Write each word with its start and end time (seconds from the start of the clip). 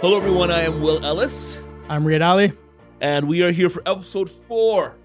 Hello, 0.00 0.16
everyone. 0.16 0.50
I 0.50 0.62
am 0.62 0.80
Will 0.80 1.04
Ellis, 1.04 1.58
I'm 1.88 2.04
Riyad 2.04 2.26
Ali. 2.26 2.52
and 3.02 3.28
we 3.28 3.42
are 3.42 3.50
here 3.50 3.68
for 3.68 3.82
episode 3.86 4.30
four 4.30 4.96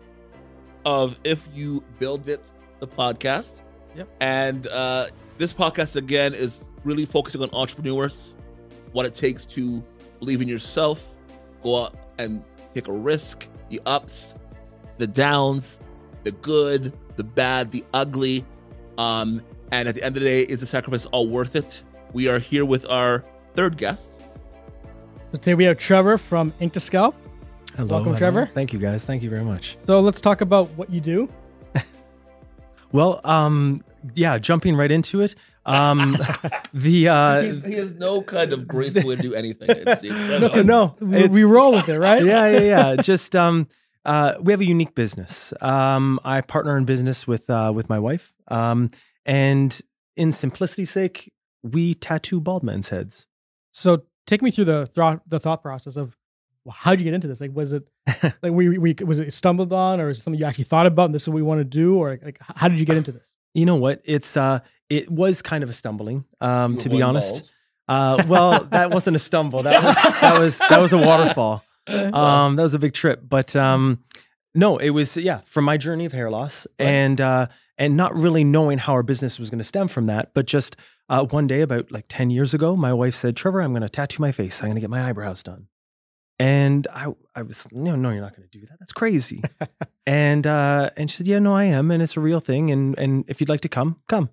of 0.86 1.18
If 1.26 1.48
You 1.54 1.84
Build 2.00 2.30
It, 2.30 2.50
the 2.80 2.88
podcast. 2.88 3.62
Yep. 3.96 4.08
And 4.22 4.68
uh, 4.68 5.08
this 5.38 5.54
podcast, 5.54 5.98
again, 5.98 6.34
is 6.34 6.66
really 6.86 7.06
focusing 7.06 7.42
on 7.42 7.50
entrepreneurs, 7.52 8.36
what 8.94 9.06
it 9.06 9.14
takes 9.14 9.46
to 9.48 9.84
believe 10.20 10.42
in 10.42 10.48
yourself, 10.48 11.04
go 11.62 11.84
out 11.84 11.96
and 12.18 12.44
take 12.74 12.88
a 12.88 12.94
risk, 12.94 13.48
the 13.70 13.82
ups, 13.86 14.34
the 14.98 15.08
downs, 15.08 15.78
the 16.24 16.32
good, 16.32 16.98
the 17.18 17.24
bad, 17.24 17.72
the 17.72 17.84
ugly. 17.94 18.46
Um, 18.98 19.42
and 19.74 19.90
at 19.90 19.96
the 19.96 20.04
end 20.04 20.16
of 20.16 20.24
the 20.24 20.30
day, 20.30 20.44
is 20.44 20.62
the 20.62 20.66
sacrifice 20.66 21.06
all 21.08 21.28
worth 21.28 21.58
it? 21.58 21.84
We 22.14 22.30
are 22.30 22.40
here 22.40 22.64
with 22.64 22.86
our 22.90 23.26
third 23.56 23.78
guest. 23.78 24.15
So 25.36 25.40
today 25.42 25.54
we 25.56 25.66
have 25.66 25.78
Trevor 25.78 26.18
from 26.18 26.54
Ink2Scalp. 26.62 27.14
Hello, 27.76 27.88
Welcome, 27.88 28.06
hello. 28.06 28.18
Trevor. 28.18 28.50
Thank 28.54 28.72
you, 28.72 28.80
guys. 28.80 29.04
Thank 29.04 29.22
you 29.22 29.30
very 29.30 29.44
much. 29.44 29.76
So 29.80 30.00
let's 30.00 30.22
talk 30.22 30.40
about 30.40 30.70
what 30.78 30.90
you 30.90 31.02
do. 31.02 31.28
Well, 32.94 33.20
um, 33.26 33.84
yeah, 34.14 34.38
jumping 34.38 34.78
right 34.78 34.90
into 34.90 35.20
it. 35.20 35.36
Um, 35.66 36.18
the 36.74 37.10
uh, 37.10 37.42
He's, 37.42 37.66
he 37.66 37.74
has 37.74 37.92
no 37.96 38.22
kind 38.22 38.54
of 38.54 38.66
graceful 38.66 39.10
way 39.10 39.18
to 39.18 39.22
do 39.22 39.34
anything. 39.36 39.70
It 39.72 40.00
seems. 40.00 40.16
I 40.32 40.38
No, 40.38 40.62
no, 40.62 40.96
We, 41.02 41.18
it's- 41.18 41.32
we 41.32 41.44
roll 41.44 41.74
with 41.74 41.90
it, 41.90 42.00
right? 42.00 42.24
yeah, 42.24 42.48
yeah, 42.48 42.60
yeah. 42.60 42.96
Just 43.02 43.36
um, 43.36 43.68
uh, 44.06 44.36
we 44.40 44.54
have 44.54 44.62
a 44.62 44.66
unique 44.66 44.96
business. 44.96 45.52
Um, 45.60 46.18
I 46.24 46.40
partner 46.40 46.78
in 46.78 46.86
business 46.86 47.28
with 47.28 47.50
uh, 47.50 47.74
with 47.76 47.90
my 47.90 48.00
wife. 48.00 48.34
Um, 48.48 48.90
and 49.26 49.78
in 50.16 50.32
simplicity's 50.32 50.92
sake, 50.92 51.34
we 51.62 51.94
tattoo 51.94 52.40
bald 52.40 52.64
men's 52.64 52.88
heads. 52.88 53.28
So 53.74 54.04
take 54.28 54.42
me 54.42 54.52
through 54.52 54.66
the 54.66 54.86
thought 54.88 55.22
the 55.28 55.40
thought 55.40 55.62
process 55.62 55.96
of 55.96 56.16
well, 56.64 56.76
how 56.78 56.92
did 56.92 57.00
you 57.02 57.04
get 57.06 57.14
into 57.14 57.28
this? 57.28 57.42
Like, 57.42 57.52
was 57.54 57.74
it 57.74 57.88
like 58.42 58.52
we, 58.52 58.78
we 58.78 58.96
was 59.06 59.20
it 59.20 59.32
stumbled 59.34 59.72
on, 59.72 60.00
or 60.02 60.10
is 60.10 60.18
it 60.20 60.22
something 60.24 60.40
you 60.40 60.46
actually 60.46 60.64
thought 60.64 60.88
about 60.88 61.06
and 61.06 61.14
this 61.16 61.24
is 61.24 61.30
what 61.30 61.36
we 61.36 61.42
want 61.44 61.60
to 61.60 61.64
do, 61.66 61.96
or 61.98 62.20
like 62.24 62.38
how 62.42 62.68
did 62.68 62.80
you 62.80 62.86
get 62.86 62.98
into 62.98 63.12
this? 63.12 63.36
You 63.54 63.66
know 63.66 63.76
what? 63.76 64.02
It's 64.04 64.36
uh, 64.36 64.60
it 64.90 65.10
was 65.12 65.42
kind 65.42 65.64
of 65.64 65.70
a 65.70 65.74
stumbling. 65.74 66.26
Um, 66.42 66.78
to 66.78 66.90
be 66.90 67.02
honest. 67.02 67.52
Uh, 67.88 68.24
well, 68.28 68.64
that 68.72 68.90
wasn't 68.90 69.16
a 69.16 69.20
stumble. 69.20 69.62
That 69.62 69.84
was 69.84 69.96
that 70.22 70.40
was 70.40 70.58
that 70.58 70.82
was 70.82 70.92
a 70.92 70.98
waterfall. 70.98 71.64
um, 71.88 72.56
that 72.56 72.64
was 72.64 72.74
a 72.74 72.80
big 72.80 72.94
trip. 72.94 73.22
But 73.30 73.56
um, 73.56 74.04
no, 74.56 74.78
it 74.78 74.90
was 74.90 75.16
yeah 75.18 75.42
from 75.46 75.66
my 75.66 75.78
journey 75.78 76.06
of 76.06 76.12
hair 76.14 76.32
loss 76.32 76.66
Right. 76.80 76.88
and 76.88 77.22
uh, 77.22 77.48
and 77.78 77.96
not 77.96 78.16
really 78.16 78.44
knowing 78.44 78.80
how 78.80 78.94
our 78.94 79.04
business 79.04 79.38
was 79.38 79.52
going 79.52 79.60
to 79.60 79.64
stem 79.64 79.88
from 79.88 80.08
that. 80.08 80.32
But 80.34 80.48
just 80.48 80.76
uh, 81.10 81.26
one 81.26 81.48
day, 81.48 81.62
about 81.62 81.92
like 81.92 82.06
ten 82.08 82.30
years 82.30 82.54
ago, 82.54 82.76
my 82.76 82.94
wife 82.94 83.16
said, 83.16 83.36
"Trevor, 83.36 83.62
I'm 83.62 83.72
going 83.72 83.82
to 83.82 83.90
tattoo 83.90 84.22
my 84.22 84.32
face. 84.32 84.62
I'm 84.62 84.68
going 84.68 84.76
to 84.76 84.82
get 84.82 84.90
my 84.90 85.08
eyebrows 85.08 85.44
done." 85.44 85.68
And 86.38 86.88
I 86.94 87.14
I 87.34 87.44
was 87.44 87.68
no 87.72 87.96
no 87.96 88.12
you're 88.12 88.22
not 88.22 88.36
going 88.36 88.48
to 88.50 88.60
do 88.60 88.66
that. 88.66 88.80
That's 88.80 88.92
crazy. 88.92 89.42
and 90.06 90.46
uh, 90.46 90.90
and 90.98 91.10
she 91.10 91.18
said, 91.18 91.28
"Yeah, 91.28 91.40
no, 91.40 91.56
I 91.56 91.66
am, 91.66 91.92
and 91.92 92.02
it's 92.02 92.18
a 92.18 92.22
real 92.22 92.40
thing. 92.40 92.72
And 92.72 92.98
and 92.98 93.24
if 93.28 93.40
you'd 93.40 93.50
like 93.50 93.62
to 93.62 93.70
come, 93.70 94.02
come." 94.08 94.30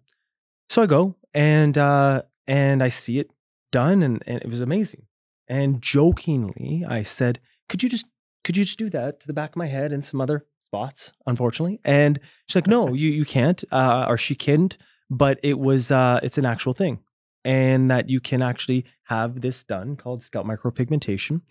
So 0.68 0.82
I 0.82 0.86
go 0.86 1.16
and 1.34 1.76
uh, 1.76 2.22
and 2.46 2.82
I 2.82 2.88
see 2.88 3.18
it 3.18 3.30
done, 3.70 4.02
and, 4.02 4.22
and 4.26 4.40
it 4.40 4.48
was 4.48 4.60
amazing. 4.60 5.06
And 5.48 5.82
jokingly, 5.82 6.84
I 6.88 7.02
said, 7.02 7.40
"Could 7.68 7.82
you 7.82 7.88
just 7.88 8.06
could 8.44 8.56
you 8.56 8.64
just 8.64 8.78
do 8.78 8.88
that 8.90 9.20
to 9.20 9.26
the 9.26 9.32
back 9.32 9.50
of 9.50 9.56
my 9.56 9.66
head 9.66 9.92
and 9.92 10.04
some 10.04 10.20
other 10.20 10.46
spots?" 10.60 11.12
Unfortunately, 11.26 11.80
and 11.84 12.18
she's 12.48 12.56
like, 12.56 12.66
"No, 12.66 12.88
you 12.94 13.10
you 13.10 13.24
can't," 13.24 13.62
uh, 13.70 14.06
or 14.08 14.16
she 14.16 14.34
couldn't. 14.34 14.78
But 15.14 15.38
it 15.42 15.58
was 15.58 15.90
uh, 15.90 16.20
it's 16.22 16.38
an 16.38 16.46
actual 16.46 16.72
thing, 16.72 17.00
and 17.44 17.90
that 17.90 18.08
you 18.08 18.20
can 18.20 18.40
actually 18.40 18.84
have 19.04 19.40
this 19.42 19.62
done 19.62 19.96
called 19.96 20.22
scalp 20.22 20.46
micropigmentation. 20.46 21.42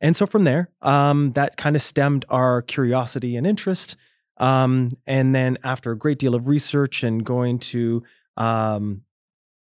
And 0.00 0.16
so 0.16 0.26
from 0.26 0.44
there, 0.44 0.70
um, 0.80 1.32
that 1.32 1.56
kind 1.58 1.76
of 1.76 1.82
stemmed 1.82 2.24
our 2.30 2.62
curiosity 2.62 3.36
and 3.36 3.46
interest. 3.46 3.96
Um, 4.38 4.88
and 5.06 5.34
then 5.34 5.58
after 5.62 5.92
a 5.92 5.98
great 5.98 6.18
deal 6.18 6.34
of 6.34 6.48
research 6.48 7.02
and 7.02 7.22
going 7.22 7.58
to 7.58 8.02
um, 8.38 9.02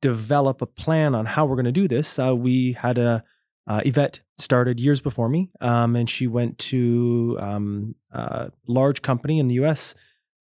develop 0.01 0.63
a 0.63 0.67
plan 0.67 1.17
on 1.17 1.27
how 1.27 1.47
we're 1.47 1.57
going 1.57 1.65
to 1.65 1.73
do 1.73 1.89
this, 1.89 2.19
uh, 2.19 2.37
we 2.37 2.75
had 2.75 2.99
a 2.99 3.25
uh, 3.67 3.83
Yvette 3.85 4.23
started 4.39 4.81
years 4.81 5.01
before 5.01 5.29
me, 5.29 5.51
um, 5.61 5.95
and 5.95 6.09
she 6.09 6.27
went 6.27 6.57
to 6.59 7.37
um, 7.41 7.95
a 8.13 8.51
large 8.67 9.03
company 9.03 9.39
in 9.39 9.49
the 9.49 9.57
U.S. 9.57 9.95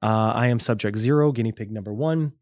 Uh, 0.03 0.33
I 0.35 0.49
am 0.49 0.61
subject 0.61 0.99
zero, 0.99 1.33
guinea 1.33 1.53
pig 1.53 1.71
number 1.71 1.93
one. 1.95 2.33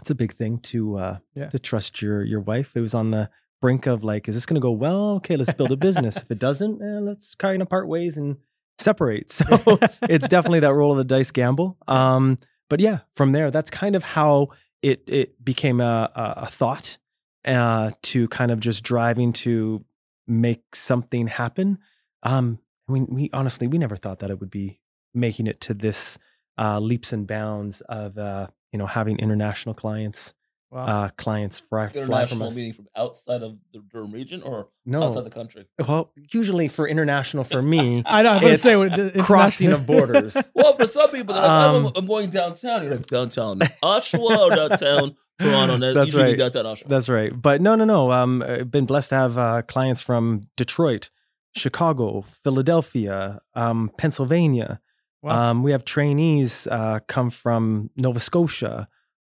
It's 0.00 0.10
a 0.10 0.14
big 0.14 0.32
thing 0.34 0.58
to 0.58 0.96
uh, 0.98 1.18
Yeah. 1.34 1.48
to 1.50 1.58
trust 1.58 2.02
your 2.02 2.22
your 2.24 2.40
wife. 2.40 2.76
It 2.76 2.80
was 2.80 2.94
on 2.94 3.10
the 3.10 3.30
brink 3.60 3.86
of 3.86 4.04
like, 4.04 4.28
is 4.28 4.34
this 4.34 4.44
going 4.46 4.56
to 4.56 4.60
go 4.60 4.72
well? 4.72 5.16
Okay, 5.16 5.36
let's 5.36 5.52
build 5.54 5.72
a 5.72 5.76
business. 5.76 6.16
if 6.18 6.30
it 6.30 6.38
doesn't, 6.38 6.82
eh, 6.82 7.00
let's 7.00 7.34
kind 7.34 7.62
of 7.62 7.68
part 7.68 7.88
ways 7.88 8.16
and 8.18 8.36
separate. 8.78 9.30
So 9.32 9.78
it's 10.02 10.28
definitely 10.28 10.60
that 10.60 10.74
roll 10.74 10.92
of 10.92 10.98
the 10.98 11.04
dice 11.04 11.30
gamble. 11.30 11.76
Um, 11.88 12.38
but 12.68 12.80
yeah, 12.80 13.00
from 13.14 13.32
there, 13.32 13.50
that's 13.50 13.70
kind 13.70 13.94
of 13.96 14.02
how 14.02 14.48
it 14.82 15.02
it 15.06 15.42
became 15.44 15.80
a 15.80 16.10
a, 16.14 16.34
a 16.42 16.46
thought 16.46 16.98
uh, 17.46 17.90
to 18.02 18.26
kind 18.28 18.50
of 18.50 18.58
just 18.60 18.82
driving 18.82 19.32
to 19.44 19.84
make 20.26 20.74
something 20.74 21.26
happen. 21.28 21.78
Um, 22.22 22.58
we 22.88 23.02
we 23.02 23.30
honestly 23.32 23.66
we 23.68 23.78
never 23.78 23.96
thought 23.96 24.18
that 24.20 24.30
it 24.30 24.40
would 24.40 24.50
be 24.50 24.80
making 25.14 25.46
it 25.46 25.60
to 25.60 25.74
this 25.74 26.18
uh, 26.58 26.80
leaps 26.80 27.12
and 27.12 27.26
bounds 27.26 27.80
of 27.82 28.18
uh, 28.18 28.48
you 28.74 28.78
know 28.78 28.86
having 28.86 29.18
international 29.20 29.72
clients, 29.74 30.34
wow. 30.72 30.84
uh, 30.86 31.08
clients 31.16 31.60
fly, 31.60 31.88
fly 31.88 32.24
from 32.26 32.42
us. 32.42 32.56
meaning 32.56 32.72
from 32.72 32.86
outside 32.96 33.42
of 33.44 33.56
the 33.72 33.78
Durham 33.92 34.10
region 34.10 34.42
or 34.42 34.66
No, 34.84 35.04
outside 35.04 35.24
the 35.24 35.30
country? 35.30 35.66
well, 35.88 36.10
usually 36.32 36.66
for 36.66 36.88
international 36.88 37.44
for 37.44 37.62
me, 37.74 38.02
I 38.04 38.22
know. 38.24 38.32
Was 38.32 38.40
going 38.40 38.52
to 38.52 38.58
say 38.58 38.76
what- 38.76 38.98
it's 38.98 39.24
crossing 39.24 39.70
of 39.70 39.86
borders. 39.92 40.36
Well, 40.54 40.76
for 40.76 40.86
some 40.86 41.08
people, 41.10 41.36
like, 41.36 41.44
Um, 41.44 41.86
oh, 41.86 41.92
I'm 41.94 42.06
going 42.06 42.30
downtown. 42.30 42.82
You're 42.82 42.96
like, 42.96 43.06
downtown 43.06 43.60
Oshawa 43.82 44.38
or 44.38 44.50
downtown 44.56 45.14
Toronto? 45.40 45.94
That's 45.94 46.14
right. 46.14 46.36
Downtown 46.36 46.64
Oshawa. 46.64 46.88
That's 46.88 47.08
right. 47.08 47.30
But 47.48 47.60
no, 47.60 47.76
no, 47.76 47.84
no. 47.84 48.10
Um, 48.10 48.42
I've 48.42 48.72
been 48.72 48.86
blessed 48.86 49.10
to 49.10 49.16
have 49.16 49.38
uh, 49.38 49.62
clients 49.62 50.00
from 50.00 50.48
Detroit, 50.56 51.10
Chicago, 51.54 52.22
Philadelphia, 52.22 53.40
um, 53.54 53.90
Pennsylvania. 53.96 54.80
Wow. 55.24 55.50
Um, 55.50 55.62
we 55.62 55.72
have 55.72 55.86
trainees 55.86 56.66
uh, 56.70 57.00
come 57.08 57.30
from 57.30 57.88
Nova 57.96 58.20
Scotia, 58.20 58.88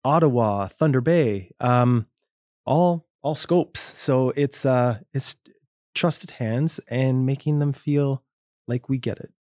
Ottawa, 0.06 0.68
Thunder 0.68 1.02
Bay, 1.02 1.52
um, 1.60 2.06
all 2.66 3.06
all 3.22 3.36
scopes. 3.36 3.82
So 3.82 4.30
it's 4.38 4.66
uh, 4.66 5.00
it's 5.14 5.36
trusted 5.94 6.32
hands 6.32 6.80
and 6.88 7.26
making 7.26 7.60
them 7.60 7.74
feel 7.74 8.24
like 8.70 8.88
we 8.88 8.98
get 9.00 9.20
it. 9.20 9.34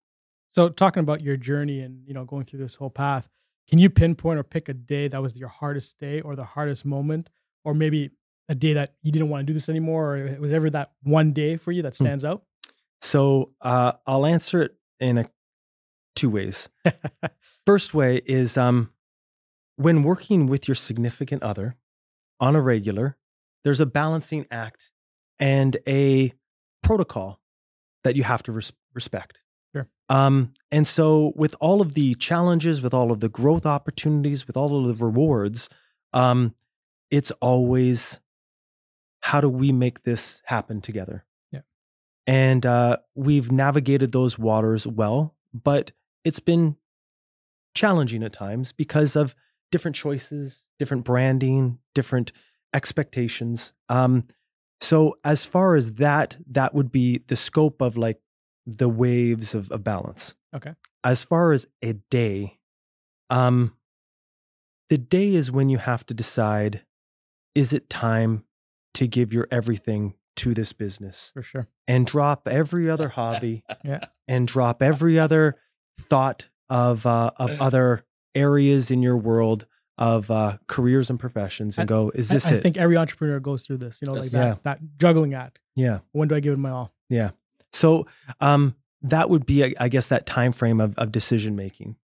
So 0.49 0.71
talking 0.71 1.01
about 1.01 1.21
your 1.21 1.37
journey 1.37 1.81
and 1.81 2.03
you 2.07 2.15
know 2.15 2.25
going 2.25 2.47
through 2.47 2.61
this 2.61 2.75
whole 2.77 2.89
path, 2.89 3.29
can 3.69 3.79
you 3.79 3.91
pinpoint 3.91 4.39
or 4.39 4.43
pick 4.43 4.71
a 4.71 4.75
day 4.75 5.07
that 5.09 5.21
was 5.21 5.37
your 5.37 5.51
hardest 5.51 5.99
day 5.99 6.23
or 6.23 6.35
the 6.35 6.45
hardest 6.45 6.87
moment, 6.87 7.29
or 7.63 7.75
maybe 7.75 8.11
a 8.49 8.55
day 8.55 8.73
that 8.73 8.95
you 9.03 9.13
didn't 9.13 9.29
want 9.29 9.43
to 9.47 9.47
do 9.47 9.53
this 9.53 9.69
anymore, 9.69 10.17
or 10.17 10.39
was 10.41 10.55
ever 10.55 10.71
that 10.71 10.93
one 11.03 11.35
day 11.35 11.59
for 11.59 11.73
you 11.73 11.83
that 11.83 11.95
Hmm. 11.95 12.05
stands 12.05 12.25
out? 12.25 12.45
So 13.03 13.53
uh, 13.61 13.93
I'll 14.07 14.25
answer 14.25 14.63
it 14.63 14.75
in 14.99 15.19
a 15.19 15.29
two 16.19 16.31
ways. 16.31 16.69
First 17.67 17.95
way 17.95 18.21
is 18.27 18.57
um, 18.57 18.91
when 19.77 20.03
working 20.03 20.47
with 20.47 20.69
your 20.69 20.75
significant 20.75 21.43
other 21.43 21.77
on 22.41 22.57
a 22.57 22.61
regular, 22.61 23.17
there's 23.65 23.81
a 23.81 23.87
balancing 23.87 24.47
act 24.51 24.91
and 25.39 25.77
a 25.87 26.33
protocol 26.83 27.41
that 28.05 28.17
you 28.17 28.25
have 28.25 28.43
to 28.45 28.53
res- 28.53 28.73
respect. 28.95 29.43
Sure. 29.75 29.89
Um, 30.09 30.55
and 30.71 30.87
so, 30.87 31.33
with 31.37 31.55
all 31.61 31.81
of 31.81 31.95
the 31.95 32.15
challenges, 32.15 32.83
with 32.83 32.95
all 32.95 33.13
of 33.13 33.21
the 33.21 33.29
growth 33.29 33.67
opportunities, 33.67 34.47
with 34.47 34.57
all 34.57 34.89
of 34.89 34.99
the 34.99 35.05
rewards, 35.05 35.69
um, 36.13 36.55
it's 37.11 37.31
always 37.41 38.21
how 39.21 39.41
do 39.41 39.49
we 39.49 39.73
make 39.73 40.03
this 40.05 40.43
happen 40.47 40.81
together? 40.81 41.25
Yeah. 41.53 41.61
And 42.27 42.65
uh, 42.65 42.99
we've 43.15 43.53
navigated 43.53 44.13
those 44.13 44.39
waters 44.39 44.87
well, 44.87 45.35
but 45.53 45.93
it's 46.25 46.41
been 46.41 46.77
challenging 47.75 48.23
at 48.23 48.33
times 48.33 48.73
because 48.73 49.17
of 49.17 49.35
different 49.71 49.95
choices, 49.97 50.65
different 50.79 51.05
branding, 51.05 51.79
different 51.95 52.33
expectations. 52.75 53.73
Um, 53.89 54.25
so 54.81 55.19
as 55.25 55.45
far 55.45 55.75
as 55.75 55.95
that, 55.95 56.37
that 56.51 56.75
would 56.75 56.91
be 56.93 57.23
the 57.27 57.37
scope 57.37 57.81
of 57.81 57.97
like 57.97 58.21
the 58.67 58.89
waves 58.89 59.55
of, 59.55 59.71
of 59.71 59.83
balance. 59.85 60.35
Okay. 60.55 60.75
As 61.05 61.23
far 61.23 61.53
as 61.53 61.67
a 61.83 61.95
day, 62.11 62.59
um, 63.31 63.75
the 64.91 64.99
day 64.99 65.35
is 65.35 65.53
when 65.53 65.69
you 65.69 65.79
have 65.79 66.05
to 66.07 66.15
decide: 66.15 66.83
is 67.55 67.73
it 67.73 67.91
time 67.91 68.45
to 68.95 69.07
give 69.07 69.33
your 69.33 69.47
everything 69.51 70.15
to 70.37 70.55
this 70.55 70.73
business 70.73 71.31
For 71.35 71.43
sure. 71.43 71.69
and 71.87 72.07
drop 72.07 72.47
every 72.49 72.89
other 72.89 73.09
hobby 73.11 73.65
Yeah. 73.85 74.07
and 74.27 74.47
drop 74.49 74.83
every 74.83 75.19
other 75.19 75.57
thought 75.99 76.47
of 76.71 77.05
uh, 77.07 77.33
of 77.37 77.61
other 77.61 78.05
areas 78.35 78.91
in 78.91 79.03
your 79.03 79.17
world 79.17 79.67
of 79.97 80.31
uh, 80.31 80.59
careers 80.69 81.11
and 81.11 81.19
professions 81.19 81.77
and 81.77 81.91
I- 81.91 81.93
go, 81.93 82.11
is 82.15 82.29
this 82.29 82.47
I, 82.47 82.55
it? 82.55 82.63
think 82.63 82.77
every 82.77 82.97
entrepreneur 82.97 83.41
goes 83.41 83.67
through 83.67 83.79
this. 83.79 83.99
You 84.01 84.07
know, 84.07 84.15
Yes. 84.15 84.25
like 84.25 84.33
Yeah. 84.33 84.49
that, 84.51 84.63
that 84.65 84.79
juggling 84.99 85.35
act. 85.35 85.59
yeah. 85.75 86.01
When 86.13 86.29
do 86.29 86.37
I 86.37 86.41
give 86.41 86.53
it 86.53 86.59
my 86.59 86.71
all? 86.71 86.93
Yeah. 87.09 87.31
So 87.73 88.07
um, 88.41 88.77
that 89.03 89.29
would 89.29 89.45
be, 89.45 89.65
I- 89.65 89.75
I 89.81 89.89
guess, 89.89 90.07
that 90.09 90.25
time 90.25 90.53
frame 90.53 90.81
of, 90.81 90.97
of 90.99 91.11
decision 91.13 91.57
making. 91.57 91.97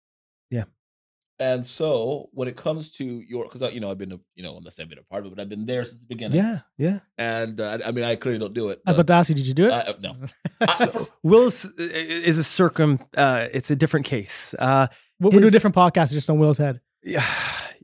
And 1.40 1.66
so 1.66 2.28
when 2.32 2.46
it 2.46 2.56
comes 2.56 2.90
to 2.92 3.04
your, 3.04 3.48
because 3.50 3.72
you 3.74 3.80
know 3.80 3.90
I've 3.90 3.98
been, 3.98 4.12
a, 4.12 4.18
you 4.36 4.42
know, 4.44 4.56
unless 4.56 4.78
I've 4.78 4.88
been 4.88 4.98
a 4.98 5.02
part 5.02 5.26
of 5.26 5.32
it, 5.32 5.36
but 5.36 5.42
I've 5.42 5.48
been 5.48 5.66
there 5.66 5.82
since 5.84 5.98
the 5.98 6.06
beginning. 6.06 6.38
Yeah, 6.38 6.60
yeah. 6.78 7.00
And 7.18 7.60
uh, 7.60 7.78
I 7.84 7.90
mean, 7.90 8.04
I 8.04 8.14
clearly 8.16 8.38
don't 8.38 8.54
do 8.54 8.68
it. 8.68 8.80
I 8.86 8.92
was 8.92 9.00
about 9.00 9.06
to 9.08 9.12
ask 9.14 9.28
you, 9.30 9.34
did 9.34 9.46
you 9.46 9.54
do 9.54 9.66
it? 9.66 9.72
Uh, 9.72 9.94
no. 10.00 10.14
I- 10.60 10.86
for- 10.86 11.08
Will's 11.24 11.64
is 11.76 12.38
a 12.38 12.44
circum. 12.44 13.00
Uh, 13.16 13.48
it's 13.52 13.70
a 13.70 13.76
different 13.76 14.06
case. 14.06 14.54
Uh, 14.58 14.86
we 15.18 15.30
we 15.30 15.40
do 15.40 15.48
a 15.48 15.50
different 15.50 15.74
podcast 15.76 16.12
just 16.12 16.30
on 16.30 16.38
Will's 16.38 16.58
head. 16.58 16.80
yeah, 17.02 17.24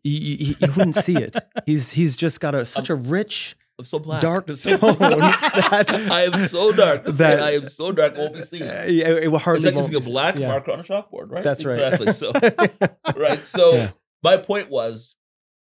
you, 0.04 0.18
you, 0.18 0.54
you 0.60 0.68
wouldn't 0.72 0.94
see 0.94 1.16
it. 1.16 1.36
He's 1.66 1.90
he's 1.90 2.16
just 2.16 2.40
got 2.40 2.54
a 2.54 2.64
such 2.64 2.88
a 2.88 2.94
rich, 2.94 3.56
I'm 3.80 3.84
so 3.86 3.98
black. 3.98 4.20
dark 4.20 4.46
that, 4.46 5.86
I 6.10 6.22
am 6.24 6.48
so 6.48 6.72
dark. 6.72 7.04
That- 7.06 7.40
I 7.42 7.52
am 7.52 7.68
so 7.68 7.92
dark. 7.92 8.16
Won't 8.16 8.34
be 8.34 8.42
seen. 8.42 8.62
Uh, 8.62 8.84
yeah, 8.88 9.08
it 9.08 9.28
will 9.28 9.36
It's 9.36 9.44
hardly. 9.44 9.64
like 9.66 9.74
won't 9.74 9.92
using 9.92 10.02
a 10.08 10.12
black 10.12 10.36
yeah. 10.38 10.48
marker 10.48 10.72
on 10.72 10.80
a 10.80 10.82
chalkboard, 10.82 11.30
right? 11.30 11.42
That's 11.42 11.64
right. 11.64 11.78
Exactly. 11.78 12.12
So, 12.12 12.32
right. 13.16 13.44
So, 13.46 13.72
Yeah. 13.74 13.90
my 14.22 14.36
point 14.36 14.70
was, 14.70 15.16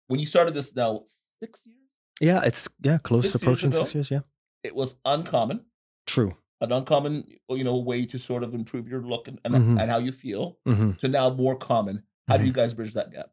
when 0.07 0.19
you 0.19 0.25
started 0.25 0.53
this 0.53 0.73
now 0.75 1.03
six 1.43 1.59
years, 1.65 1.77
Yeah, 2.21 2.41
it's 2.43 2.67
yeah 2.81 2.97
close 2.97 3.23
Six 3.31 3.35
approaching 3.35 3.69
ago? 3.69 3.79
six 3.83 3.93
years. 3.93 4.09
Yeah, 4.11 4.21
it 4.63 4.73
was 4.75 4.95
uncommon, 5.05 5.65
true. 6.05 6.35
an 6.61 6.71
uncommon, 6.71 7.25
you 7.49 7.63
know, 7.65 7.77
way 7.77 8.05
to 8.07 8.17
sort 8.17 8.43
of 8.43 8.53
improve 8.55 8.87
your 8.87 9.01
look 9.01 9.27
and 9.27 9.39
and, 9.43 9.53
Mhm. 9.53 9.81
and 9.81 9.91
how 9.91 9.97
you 9.99 10.11
feel. 10.13 10.57
hmm 10.65 10.93
To 11.01 11.07
now 11.07 11.29
more 11.29 11.55
common. 11.57 12.03
How 12.29 12.37
do 12.37 12.43
Mhm. 12.43 12.47
you 12.47 12.53
guys 12.53 12.73
bridge 12.73 12.93
that 12.93 13.11
gap? 13.11 13.29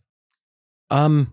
Um, 0.91 1.33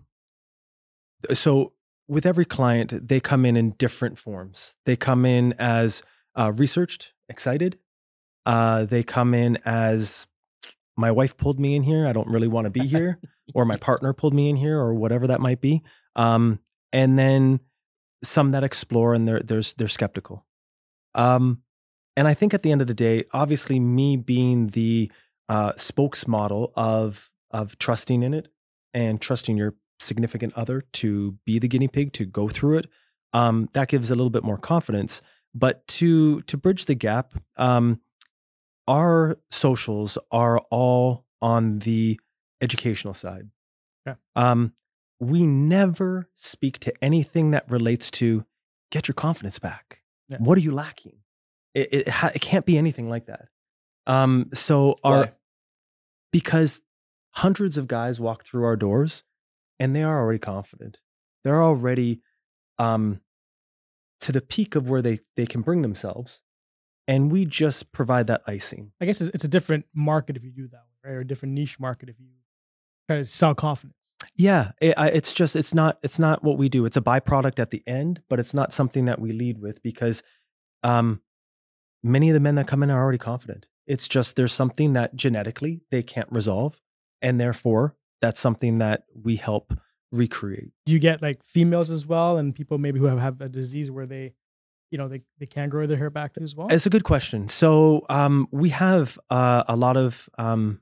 so 1.32 1.72
with 2.12 2.26
every 2.26 2.44
client, 2.44 3.08
they 3.08 3.20
come 3.20 3.46
in 3.46 3.56
in 3.56 3.70
different 3.70 4.18
forms. 4.18 4.76
They 4.84 4.96
come 4.96 5.24
in 5.24 5.54
as 5.54 6.02
uh, 6.34 6.52
researched, 6.54 7.14
excited. 7.26 7.78
Uh, 8.44 8.84
they 8.84 9.02
come 9.02 9.32
in 9.32 9.56
as 9.64 10.26
my 10.94 11.10
wife 11.10 11.38
pulled 11.38 11.58
me 11.58 11.74
in 11.74 11.84
here. 11.84 12.06
I 12.06 12.12
don't 12.12 12.28
really 12.28 12.48
want 12.48 12.66
to 12.66 12.70
be 12.70 12.86
here, 12.86 13.18
or 13.54 13.64
my 13.64 13.78
partner 13.78 14.12
pulled 14.12 14.34
me 14.34 14.50
in 14.50 14.56
here, 14.56 14.78
or 14.78 14.92
whatever 14.92 15.26
that 15.28 15.40
might 15.40 15.62
be. 15.62 15.82
Um, 16.14 16.58
and 16.92 17.18
then 17.18 17.60
some 18.22 18.50
that 18.50 18.62
explore 18.62 19.14
and 19.14 19.26
they're 19.26 19.40
there's 19.40 19.72
they're 19.72 19.88
skeptical. 19.88 20.44
Um, 21.14 21.62
and 22.14 22.28
I 22.28 22.34
think 22.34 22.52
at 22.52 22.60
the 22.60 22.72
end 22.72 22.82
of 22.82 22.88
the 22.88 22.94
day, 22.94 23.24
obviously, 23.32 23.80
me 23.80 24.18
being 24.18 24.68
the 24.68 25.10
uh, 25.48 25.72
spokesmodel 25.72 26.72
of 26.76 27.30
of 27.50 27.78
trusting 27.78 28.22
in 28.22 28.34
it 28.34 28.48
and 28.92 29.18
trusting 29.18 29.56
your 29.56 29.74
significant 30.02 30.52
other 30.54 30.82
to 30.92 31.38
be 31.46 31.58
the 31.58 31.68
guinea 31.68 31.88
pig 31.88 32.12
to 32.12 32.24
go 32.24 32.48
through 32.48 32.78
it 32.78 32.86
um, 33.32 33.68
that 33.72 33.88
gives 33.88 34.10
a 34.10 34.14
little 34.14 34.30
bit 34.30 34.44
more 34.44 34.58
confidence 34.58 35.22
but 35.54 35.86
to 35.86 36.40
to 36.42 36.56
bridge 36.56 36.84
the 36.86 36.94
gap 36.94 37.32
um, 37.56 38.00
our 38.88 39.38
socials 39.50 40.18
are 40.30 40.58
all 40.70 41.24
on 41.40 41.78
the 41.80 42.18
educational 42.60 43.14
side 43.14 43.48
Yeah. 44.06 44.14
um, 44.36 44.72
we 45.20 45.46
never 45.46 46.28
speak 46.34 46.78
to 46.80 46.92
anything 47.02 47.52
that 47.52 47.70
relates 47.70 48.10
to 48.12 48.44
get 48.90 49.08
your 49.08 49.14
confidence 49.14 49.58
back 49.58 50.02
Yeah. 50.28 50.38
what 50.38 50.58
are 50.58 50.62
you 50.62 50.72
lacking 50.72 51.18
it, 51.74 51.88
it, 51.92 52.08
ha- 52.08 52.32
it 52.34 52.40
can't 52.40 52.66
be 52.66 52.76
anything 52.76 53.08
like 53.08 53.26
that 53.26 53.48
um, 54.06 54.50
so 54.52 54.96
our 55.04 55.18
Why? 55.26 55.32
because 56.32 56.80
hundreds 57.36 57.78
of 57.78 57.86
guys 57.88 58.20
walk 58.20 58.44
through 58.44 58.64
our 58.64 58.76
doors 58.76 59.22
and 59.82 59.96
they 59.96 60.02
are 60.04 60.20
already 60.20 60.38
confident 60.38 61.00
they're 61.42 61.62
already 61.62 62.20
um, 62.78 63.20
to 64.20 64.30
the 64.30 64.40
peak 64.40 64.76
of 64.76 64.88
where 64.88 65.02
they, 65.02 65.18
they 65.36 65.44
can 65.44 65.60
bring 65.60 65.82
themselves 65.82 66.40
and 67.08 67.32
we 67.32 67.44
just 67.44 67.90
provide 67.90 68.28
that 68.28 68.42
icing 68.46 68.92
I 69.00 69.06
guess 69.06 69.20
it's, 69.20 69.44
a 69.44 69.48
different 69.48 69.84
market 69.92 70.36
if 70.36 70.44
you 70.44 70.52
do 70.52 70.68
that, 70.68 70.84
right? 71.04 71.14
Or 71.14 71.20
a 71.20 71.26
different 71.26 71.54
niche 71.54 71.80
market 71.80 72.08
if 72.08 72.20
you 72.20 72.26
try 73.08 73.18
to 73.18 73.26
sell 73.26 73.54
confidence. 73.56 73.98
yeah 74.36 74.70
it, 74.80 74.94
it's 74.98 75.32
just 75.32 75.56
it's 75.56 75.74
not 75.74 75.98
it's 76.02 76.18
not 76.18 76.44
what 76.44 76.58
we 76.58 76.68
do 76.68 76.84
it's 76.84 76.96
a 76.96 77.02
byproduct 77.02 77.58
at 77.58 77.70
the 77.70 77.82
end 77.84 78.22
but 78.28 78.38
it's 78.38 78.54
not 78.54 78.72
something 78.72 79.06
that 79.06 79.20
we 79.20 79.32
lead 79.32 79.58
with 79.58 79.82
because 79.82 80.22
um, 80.84 81.20
many 82.04 82.30
of 82.30 82.34
the 82.34 82.40
men 82.40 82.54
that 82.54 82.68
come 82.68 82.84
in 82.84 82.90
are 82.90 83.02
already 83.02 83.18
confident 83.18 83.66
it's 83.88 84.06
just 84.06 84.36
there's 84.36 84.52
something 84.52 84.92
that 84.92 85.16
genetically 85.16 85.82
they 85.90 86.04
can't 86.04 86.28
resolve 86.30 86.80
and 87.20 87.40
therefore 87.40 87.96
that's 88.22 88.40
something 88.40 88.78
that 88.78 89.04
we 89.12 89.36
help 89.36 89.74
recreate 90.12 90.70
Do 90.86 90.92
you 90.92 90.98
get 90.98 91.20
like 91.20 91.42
females 91.42 91.90
as 91.90 92.06
well, 92.06 92.38
and 92.38 92.54
people 92.54 92.78
maybe 92.78 92.98
who 92.98 93.06
have, 93.06 93.18
have 93.18 93.40
a 93.40 93.48
disease 93.48 93.90
where 93.90 94.06
they, 94.06 94.32
you 94.90 94.98
know, 94.98 95.08
they, 95.08 95.22
they 95.38 95.46
can 95.46 95.68
grow 95.68 95.86
their 95.86 95.96
hair 95.96 96.10
back 96.10 96.32
as 96.40 96.54
well? 96.54 96.68
It's 96.70 96.86
a 96.86 96.90
good 96.90 97.04
question. 97.04 97.48
So 97.48 98.06
um, 98.08 98.46
we 98.50 98.70
have 98.70 99.18
uh, 99.28 99.64
a 99.66 99.76
lot 99.76 99.96
of 99.96 100.28
um, 100.38 100.80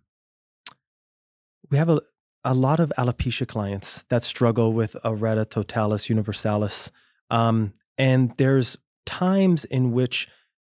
we 1.71 1.79
have 1.79 1.89
a, 1.89 2.01
a 2.45 2.55
lot 2.55 2.81
of 2.81 2.93
alopecia 2.99 3.47
clients 3.47 4.05
that 4.11 4.25
struggle 4.25 4.73
with 4.73 4.97
areata 5.05 5.49
totalis 5.49 6.09
universalis, 6.11 6.91
um, 7.31 7.73
and 7.97 8.33
there's 8.37 8.77
times 9.07 9.65
in 9.65 9.93
which 9.93 10.29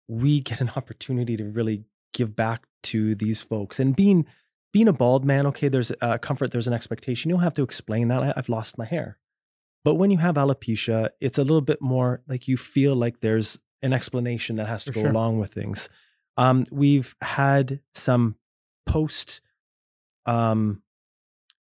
we 0.09 0.41
get 0.41 0.61
an 0.61 0.71
opportunity 0.77 1.37
to 1.37 1.45
really 1.45 1.85
give 2.13 2.35
back 2.35 2.67
to 2.85 3.15
these 3.17 3.41
folks. 3.41 3.81
And 3.81 3.97
being 3.97 4.27
being 4.75 4.89
a 4.89 4.93
bald 4.93 5.25
man, 5.25 5.47
okay, 5.47 5.69
there's 5.69 5.93
a 6.03 6.19
comfort, 6.19 6.51
there's 6.51 6.67
an 6.67 6.75
expectation. 6.75 7.31
You 7.31 7.37
don't 7.37 7.45
have 7.45 7.55
to 7.55 7.63
explain 7.63 8.09
that. 8.09 8.25
I, 8.25 8.35
I've 8.37 8.49
lost 8.49 8.77
my 8.77 8.85
hair. 8.85 9.19
But 9.85 9.95
when 9.95 10.11
you 10.11 10.19
have 10.19 10.35
alopecia, 10.35 11.11
it's 11.21 11.39
a 11.39 11.43
little 11.43 11.61
bit 11.61 11.81
more 11.81 12.23
like 12.27 12.49
you 12.49 12.57
feel 12.57 12.97
like 12.97 13.21
there's 13.21 13.61
an 13.83 13.93
explanation 13.93 14.57
that 14.57 14.67
has 14.67 14.83
to 14.85 14.93
For 14.93 14.95
go 14.95 15.01
sure. 15.03 15.11
along 15.11 15.39
with 15.39 15.55
things. 15.55 15.89
Um, 16.37 16.67
we've 16.73 17.15
had 17.21 17.81
some 17.95 18.35
post 18.85 19.43
um, 20.27 20.83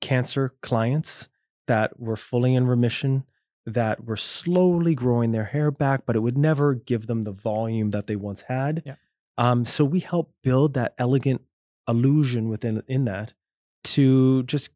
cancer 0.00 0.54
clients 0.62 1.28
that 1.66 2.00
were 2.00 2.16
fully 2.16 2.54
in 2.54 2.66
remission, 2.66 3.24
that 3.66 4.04
were 4.06 4.16
slowly 4.16 4.94
growing 4.94 5.32
their 5.32 5.44
hair 5.44 5.70
back, 5.70 6.06
but 6.06 6.16
it 6.16 6.20
would 6.20 6.38
never 6.38 6.72
give 6.72 7.06
them 7.06 7.22
the 7.22 7.32
volume 7.32 7.90
that 7.90 8.06
they 8.06 8.16
once 8.16 8.42
had. 8.42 8.82
Yeah. 8.86 8.94
Um, 9.36 9.66
so 9.66 9.84
we 9.84 10.00
help 10.00 10.32
build 10.42 10.72
that 10.72 10.94
elegant 10.96 11.42
illusion 11.88 12.48
within 12.48 12.82
in 12.88 13.04
that 13.04 13.32
to 13.84 14.42
just 14.44 14.70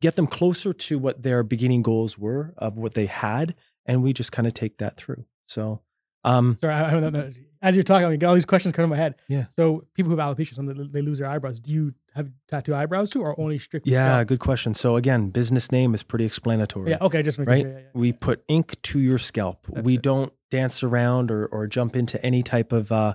get 0.00 0.16
them 0.16 0.26
closer 0.26 0.72
to 0.72 0.98
what 0.98 1.22
their 1.22 1.42
beginning 1.42 1.82
goals 1.82 2.18
were 2.18 2.54
of 2.58 2.76
what 2.76 2.94
they 2.94 3.06
had, 3.06 3.54
and 3.86 4.02
we 4.02 4.12
just 4.12 4.32
kind 4.32 4.46
of 4.46 4.54
take 4.54 4.78
that 4.78 4.96
through. 4.96 5.24
So, 5.46 5.80
um, 6.24 6.54
Sorry, 6.56 6.74
I, 6.74 6.88
I 6.88 6.90
don't 7.00 7.12
know. 7.12 7.32
As 7.62 7.76
you're 7.76 7.84
talking, 7.84 8.06
I 8.06 8.16
got 8.16 8.28
all 8.28 8.34
these 8.34 8.44
questions 8.44 8.74
coming 8.74 8.90
to 8.90 8.96
my 8.96 9.00
head. 9.00 9.14
Yeah. 9.28 9.46
So 9.50 9.84
people 9.94 10.10
who 10.10 10.18
have 10.18 10.36
alopecia, 10.36 10.54
some 10.54 10.66
they, 10.66 10.74
they 10.90 11.02
lose 11.02 11.18
their 11.18 11.28
eyebrows. 11.28 11.60
Do 11.60 11.70
you 11.70 11.94
have 12.12 12.28
tattoo 12.48 12.74
eyebrows 12.74 13.10
too, 13.10 13.22
or 13.22 13.38
only 13.40 13.58
strictly? 13.58 13.92
yeah, 13.92 14.16
scalp? 14.16 14.28
good 14.28 14.40
question. 14.40 14.74
So 14.74 14.96
again, 14.96 15.30
business 15.30 15.70
name 15.70 15.94
is 15.94 16.02
pretty 16.02 16.24
explanatory. 16.24 16.90
Yeah. 16.90 16.98
Okay. 17.00 17.22
Just 17.22 17.38
right? 17.38 17.62
sure. 17.62 17.70
Yeah, 17.70 17.78
yeah, 17.78 17.84
We 17.94 18.08
yeah. 18.08 18.16
put 18.18 18.42
ink 18.48 18.82
to 18.82 18.98
your 18.98 19.18
scalp. 19.18 19.66
That's 19.68 19.84
we 19.84 19.94
it. 19.94 20.02
don't 20.02 20.32
dance 20.50 20.82
around 20.82 21.30
or, 21.30 21.46
or 21.46 21.68
jump 21.68 21.94
into 21.94 22.24
any 22.26 22.42
type 22.42 22.72
of 22.72 22.90
uh, 22.90 23.14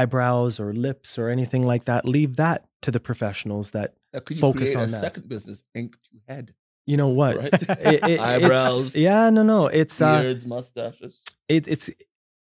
eyebrows 0.00 0.60
or 0.60 0.68
lips 0.72 1.18
or 1.18 1.28
anything 1.36 1.62
like 1.72 1.84
that. 1.90 2.04
Leave 2.04 2.36
that 2.36 2.58
to 2.82 2.90
the 2.90 3.00
professionals 3.00 3.70
that, 3.76 3.94
Now, 4.12 4.20
could 4.20 4.36
you 4.36 4.40
Focus 4.40 4.74
on 4.76 4.84
a 4.84 4.86
that. 4.92 5.00
second 5.00 5.28
business, 5.28 5.64
ink 5.74 5.92
to 6.06 6.32
head, 6.32 6.54
you 6.86 6.96
know 6.96 7.08
what? 7.20 7.36
right? 7.42 7.52
It- 7.92 8.04
it- 8.12 8.20
Eyebrows, 8.30 8.94
yeah, 8.94 9.30
no, 9.30 9.42
no. 9.42 9.66
It's 9.80 10.00
uh, 10.00 10.22
beards, 10.22 10.44
mustaches, 10.46 11.20
it, 11.48 11.66
it's 11.68 11.90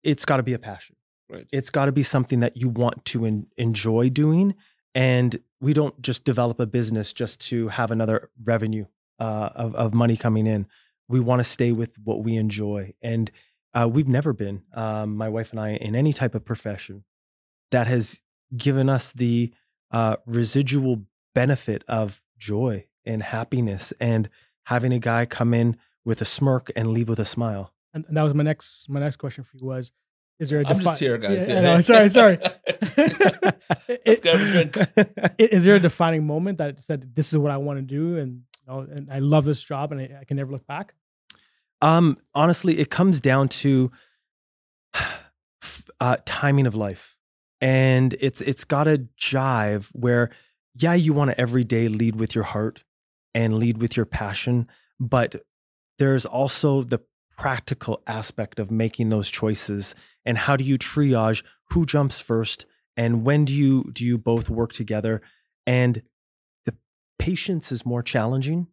it's 0.03 0.25
got 0.25 0.37
to 0.37 0.43
be 0.43 0.53
a 0.53 0.59
passion. 0.71 0.95
right? 1.29 1.47
It's 1.51 1.69
got 1.77 1.85
to 1.85 1.91
be 1.91 2.03
something 2.03 2.39
that 2.39 2.53
you 2.61 2.69
want 2.69 3.05
to 3.05 3.25
en- 3.25 3.47
enjoy 3.57 4.09
doing, 4.09 4.55
and 4.95 5.31
we 5.59 5.73
don't 5.73 5.95
just 6.01 6.23
develop 6.25 6.59
a 6.59 6.65
business 6.65 7.13
just 7.13 7.39
to 7.49 7.67
have 7.69 7.91
another 7.91 8.29
revenue 8.43 8.85
uh, 9.19 9.49
of 9.63 9.75
of 9.75 9.93
money 9.93 10.17
coming 10.17 10.47
in. 10.47 10.65
We 11.07 11.19
want 11.19 11.39
to 11.41 11.43
stay 11.57 11.71
with 11.73 11.91
what 12.07 12.23
we 12.23 12.35
enjoy, 12.37 12.93
and 13.01 13.29
uh, 13.77 13.87
we've 13.95 14.07
never 14.19 14.33
been 14.33 14.57
um, 14.73 15.15
my 15.17 15.29
wife 15.29 15.51
and 15.51 15.59
I 15.59 15.69
in 15.87 15.95
any 15.95 16.13
type 16.13 16.35
of 16.35 16.43
profession 16.45 17.03
that 17.71 17.87
has 17.87 18.21
given 18.55 18.89
us 18.89 19.11
the 19.11 19.53
uh, 19.91 20.17
residual 20.25 21.03
benefit 21.33 21.83
of 21.87 22.21
joy 22.37 22.85
and 23.05 23.23
happiness, 23.23 23.93
and 23.99 24.29
having 24.65 24.93
a 24.93 24.99
guy 24.99 25.25
come 25.25 25.53
in 25.53 25.77
with 26.05 26.21
a 26.21 26.25
smirk 26.25 26.71
and 26.75 26.91
leave 26.91 27.09
with 27.09 27.19
a 27.19 27.25
smile. 27.25 27.73
And, 27.93 28.05
and 28.07 28.15
that 28.15 28.23
was 28.23 28.33
my 28.33 28.43
next 28.43 28.89
my 28.89 28.99
next 28.99 29.17
question 29.17 29.43
for 29.43 29.57
you 29.57 29.65
was, 29.65 29.91
is 30.39 30.49
there 30.49 30.61
a 30.61 30.67
I'm 30.67 30.79
just 30.79 30.99
here, 30.99 31.17
guys. 31.17 31.47
Yeah, 31.47 31.57
I 31.57 31.61
know, 31.61 31.81
sorry, 31.81 32.09
sorry. 32.09 32.39
Let's 34.05 34.21
go 34.21 34.37
drink. 34.37 34.75
Is 35.37 35.65
there 35.65 35.75
a 35.75 35.79
defining 35.79 36.25
moment 36.25 36.57
that 36.57 36.79
said 36.79 37.13
this 37.15 37.31
is 37.31 37.37
what 37.37 37.51
I 37.51 37.57
want 37.57 37.77
to 37.77 37.83
do 37.83 38.17
and 38.17 38.41
you 38.65 38.73
know, 38.73 38.79
and 38.79 39.11
I 39.11 39.19
love 39.19 39.45
this 39.45 39.61
job 39.63 39.91
and 39.91 40.01
I, 40.01 40.09
I 40.21 40.23
can 40.23 40.37
never 40.37 40.51
look 40.51 40.65
back? 40.65 40.95
Um, 41.81 42.17
honestly, 42.33 42.79
it 42.79 42.89
comes 42.89 43.19
down 43.19 43.49
to 43.49 43.91
uh, 45.99 46.17
timing 46.25 46.65
of 46.65 46.75
life, 46.75 47.10
and 47.61 48.15
it's 48.19 48.41
it's 48.41 48.63
got 48.63 48.87
a 48.87 49.07
jive 49.19 49.89
where, 49.93 50.29
yeah, 50.75 50.93
you 50.95 51.13
want 51.13 51.31
to 51.31 51.39
every 51.39 51.63
day 51.63 51.87
lead 51.87 52.15
with 52.15 52.35
your 52.35 52.43
heart, 52.43 52.83
and 53.33 53.53
lead 53.53 53.77
with 53.81 53.95
your 53.95 54.05
passion. 54.05 54.67
But 54.99 55.35
there's 55.99 56.25
also 56.25 56.81
the 56.81 56.99
practical 57.37 58.01
aspect 58.07 58.59
of 58.59 58.69
making 58.69 59.09
those 59.09 59.29
choices 59.29 59.95
and 60.25 60.37
how 60.37 60.55
do 60.55 60.63
you 60.63 60.77
triage 60.77 61.43
who 61.71 61.85
jumps 61.85 62.19
first 62.19 62.65
and 62.97 63.23
when 63.23 63.45
do 63.45 63.53
you 63.53 63.89
do 63.93 64.05
you 64.05 64.17
both 64.17 64.47
work 64.49 64.73
together 64.73 65.21
and 65.65 66.03
the 66.65 66.75
patience 67.17 67.71
is 67.71 67.83
more 67.85 68.03
challenging 68.03 68.67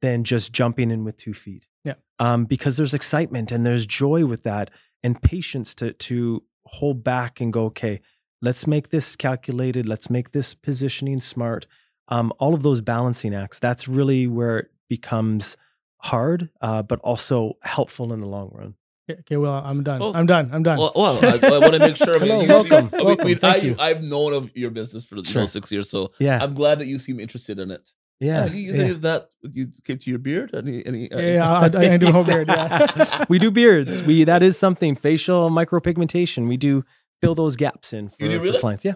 than 0.00 0.22
just 0.22 0.52
jumping 0.52 0.90
in 0.92 1.02
with 1.02 1.16
two 1.16 1.34
feet 1.34 1.66
Yeah. 1.82 1.94
um, 2.20 2.44
because 2.44 2.76
there's 2.76 2.94
excitement 2.94 3.50
and 3.50 3.64
there's 3.66 3.86
joy 3.86 4.26
with 4.26 4.42
that 4.44 4.70
and 5.02 5.20
patience 5.20 5.74
to 5.76 5.92
to 5.94 6.44
hold 6.66 7.02
back 7.02 7.40
and 7.40 7.52
go 7.52 7.64
okay 7.64 8.00
let's 8.44 8.66
make 8.66 8.90
this 8.90 9.16
calculated 9.16 9.88
let's 9.88 10.08
make 10.10 10.32
this 10.32 10.54
positioning 10.54 11.20
smart 11.20 11.66
um, 12.08 12.32
all 12.38 12.54
of 12.54 12.62
those 12.62 12.80
balancing 12.80 13.34
acts 13.34 13.58
that's 13.58 13.88
really 13.88 14.26
where 14.26 14.58
it 14.58 14.70
becomes 14.88 15.56
hard 15.98 16.50
uh, 16.60 16.82
but 16.82 17.00
also 17.00 17.54
helpful 17.62 18.12
in 18.12 18.20
the 18.20 18.26
long 18.26 18.50
run 18.52 18.74
Okay, 19.10 19.20
okay, 19.20 19.36
well, 19.36 19.52
I'm 19.52 19.82
done. 19.82 20.00
Well, 20.00 20.16
I'm 20.16 20.24
done. 20.24 20.48
I'm 20.50 20.62
done. 20.62 20.78
Well, 20.78 20.92
well 20.96 21.18
I, 21.22 21.38
I 21.46 21.58
want 21.58 21.74
to 21.74 21.78
make 21.78 21.96
sure. 21.96 22.16
I 22.16 22.20
mean, 22.20 22.28
Hello, 22.28 22.40
you 22.40 22.48
welcome, 22.48 22.88
I 22.90 22.96
mean, 22.96 23.06
welcome, 23.06 23.26
we- 23.26 23.34
thank 23.34 23.62
I, 23.62 23.66
you. 23.66 23.76
I've 23.78 24.02
known 24.02 24.32
of 24.32 24.56
your 24.56 24.70
business 24.70 25.04
for 25.04 25.16
you 25.16 25.22
know, 25.22 25.30
Sure. 25.30 25.46
six 25.46 25.70
years, 25.70 25.90
so 25.90 26.12
yeah 26.18 26.42
I'm 26.42 26.54
glad 26.54 26.78
that 26.78 26.86
you 26.86 26.98
seem 26.98 27.20
interested 27.20 27.58
in 27.58 27.70
it. 27.70 27.90
yeah, 28.18 28.44
Any, 28.46 28.66
is 28.66 28.76
yeah. 28.76 28.82
any 28.82 28.90
of 28.92 29.02
that 29.02 29.28
you 29.42 29.68
came 29.84 29.98
to 29.98 30.08
your 30.08 30.18
beard? 30.20 30.54
Any? 30.54 30.86
Any? 30.86 31.12
uh, 31.12 31.20
yeah, 31.20 31.34
yeah, 31.34 31.52
I, 31.52 31.66
I, 31.66 31.94
I 31.94 31.96
do 31.98 32.12
whole 32.12 32.24
beard. 32.32 32.48
Yeah. 32.48 33.24
we 33.28 33.38
do 33.38 33.50
beards. 33.50 34.02
We 34.02 34.24
that 34.24 34.42
is 34.42 34.56
something 34.56 34.94
facial 34.94 35.50
micropigmentation. 35.50 36.48
We 36.48 36.56
do 36.56 36.82
fill 37.24 37.34
those 37.34 37.56
gaps 37.56 37.92
in 37.92 38.08
for, 38.08 38.16
You 38.20 38.28
do 38.40 38.52
for 38.52 38.58
clients. 38.60 38.84
Yeah. 38.84 38.94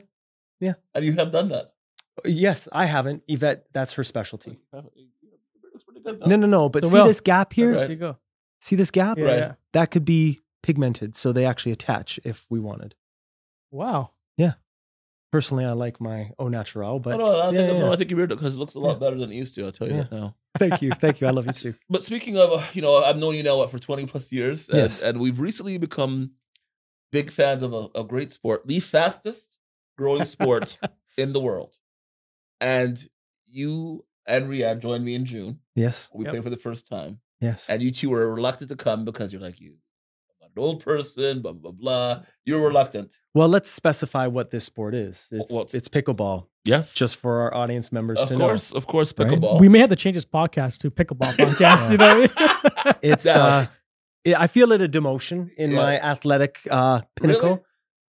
Yeah. 0.61 0.75
And 0.95 1.05
you 1.05 1.13
have 1.15 1.31
done 1.33 1.49
that. 1.51 1.73
Yes, 2.25 2.69
I 2.73 2.87
haven't. 2.87 3.23
Yvette, 3.29 3.67
that's 3.73 3.93
her 3.95 4.05
specialty. 4.05 4.59
Looks 4.73 5.85
pretty 5.85 6.01
good, 6.01 6.27
No, 6.27 6.37
no, 6.37 6.47
no. 6.47 6.69
But 6.69 6.85
So, 6.85 6.89
see 6.91 6.95
Will, 6.99 7.05
this 7.07 7.21
gap 7.21 7.53
here? 7.53 7.73
Right. 7.73 7.81
There 7.81 7.91
you 7.91 7.97
go. 7.97 8.17
See 8.61 8.75
this 8.77 8.91
gap? 8.91 9.19
Yeah, 9.19 9.25
Right. 9.25 9.39
yeah. 9.39 9.53
That 9.73 9.91
could 9.93 10.05
be 10.05 10.41
pigmented, 10.65 11.15
so 11.15 11.33
they 11.33 11.45
actually 11.47 11.73
attach 11.73 12.19
if 12.25 12.45
we 12.51 12.59
wanted. 12.59 12.97
Wow. 13.71 14.11
Yeah. 14.37 14.55
Personally, 15.31 15.65
I 15.65 15.73
like 15.73 16.01
my 16.01 16.33
au 16.39 16.49
naturel, 16.49 16.99
but 16.99 17.15
Oh, 17.15 17.19
no, 17.19 17.27
I 17.27 17.37
yeah, 17.37 17.43
think, 17.59 17.73
yeah, 17.73 17.79
no, 17.79 17.87
yeah. 17.87 17.93
I 17.93 17.97
think 17.97 18.11
your 18.11 18.17
beard 18.17 18.31
because 18.31 18.57
it 18.57 18.59
looks 18.59 18.75
a 18.75 18.81
lot 18.81 18.95
Yeah. 18.95 18.99
better 18.99 19.17
than 19.19 19.31
it 19.31 19.37
used 19.37 19.55
to. 19.55 19.65
I'll 19.67 19.73
tell 19.73 19.87
you 19.87 19.95
Yeah. 19.97 20.03
that 20.05 20.13
now. 20.13 20.35
thank 20.59 20.83
you, 20.83 20.91
thank 20.93 21.21
you. 21.21 21.27
I 21.29 21.31
love 21.31 21.47
you 21.47 21.53
too. 21.65 21.75
But 21.89 22.03
speaking 22.03 22.37
of, 22.37 22.51
uh, 22.53 22.63
you 22.73 22.83
know, 22.83 22.97
I've 22.97 23.19
known 23.19 23.35
you 23.37 23.43
now 23.45 23.59
what, 23.59 23.71
for 23.71 23.79
20 23.79 24.07
plus 24.07 24.33
years, 24.33 24.69
and, 24.69 24.79
Yes. 24.79 25.03
and 25.03 25.21
we've 25.21 25.39
recently 25.39 25.79
become 25.79 26.33
big 27.13 27.31
fans 27.31 27.63
of 27.63 27.73
a, 27.73 27.89
a 27.95 28.05
great 28.05 28.33
sport, 28.33 28.67
the 28.67 28.81
fastest 28.81 29.57
growing 29.97 30.25
sport 30.25 30.77
in 31.17 31.33
the 31.33 31.41
world. 31.41 31.75
And 32.61 33.03
you 33.47 34.05
and 34.27 34.49
Riyad 34.49 34.81
joined 34.81 35.05
me 35.05 35.15
in 35.15 35.25
June. 35.25 35.61
Yes, 35.75 36.11
We 36.15 36.25
Yep. 36.25 36.33
played 36.33 36.45
for 36.45 36.51
the 36.51 36.57
first 36.57 36.87
time, 36.89 37.21
yes. 37.41 37.71
and 37.71 37.81
you 37.83 37.91
two 37.91 38.11
were 38.11 38.33
reluctant 38.35 38.71
to 38.71 38.77
come 38.77 39.05
because 39.05 39.33
you're 39.33 39.41
like 39.43 39.61
you, 39.61 39.75
I'm 40.43 40.49
an 40.57 40.63
old 40.63 40.83
person, 40.85 41.41
blah 41.41 41.53
blah 41.53 41.71
blah. 41.73 42.23
You're 42.45 42.61
reluctant. 42.67 43.15
Well, 43.35 43.49
let's 43.49 43.71
specify 43.71 44.27
what 44.27 44.51
this 44.51 44.65
sport 44.65 44.95
is. 44.95 45.29
It's 45.31 45.51
What? 45.53 45.73
it's 45.73 45.89
pickleball, 45.89 46.47
Yes, 46.65 46.95
just 46.95 47.17
for 47.17 47.41
our 47.43 47.55
audience 47.55 47.93
members 47.93 48.19
to 48.19 48.25
know. 48.25 48.31
of 48.35 48.39
to 48.39 48.39
course, 48.39 48.73
of 48.73 48.87
course, 48.87 49.15
Right? 49.17 49.29
pickleball. 49.29 49.61
We 49.61 49.69
may 49.69 49.79
have 49.79 49.91
to 49.91 49.97
change 49.97 50.17
this 50.17 50.25
podcast 50.27 50.79
to 50.81 50.91
pickleball 50.91 51.35
podcast. 51.37 51.91
You 51.93 51.97
know 51.99 52.09
I 52.09 52.15
mean? 52.19 52.97
It's 53.03 53.25
uh 53.27 53.67
yeah, 53.67 53.67
I 54.27 54.47
feel 54.47 54.73
it 54.73 54.81
a 54.83 54.89
demotion 54.89 55.51
in 55.57 55.71
Yeah. 55.71 55.77
my 55.83 56.01
athletic 56.01 56.59
uh 56.71 57.01
pinnacle, 57.17 57.49
Really? 57.49 57.61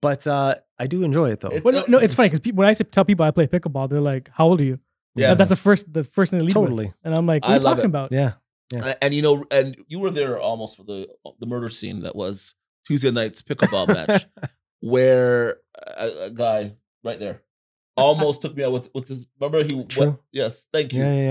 but 0.02 0.28
uh 0.28 0.56
I 0.78 0.88
do 0.88 1.04
enjoy 1.04 1.32
it 1.32 1.40
though. 1.42 1.50
It's- 1.50 1.64
well, 1.64 1.74
no, 1.74 1.86
no, 1.88 1.98
it's 2.00 2.14
funny 2.14 2.30
because 2.30 2.54
when 2.54 2.68
I 2.68 2.74
tell 2.74 3.06
people 3.06 3.26
I 3.26 3.32
play 3.32 3.48
pickleball, 3.48 3.90
they're 3.90 4.02
like, 4.02 4.30
"How 4.34 4.48
old 4.48 4.62
are 4.62 4.64
you?" 4.66 4.80
Yeah. 5.16 5.34
That's 5.34 5.50
the 5.50 5.56
first, 5.56 5.92
the 5.92 6.04
first 6.06 6.30
thing 6.32 6.40
they 6.40 6.44
lead 6.46 6.56
with. 6.56 6.64
totally. 6.70 6.94
And 7.04 7.16
I'm 7.18 7.26
like, 7.26 7.44
"What 7.44 7.52
I 7.52 7.54
are 7.56 7.58
you 7.58 7.64
talking 7.64 7.84
it. 7.84 7.96
about?" 7.96 8.12
Yeah. 8.12 8.34
Uh, 8.74 8.94
and 9.02 9.14
you 9.14 9.22
know, 9.22 9.44
and 9.52 9.76
you 9.88 10.00
were 10.00 10.12
there 10.12 10.40
almost 10.40 10.78
for 10.78 10.84
the 10.84 11.08
the 11.40 11.46
murder 11.46 11.70
scene 11.70 12.02
that 12.02 12.16
was 12.16 12.54
Tuesday 12.88 13.12
night's 13.12 13.42
pickleball 13.42 13.88
match, 14.08 14.26
where 14.80 15.58
a, 15.98 16.26
a 16.26 16.30
guy 16.30 16.76
right 17.04 17.20
there 17.20 17.42
almost 17.98 18.42
took 18.42 18.56
me 18.56 18.64
out 18.64 18.72
with 18.72 18.90
with 18.94 19.08
his. 19.08 19.26
Remember 19.40 19.64
he? 19.64 19.74
What, 19.76 20.20
yes, 20.32 20.66
thank 20.72 20.94
you. 20.94 21.02
Yeah, 21.04 21.14
yeah, 21.14 21.22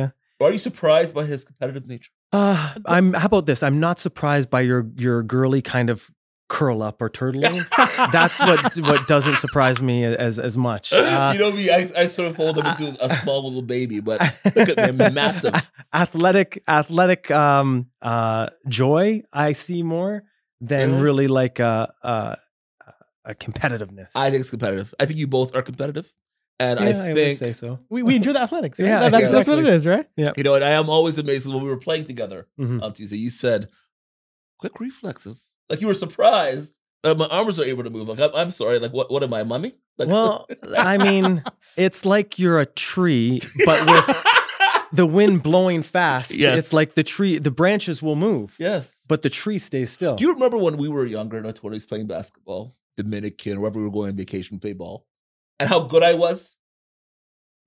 yeah. 0.41 0.47
Are 0.47 0.53
you 0.53 0.59
surprised 0.59 1.15
by 1.15 1.25
his 1.25 1.45
competitive 1.45 1.87
nature? 1.87 2.11
Uh, 2.33 2.75
I'm 2.85 3.13
how 3.15 3.27
about 3.27 3.47
this? 3.47 3.63
I'm 3.63 3.81
not 3.81 3.99
surprised 3.99 4.51
by 4.51 4.61
your 4.61 4.87
your 4.97 5.23
girly 5.23 5.63
kind 5.63 5.89
of 5.91 6.11
curl 6.49 6.83
up 6.83 7.01
or 7.03 7.09
turtling. 7.11 7.67
That's 8.13 8.39
what 8.41 8.77
what 8.81 9.07
doesn't 9.07 9.37
surprise 9.37 9.83
me 9.83 10.05
as 10.05 10.39
as 10.39 10.57
much. 10.57 10.93
Uh, 10.93 11.31
you 11.33 11.39
know 11.39 11.53
me, 11.53 11.71
I, 11.71 11.91
I 11.97 12.07
sort 12.07 12.29
of 12.29 12.37
fold 12.37 12.59
him 12.59 12.67
into 12.67 12.97
a 13.05 13.17
small 13.19 13.45
little 13.45 13.63
baby, 13.63 14.01
but 14.01 14.21
look 14.55 14.69
at 14.69 14.79
him, 14.79 14.97
massive. 15.15 15.55
athletic 15.95 16.63
athletic 16.69 17.31
um 17.31 17.87
uh 18.03 18.49
joy 18.69 19.23
I 19.33 19.53
see 19.53 19.83
more 19.83 20.23
than 20.61 20.93
Really? 20.93 21.03
really 21.03 21.29
like 21.29 21.59
a 21.61 21.93
a, 22.03 22.37
a 23.25 23.35
competitiveness. 23.35 24.09
I 24.15 24.31
think 24.31 24.41
it's 24.43 24.51
competitive. 24.51 24.95
I 25.01 25.07
think 25.07 25.19
you 25.19 25.27
both 25.27 25.55
are 25.55 25.63
competitive, 25.63 26.13
and 26.61 26.81
yeah, 26.81 26.87
I 26.87 26.91
I, 26.91 27.07
would 27.09 27.15
think 27.15 27.39
say 27.39 27.53
so. 27.53 27.79
We, 27.89 28.03
we 28.03 28.17
enjoy 28.17 28.33
the 28.33 28.41
athletics. 28.43 28.79
right? 28.79 28.87
Yeah, 28.89 29.01
That- 29.01 29.13
that's, 29.13 29.31
that's 29.31 29.49
what 29.49 29.59
it 29.59 29.67
is, 29.67 29.87
right? 29.87 30.07
Yeah. 30.17 30.33
you 30.37 30.43
know, 30.43 30.55
and 30.55 30.65
I 30.65 30.71
am 30.71 30.89
always 30.91 31.19
amazed 31.19 31.47
when 31.47 31.63
we 31.63 31.69
were 31.69 31.77
playing 31.77 32.07
together. 32.07 32.47
Mhm. 32.59 32.83
on 32.83 32.93
Tuesday, 32.95 33.17
you 33.19 33.31
said 33.31 33.69
quick 34.59 34.81
reflexes. 34.81 35.45
Like 35.71 35.81
you 35.81 35.87
were 35.87 35.95
surprised 35.95 36.77
that 37.03 37.17
my 37.17 37.27
arms 37.29 37.61
are 37.61 37.65
able 37.65 37.85
to 37.85 37.91
move. 37.91 38.09
Like 38.09 38.19
I'm, 38.21 38.35
I'm 38.35 38.51
sorry. 38.51 38.79
Like 38.81 38.93
what? 38.93 39.11
What 39.11 39.23
am 39.23 39.33
I, 39.35 39.43
mummy? 39.45 39.75
Like, 39.99 40.09
Well, 40.09 40.47
I 40.77 40.99
mean, 40.99 41.43
it's 41.77 42.05
like 42.05 42.39
you're 42.39 42.59
a 42.61 42.67
tree, 42.67 43.41
but 43.65 43.87
with 43.87 44.17
the 44.93 45.07
wind 45.07 45.43
blowing 45.43 45.83
fast. 45.83 46.33
Yes. 46.35 46.59
It's 46.59 46.73
like 46.73 46.95
the 46.95 47.03
tree, 47.05 47.39
the 47.39 47.51
branches 47.51 48.03
will 48.03 48.17
move, 48.17 48.57
yes. 48.59 48.99
but 49.09 49.23
the 49.23 49.31
tree 49.31 49.59
stays 49.59 49.91
still. 49.93 50.17
Do 50.17 50.25
you 50.25 50.33
remember 50.33 50.57
when 50.59 50.77
we 50.77 50.89
were 50.89 51.05
younger 51.07 51.37
in 51.39 51.47
our 51.47 51.53
twenties 51.53 51.85
playing 51.87 52.07
basketball, 52.09 52.75
Dominican, 52.97 53.61
wherever 53.61 53.79
we 53.79 53.85
were 53.85 53.91
going 53.93 54.11
on 54.11 54.17
vacation, 54.17 54.59
play 54.59 54.73
ball, 54.73 55.07
and 55.61 55.69
how 55.69 55.81
good 55.81 56.03
I 56.03 56.15
was? 56.15 56.55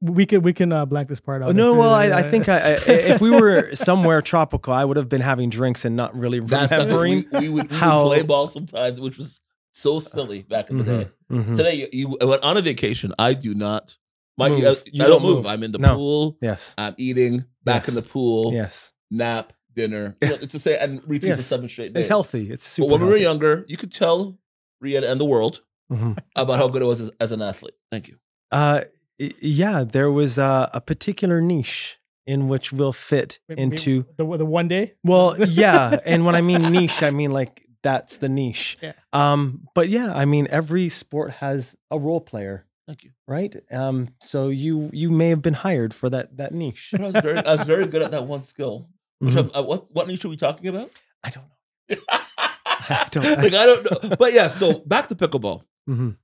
We 0.04 0.26
can 0.26 0.42
we 0.42 0.52
can 0.54 0.72
uh, 0.74 0.86
blank 0.88 1.10
this 1.10 1.20
part 1.20 1.44
out. 1.44 1.50
Oh, 1.50 1.52
no, 1.52 1.76
well, 1.76 1.94
I, 1.94 2.06
I 2.06 2.24
think 2.24 2.50
I, 2.50 2.58
I, 2.58 2.72
if 2.88 3.22
we 3.22 3.30
were 3.30 3.76
somewhere 3.76 4.20
tropical, 4.22 4.74
I 4.74 4.84
would 4.84 4.98
have 4.98 5.08
been 5.10 5.22
having 5.22 5.50
drinks 5.52 5.86
and 5.86 5.96
not 5.96 6.16
really 6.18 6.40
That's 6.40 6.72
something 6.72 6.88
remembering. 6.98 7.26
we, 7.32 7.40
we 7.40 7.50
would, 7.50 7.70
we 7.72 7.78
how- 7.78 8.04
would 8.04 8.10
play 8.10 8.22
ball 8.24 8.48
sometimes, 8.48 9.00
which 9.00 9.20
was 9.20 9.42
so 9.74 10.00
silly 10.00 10.42
back 10.42 10.72
in 10.72 10.80
the 10.80 10.84
day. 10.84 11.10
Mhm, 11.32 11.44
mhm. 11.46 11.56
Today, 11.56 11.76
you, 11.94 12.18
you 12.20 12.28
went 12.28 12.42
on 12.44 12.58
a 12.58 12.62
vacation. 12.64 13.14
I 13.20 13.34
do 13.36 13.54
not. 13.54 13.96
My, 14.38 14.50
Move. 14.50 14.66
I, 14.66 14.70
You 14.92 15.04
I 15.04 15.08
don't 15.08 15.10
don't 15.10 15.22
move. 15.22 15.36
move. 15.38 15.46
I'm 15.46 15.62
in 15.62 15.72
the 15.72 15.78
No. 15.78 15.96
pool. 15.96 16.38
Yes, 16.42 16.74
I'm 16.80 16.96
eating. 16.98 17.46
Back 17.64 17.88
in 17.88 17.94
the 17.94 18.02
pool. 18.02 18.54
yes, 18.54 18.92
nap, 19.12 19.54
dinner. 19.76 20.18
You 20.24 20.30
know, 20.30 20.36
to 20.38 20.58
say 20.60 20.78
and 20.80 21.00
repeat 21.06 21.22
for 21.28 21.36
Yes. 21.36 21.46
seven 21.46 21.70
straight 21.70 21.94
days. 21.94 22.06
it's 22.06 22.10
healthy. 22.10 22.50
It's 22.52 22.66
super. 22.66 22.88
But 22.88 22.94
when 22.94 23.02
we 23.06 23.10
were 23.14 23.18
younger, 23.18 23.66
you 23.68 23.78
could 23.78 23.94
tell 23.94 24.40
Riyad 24.84 25.08
and 25.08 25.22
the 25.22 25.26
world 25.26 25.62
Mhm. 25.92 26.18
about 26.36 26.58
how 26.58 26.68
good 26.68 26.82
it 26.82 26.86
was 26.86 27.02
as, 27.02 27.12
as 27.20 27.32
an 27.32 27.42
athlete. 27.42 27.74
Thank 27.92 28.08
you. 28.08 28.18
Uh, 28.52 28.82
yeah, 29.20 29.84
there 29.84 30.12
was 30.12 30.38
a, 30.38 30.70
a 30.74 30.82
particular 30.82 31.42
niche 31.42 32.00
in 32.26 32.48
which 32.48 32.72
we'll 32.72 32.94
fit 32.94 33.40
maybe 33.50 33.62
into. 33.62 34.06
the 34.18 34.24
the 34.38 34.46
one 34.46 34.68
day. 34.68 34.94
Well, 35.04 35.36
yeah, 35.40 36.00
and 36.06 36.26
when 36.26 36.36
I 36.36 36.42
mean 36.42 36.72
niche, 36.72 37.04
I 37.04 37.12
mean 37.12 37.32
like 37.32 37.66
that's 37.84 38.18
the 38.18 38.30
niche. 38.30 38.78
Yeah. 38.82 38.94
Um, 39.14 39.68
but 39.76 39.90
yeah, 39.90 40.14
I 40.14 40.26
mean 40.26 40.48
every 40.50 40.88
sport 40.90 41.32
has 41.32 41.76
a 41.90 41.98
role 42.00 42.22
player, 42.22 42.66
Thank 42.88 43.04
you. 43.04 43.12
right? 43.28 43.56
Um, 43.72 44.10
so 44.22 44.50
you 44.50 44.90
you 44.94 45.10
may 45.12 45.30
have 45.30 45.42
been 45.42 45.56
hired 45.56 45.94
for 45.94 46.10
that 46.10 46.38
that 46.38 46.54
niche. 46.54 46.90
But 46.92 47.02
I 47.02 47.06
was 47.06 47.16
very, 47.22 47.38
I 47.38 47.52
was 47.56 47.64
very 47.64 47.88
good 47.88 48.02
at 48.02 48.12
that 48.12 48.28
one 48.28 48.44
skill. 48.44 48.88
Which 49.20 49.36
Mhm. 49.36 49.52
I'm, 49.54 49.56
uh, 49.56 49.64
what 49.68 49.92
what 49.94 50.08
niche 50.08 50.26
are 50.26 50.30
we 50.30 50.38
talking 50.38 50.68
about? 50.68 50.90
I 51.24 51.30
don't 51.32 51.46
know. 51.90 51.98
I 52.10 53.08
don't- 53.12 53.24
like 53.44 53.54
I 53.54 53.66
don't 53.66 53.84
know. 54.10 54.16
But 54.18 54.34
yeah, 54.34 54.48
so 54.48 54.80
back 54.86 55.08
to 55.10 55.16
pickleball. 55.16 55.62
Mhm. 55.90 56.18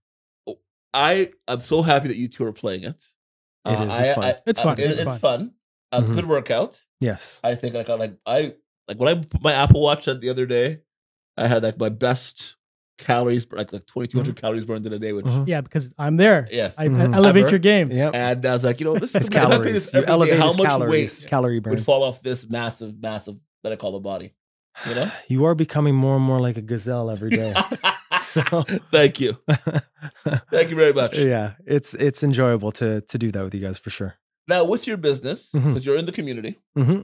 I 0.93 1.31
I'm 1.47 1.61
so 1.61 1.81
happy 1.81 2.07
that 2.07 2.17
you 2.17 2.27
two 2.27 2.45
are 2.45 2.53
playing 2.53 2.83
it. 2.83 3.03
Uh, 3.65 3.71
It 3.71 3.87
is, 3.87 3.99
it's 3.99 4.07
I- 4.09 4.13
fun. 4.13 4.23
I- 4.25 4.35
It's 4.45 4.61
fun, 4.61 4.79
it- 4.79 4.85
it's 4.85 4.99
it's 4.99 5.09
fun. 5.09 5.19
fun. 5.19 5.51
A 5.91 6.01
Mhm. 6.01 6.15
good 6.15 6.25
workout. 6.27 6.83
Yes. 6.99 7.39
I 7.43 7.55
think 7.55 7.75
like 7.75 7.89
I 7.89 7.93
like 7.95 8.13
I 8.25 8.53
like 8.87 8.97
when 8.99 9.09
I 9.09 9.21
put 9.23 9.41
my 9.41 9.53
Apple 9.53 9.81
Watch 9.81 10.07
on 10.07 10.19
the 10.19 10.29
other 10.29 10.45
day, 10.45 10.79
I 11.37 11.47
had 11.47 11.63
like 11.63 11.77
my 11.77 11.89
best 11.89 12.55
calories, 12.97 13.45
like 13.51 13.71
like 13.73 13.85
twenty 13.85 14.17
Mm-hmm. 14.17 14.31
calories 14.33 14.65
burned 14.65 14.85
in 14.87 14.93
a 14.93 14.99
day, 14.99 15.13
which 15.13 15.25
Mhm. 15.25 15.47
Yeah, 15.47 15.61
because 15.61 15.91
I'm 15.99 16.17
there. 16.17 16.47
yes, 16.51 16.79
I, 16.79 16.87
Mhm. 16.87 17.13
I 17.13 17.17
elevate 17.17 17.43
Ever. 17.43 17.51
your 17.51 17.59
game. 17.59 17.91
Yep. 17.91 18.15
and 18.15 18.45
I 18.45 18.51
was 18.53 18.63
like, 18.63 18.79
you 18.79 18.85
know, 18.85 18.95
this 18.97 19.13
is 19.15 19.27
if 19.27 19.35
I 19.35 19.39
play 19.45 19.49
calories. 19.49 19.73
this 19.73 19.93
You 19.93 20.03
elevate 20.05 20.37
how 20.39 20.47
much 20.53 20.57
calories. 20.67 21.21
weight 21.21 21.29
Calorie 21.29 21.59
burn. 21.59 21.71
would 21.75 21.83
fall 21.83 22.03
off 22.03 22.21
this 22.23 22.49
massive, 22.49 22.99
massive 22.99 23.35
that 23.63 23.71
I 23.71 23.75
call 23.75 23.95
a 23.95 23.99
body. 23.99 24.33
You 24.87 24.95
know? 24.95 25.11
You 25.27 25.45
are 25.45 25.55
becoming 25.55 25.95
more 25.95 26.15
and 26.15 26.25
more 26.25 26.39
like 26.39 26.57
a 26.57 26.61
gazelle 26.61 27.09
every 27.11 27.29
day. 27.31 27.53
so 28.38 28.63
Thank 28.91 29.20
you, 29.20 29.38
thank 30.51 30.70
you 30.70 30.75
very 30.75 30.94
much. 30.94 31.17
yeah, 31.17 31.53
it's 31.65 31.94
it's 31.96 32.24
enjoyable 32.24 32.72
to 32.74 33.01
to 33.01 33.17
do 33.17 33.32
that 33.32 33.44
with 33.44 33.53
you 33.56 33.62
guys 33.62 33.77
for 33.79 33.89
sure. 33.89 34.15
Now, 34.48 34.63
with 34.63 34.88
your 34.88 34.98
business, 34.98 35.50
because 35.51 35.86
you're 35.86 35.98
in 35.98 36.06
the 36.06 36.12
community, 36.20 36.53
hmm 36.75 37.01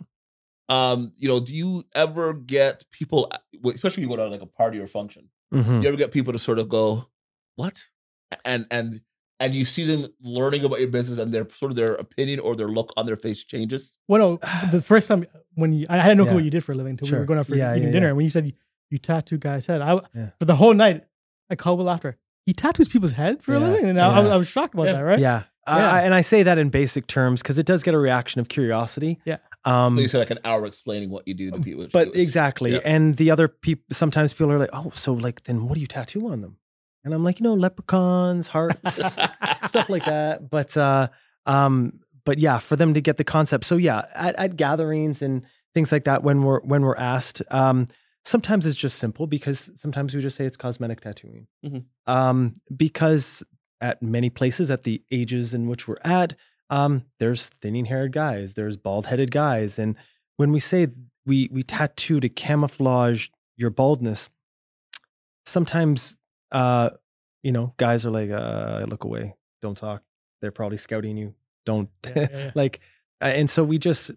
um, 0.70 1.12
you 1.18 1.28
know, 1.28 1.40
do 1.42 1.54
you 1.54 1.84
ever 1.94 2.34
get 2.34 2.86
people, 2.92 3.30
especially 3.76 4.02
when 4.06 4.12
you 4.12 4.18
go 4.18 4.24
to 4.24 4.30
like 4.30 4.42
a 4.42 4.46
party 4.46 4.80
or 4.80 4.88
function, 4.88 5.30
hmm 5.52 5.82
you 5.82 5.88
ever 5.88 5.98
get 5.98 6.12
people 6.12 6.34
to 6.34 6.40
sort 6.40 6.60
of 6.60 6.70
go, 6.70 7.08
"What?" 7.56 7.84
and 8.46 8.66
and 8.72 9.02
and 9.40 9.54
you 9.54 9.66
see 9.66 9.86
them 9.86 10.08
learning 10.22 10.64
about 10.64 10.80
your 10.80 10.88
business 10.90 11.20
and 11.20 11.34
their 11.34 11.46
sort 11.60 11.72
of 11.72 11.76
their 11.76 11.96
opinion 11.96 12.40
or 12.40 12.56
their 12.56 12.70
look 12.70 12.94
on 12.96 13.06
their 13.06 13.18
face 13.18 13.44
changes. 13.44 13.92
Well, 14.08 14.20
no, 14.42 14.70
the 14.72 14.82
first 14.92 15.08
time 15.10 15.26
when 15.56 15.74
you, 15.74 15.86
I 15.90 15.98
had 15.98 16.16
no 16.18 16.24
clue 16.24 16.32
Yeah. 16.32 16.36
what 16.36 16.44
you 16.46 16.50
did 16.52 16.64
for 16.64 16.72
a 16.72 16.76
living 16.76 16.92
until 16.92 17.10
we 17.12 17.18
were 17.20 17.26
going 17.26 17.40
out 17.40 17.48
for 17.48 17.56
Yeah, 17.56 17.74
eating 17.76 17.90
yeah, 17.90 17.92
dinner. 17.92 18.06
yeah. 18.06 18.10
And 18.10 18.18
when 18.18 18.24
you 18.24 18.30
said 18.30 18.46
you, 18.46 18.54
you 18.90 18.98
tattoo 19.00 19.38
guy's 19.38 19.66
head, 19.66 19.82
I 19.82 20.00
Yeah. 20.16 20.30
for 20.40 20.46
the 20.46 20.56
whole 20.56 20.74
night 20.74 21.04
I 21.50 21.56
called 21.56 21.80
Will 21.80 21.90
after. 21.90 22.18
He 22.46 22.54
tattoos 22.54 22.88
people's 22.90 23.14
head 23.14 23.42
for 23.42 23.54
a 23.54 23.60
living, 23.60 23.86
and 23.86 24.02
I, 24.02 24.08
I, 24.18 24.20
was, 24.20 24.28
yeah. 24.28 24.34
I 24.34 24.38
was 24.38 24.48
shocked 24.48 24.74
about 24.74 24.88
Yeah. 24.88 24.94
that. 24.94 25.02
Right? 25.04 25.20
Yeah. 25.20 25.44
I- 25.66 25.80
Yeah. 25.80 25.92
I, 25.94 26.02
and 26.02 26.14
I 26.14 26.22
say 26.22 26.44
that 26.44 26.58
in 26.58 26.70
basic 26.70 27.08
terms 27.08 27.42
because 27.42 27.58
it 27.58 27.66
does 27.66 27.84
get 27.84 27.94
a 27.94 27.98
reaction 27.98 28.42
of 28.42 28.50
curiosity. 28.50 29.20
Yeah. 29.24 29.38
Um, 29.64 29.96
So 29.96 30.02
you 30.02 30.08
said 30.10 30.18
like 30.20 30.32
an 30.32 30.40
hour 30.44 30.66
explaining 30.66 31.10
what 31.10 31.26
you 31.26 31.34
do 31.34 31.52
to 31.52 31.60
people. 31.60 31.88
but 31.94 32.14
exactly. 32.18 32.74
Yeah. 32.74 32.80
And 32.84 33.16
the 33.16 33.32
other 33.32 33.48
people, 33.48 33.86
sometimes 33.94 34.34
people 34.34 34.52
are 34.52 34.60
like, 34.60 34.72
oh, 34.74 34.90
so 34.94 35.14
like, 35.14 35.44
then 35.46 35.66
what 35.68 35.76
do 35.76 35.82
you 35.82 35.88
tattoo 35.88 36.28
on 36.28 36.42
them? 36.42 36.58
And 37.06 37.14
I'm 37.14 37.24
like, 37.24 37.40
you 37.40 37.46
know, 37.46 37.54
leprechauns, 37.54 38.50
hearts, 38.50 38.96
stuff 39.66 39.90
like 39.90 40.04
that. 40.06 40.50
But, 40.50 40.76
uh, 40.76 41.08
um, 41.46 42.00
but 42.26 42.40
yeah, 42.40 42.60
for 42.60 42.76
them 42.76 42.94
to 42.94 43.00
get 43.02 43.16
the 43.18 43.24
concept. 43.24 43.64
So 43.64 43.78
yeah, 43.78 44.04
at, 44.14 44.36
at 44.36 44.58
gatherings 44.58 45.22
and 45.22 45.46
things 45.74 45.92
like 45.94 46.04
that, 46.06 46.24
when 46.24 46.42
we're, 46.44 46.60
when 46.62 46.82
we're 46.82 46.96
asked, 46.98 47.42
um, 47.52 47.88
sometimes 48.26 48.66
it's 48.66 48.76
just 48.78 48.98
simple 49.00 49.28
because 49.28 49.72
sometimes 49.76 50.16
we 50.16 50.22
just 50.22 50.38
say 50.38 50.46
it's 50.46 50.58
cosmetic 50.58 51.02
tattooing. 51.02 51.48
Mhm. 51.66 51.86
Um, 52.08 52.54
because 52.76 53.44
at 53.82 54.02
many 54.02 54.30
places 54.30 54.72
at 54.72 54.84
the 54.84 55.04
ages 55.12 55.54
in 55.54 55.68
which 55.68 55.88
we're 55.88 55.98
at, 56.04 56.36
um, 56.70 57.04
there's 57.20 57.50
thinning 57.50 57.86
haired 57.86 58.14
guys, 58.14 58.54
there's 58.54 58.78
bald 58.78 59.08
headed 59.08 59.30
guys. 59.32 59.78
And 59.78 59.96
when 60.38 60.52
we 60.52 60.60
say 60.60 60.88
we 61.26 61.50
we 61.52 61.64
tattoo 61.64 62.20
to 62.20 62.30
camouflage 62.30 63.28
your 63.58 63.70
baldness, 63.70 64.30
sometimes 65.46 66.18
uh, 66.52 66.92
you 67.42 67.52
know, 67.52 67.74
guys 67.78 68.06
are 68.06 68.12
like, 68.12 68.30
uh, 68.30 68.86
look 68.88 69.04
away, 69.04 69.36
don't 69.62 69.78
talk. 69.78 70.04
They're 70.42 70.52
probably 70.52 70.78
scouting 70.78 71.18
you. 71.18 71.34
Don't 71.66 71.90
Yeah, 72.06 72.14
yeah, 72.16 72.28
yeah. 72.32 72.52
like 72.56 72.80
uh, 73.22 73.26
and 73.26 73.50
so 73.50 73.64
we 73.64 73.78
just 73.78 74.12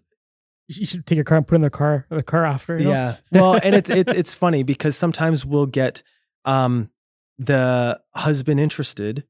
You 0.67 0.85
should 0.85 1.05
take 1.05 1.15
your 1.15 1.23
car 1.23 1.37
and 1.37 1.47
put 1.47 1.55
it 1.55 1.57
in 1.57 1.61
the 1.61 1.69
car, 1.69 2.05
the 2.09 2.23
car 2.23 2.45
after. 2.45 2.77
You 2.77 2.85
know? 2.85 2.89
yeah. 2.91 3.15
Well, 3.31 3.59
and 3.61 3.73
it's 3.73 3.89
it's 3.89 4.11
it's 4.13 4.33
funny 4.33 4.63
because 4.63 4.97
sometimes 4.97 5.45
we'll 5.45 5.65
get 5.65 6.03
um 6.45 6.89
the 7.39 7.99
husband 8.15 8.59
interested 8.59 9.25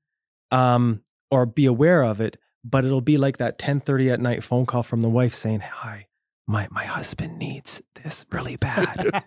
um 0.52 1.02
or 1.30 1.46
be 1.46 1.66
aware 1.66 2.04
of 2.04 2.22
it, 2.22 2.38
but 2.64 2.86
it'll 2.86 3.02
be 3.02 3.18
like 3.18 3.38
that 3.38 3.60
10:30 3.60 4.14
at 4.14 4.20
night 4.20 4.44
phone 4.44 4.66
call 4.66 4.82
from 4.84 5.02
the 5.02 5.10
wife 5.10 5.34
saying, 5.34 5.60
"Hi, 5.60 6.08
my 6.48 6.68
my 6.72 6.86
husband 6.86 7.38
needs 7.38 7.82
this 8.04 8.26
really 8.32 8.56
bad. 8.56 9.24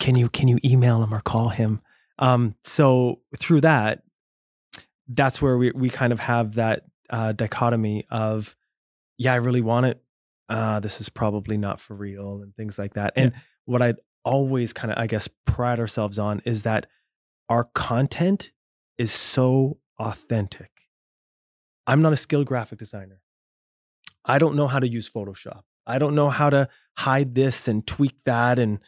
can 0.00 0.16
you 0.16 0.28
can 0.28 0.48
you 0.48 0.58
email 0.64 1.02
him 1.02 1.14
or 1.14 1.20
call 1.20 1.50
him?" 1.50 1.80
Um 2.18 2.56
so 2.64 3.20
through 3.38 3.60
that 3.60 4.02
that's 5.06 5.40
where 5.40 5.56
we 5.56 5.70
we 5.72 5.90
kind 5.90 6.12
of 6.12 6.20
have 6.20 6.54
that 6.54 6.84
uh 7.10 7.32
dichotomy 7.32 8.06
of 8.10 8.56
yeah, 9.16 9.32
I 9.32 9.36
really 9.36 9.60
want 9.60 9.86
it 9.86 10.03
uh, 10.48 10.80
this 10.80 11.00
is 11.00 11.08
probably 11.08 11.56
not 11.56 11.80
for 11.80 11.94
real 11.94 12.40
and 12.42 12.54
things 12.54 12.78
like 12.78 12.94
that. 12.94 13.12
And 13.16 13.32
what 13.64 13.82
I'd 13.82 13.96
always 14.24 14.72
kind 14.72 14.92
of, 14.92 14.98
I 14.98 15.06
guess, 15.06 15.28
pride 15.46 15.78
ourselves 15.80 16.18
on 16.18 16.42
is 16.44 16.62
that 16.62 16.86
our 17.48 17.64
content 17.64 18.52
is 18.98 19.12
so 19.12 19.78
authentic. 19.98 20.70
I'm 21.86 22.00
not 22.00 22.12
a 22.12 22.16
skilled 22.16 22.46
graphic 22.46 22.78
designer. 22.78 23.20
I 24.24 24.38
don't 24.38 24.56
know 24.56 24.68
how 24.68 24.80
to 24.80 24.88
use 24.88 25.10
Photoshop. 25.10 25.62
I 25.86 25.98
don't 25.98 26.14
know 26.14 26.30
how 26.30 26.48
to 26.50 26.68
hide 26.96 27.34
this 27.34 27.68
and 27.68 27.86
tweak 27.86 28.14
that 28.24 28.58
and 28.58 28.78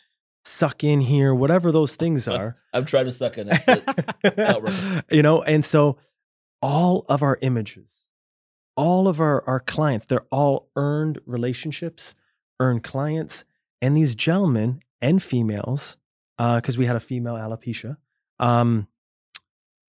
suck 0.45 0.83
in 0.83 1.01
here, 1.01 1.35
whatever 1.35 1.71
those 1.71 1.97
things 1.97 2.27
are. 2.29 2.57
I'm 2.73 2.85
trying 2.85 3.05
to 3.07 3.13
suck 3.13 3.37
in. 3.39 3.49
You 5.11 5.23
know, 5.23 5.43
and 5.43 5.65
so 5.65 5.99
all 6.63 7.05
of 7.09 7.23
our 7.23 7.39
images, 7.43 8.06
all 8.77 9.09
of 9.09 9.21
our, 9.21 9.43
our 9.49 9.61
clients, 9.61 10.07
they're 10.07 10.27
all 10.31 10.69
earned 10.77 11.19
relationships, 11.27 12.15
earned 12.61 12.85
clients. 12.85 13.45
And 13.81 13.97
these 13.97 14.15
gentlemen 14.15 14.83
and 15.01 15.23
females, 15.23 15.97
because 16.39 16.79
we 16.79 16.87
had 16.87 16.97
a 16.97 17.01
female 17.01 17.35
alopecia, 17.35 17.97
um, 18.39 18.89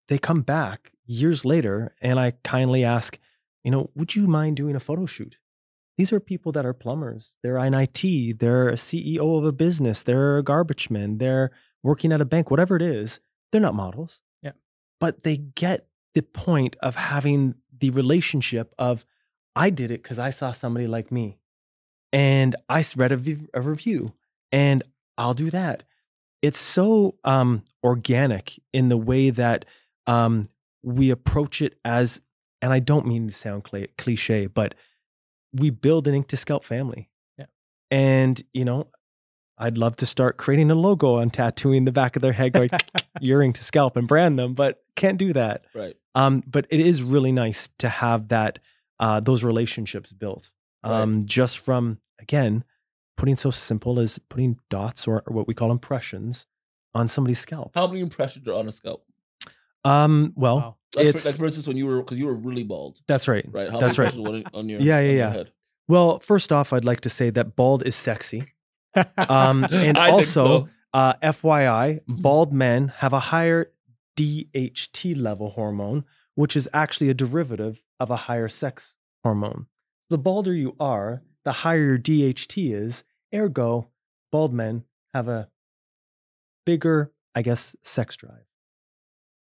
they 0.07 0.17
come 0.17 0.41
back 0.41 0.91
years 1.05 1.45
later 1.45 1.95
and 2.01 2.19
I 2.19 2.31
kindly 2.43 2.83
ask, 2.83 3.19
you 3.63 3.71
know, 3.71 3.87
would 3.95 4.15
you 4.15 4.27
mind 4.27 4.57
doing 4.57 4.75
a 4.75 4.79
photo 4.79 5.05
shoot? 5.05 5.37
These 5.97 6.13
are 6.13 6.19
people 6.19 6.51
that 6.51 6.65
are 6.65 6.73
plumbers. 6.73 7.37
They're 7.41 7.57
in 7.57 7.73
IT. 7.73 8.39
They're 8.39 8.69
a 8.69 8.73
CEO 8.73 9.37
of 9.37 9.45
a 9.45 9.51
business. 9.51 10.03
They're 10.03 10.37
a 10.37 10.43
garbage 10.43 10.89
man. 10.89 11.17
They're 11.17 11.51
working 11.81 12.11
at 12.11 12.21
a 12.21 12.25
bank, 12.25 12.51
whatever 12.51 12.75
it 12.75 12.83
is. 12.83 13.19
They're 13.51 13.61
not 13.61 13.73
models. 13.73 14.21
Yeah. 14.43 14.51
But 14.99 15.23
they 15.23 15.37
get 15.37 15.87
the 16.17 16.23
point 16.23 16.75
of 16.81 16.95
having 16.95 17.53
the 17.79 17.91
relationship 17.91 18.73
of, 18.79 19.05
I 19.55 19.69
did 19.69 19.91
it 19.91 20.01
because 20.01 20.17
I 20.17 20.31
saw 20.31 20.51
somebody 20.51 20.87
like 20.87 21.11
me 21.11 21.37
and 22.11 22.55
I 22.67 22.83
read 22.95 23.11
a, 23.11 23.17
v- 23.17 23.47
a 23.53 23.61
review 23.61 24.13
and 24.51 24.81
I'll 25.15 25.35
do 25.35 25.51
that. 25.51 25.83
It's 26.41 26.57
so 26.57 27.17
um, 27.23 27.63
organic 27.83 28.59
in 28.73 28.89
the 28.89 28.97
way 28.97 29.29
that 29.29 29.65
um, 30.07 30.45
we 30.81 31.11
approach 31.11 31.61
it 31.61 31.77
as, 31.85 32.19
and 32.63 32.73
I 32.73 32.79
don't 32.79 33.05
mean 33.05 33.27
to 33.27 33.33
sound 33.33 33.63
cli- 33.63 33.89
cliche, 33.99 34.47
but 34.47 34.73
we 35.53 35.69
build 35.69 36.07
an 36.07 36.23
Ink2Scalp 36.23 36.63
family. 36.63 37.11
Yeah. 37.37 37.45
And, 37.91 38.41
you 38.55 38.65
know, 38.65 38.87
I'd 39.55 39.77
love 39.77 39.95
to 39.97 40.07
start 40.07 40.37
creating 40.37 40.71
a 40.71 40.75
logo 40.75 41.17
on 41.17 41.29
tattooing 41.29 41.85
the 41.85 41.91
back 41.91 42.15
of 42.15 42.23
their 42.23 42.33
head, 42.33 42.53
going 42.53 42.71
your 43.21 43.41
Ink2Scalp 43.41 43.97
and 43.97 44.07
brand 44.07 44.39
them, 44.39 44.55
but 44.55 44.83
can't 44.95 45.19
do 45.19 45.31
that. 45.33 45.65
Right. 45.75 45.95
Um, 46.17 46.43
but 46.47 46.65
it 46.69 46.79
is 46.79 47.03
really 47.03 47.31
nice 47.31 47.69
to 47.79 47.89
have 47.89 48.29
that 48.29 48.59
uh, 48.99 49.19
those 49.19 49.43
relationships 49.43 50.11
built. 50.11 50.49
Right. 50.83 51.01
Um, 51.01 51.23
just 51.25 51.59
from 51.59 51.99
again 52.19 52.63
putting 53.17 53.35
so 53.35 53.51
simple 53.51 53.99
as 53.99 54.19
putting 54.29 54.59
dots 54.69 55.07
or, 55.07 55.23
or 55.25 55.33
what 55.35 55.47
we 55.47 55.53
call 55.53 55.71
impressions 55.71 56.45
on 56.93 57.07
somebody's 57.07 57.39
scalp. 57.39 57.71
How 57.75 57.87
many 57.87 57.99
impressions 58.01 58.47
are 58.47 58.53
on 58.53 58.67
a 58.67 58.71
scalp? 58.71 59.03
Um, 59.83 60.33
well, 60.35 60.57
Wow. 60.57 60.75
Like, 60.95 61.05
It's- 61.07 61.23
for, 61.23 61.29
like 61.29 61.37
for 61.37 61.45
instance, 61.45 61.67
when 61.67 61.77
you 61.77 61.85
were 61.85 62.01
because 62.01 62.17
you 62.19 62.25
were 62.25 62.33
really 62.49 62.63
bald, 62.63 62.99
that's 63.07 63.27
right. 63.27 63.45
right? 63.51 63.69
How 63.71 63.77
That's 63.79 63.97
many 63.97 64.07
right. 64.09 64.17
impressions 64.25 64.45
on 64.53 64.69
your 64.69 64.79
Yeah, 64.79 64.99
yeah, 64.99 65.07
your 65.09 65.17
yeah. 65.17 65.31
head? 65.31 65.51
Well, 65.87 66.19
first 66.19 66.51
off, 66.51 66.73
I'd 66.73 66.85
like 66.85 67.01
to 67.01 67.09
say 67.09 67.29
that 67.31 67.55
bald 67.55 67.85
is 67.85 67.95
sexy. 67.95 68.53
Um, 68.95 69.63
and 69.71 69.97
I 69.97 70.05
think 70.07 70.13
also, 70.13 70.45
so. 70.65 70.69
uh, 70.93 71.13
FYI, 71.21 71.99
bald 72.07 72.53
men 72.53 72.87
have 72.97 73.13
a 73.13 73.19
higher 73.19 73.71
DHT 74.17 75.15
level 75.19 75.51
hormone, 75.51 76.03
which 76.35 76.55
is 76.55 76.67
actually 76.73 77.09
a 77.09 77.13
derivative 77.13 77.81
of 77.99 78.09
a 78.11 78.15
higher 78.15 78.47
sex 78.49 78.97
hormone. 79.23 79.67
The 80.09 80.17
balder 80.17 80.53
you 80.53 80.75
are, 80.79 81.21
the 81.45 81.51
higher 81.53 81.83
your 81.83 81.97
DHT 81.99 82.73
is. 82.73 83.03
Ergo, 83.33 83.89
bald 84.31 84.53
men 84.53 84.83
have 85.13 85.27
a 85.27 85.49
bigger, 86.65 87.11
I 87.35 87.41
guess, 87.41 87.75
sex 87.83 88.15
drive. 88.15 88.45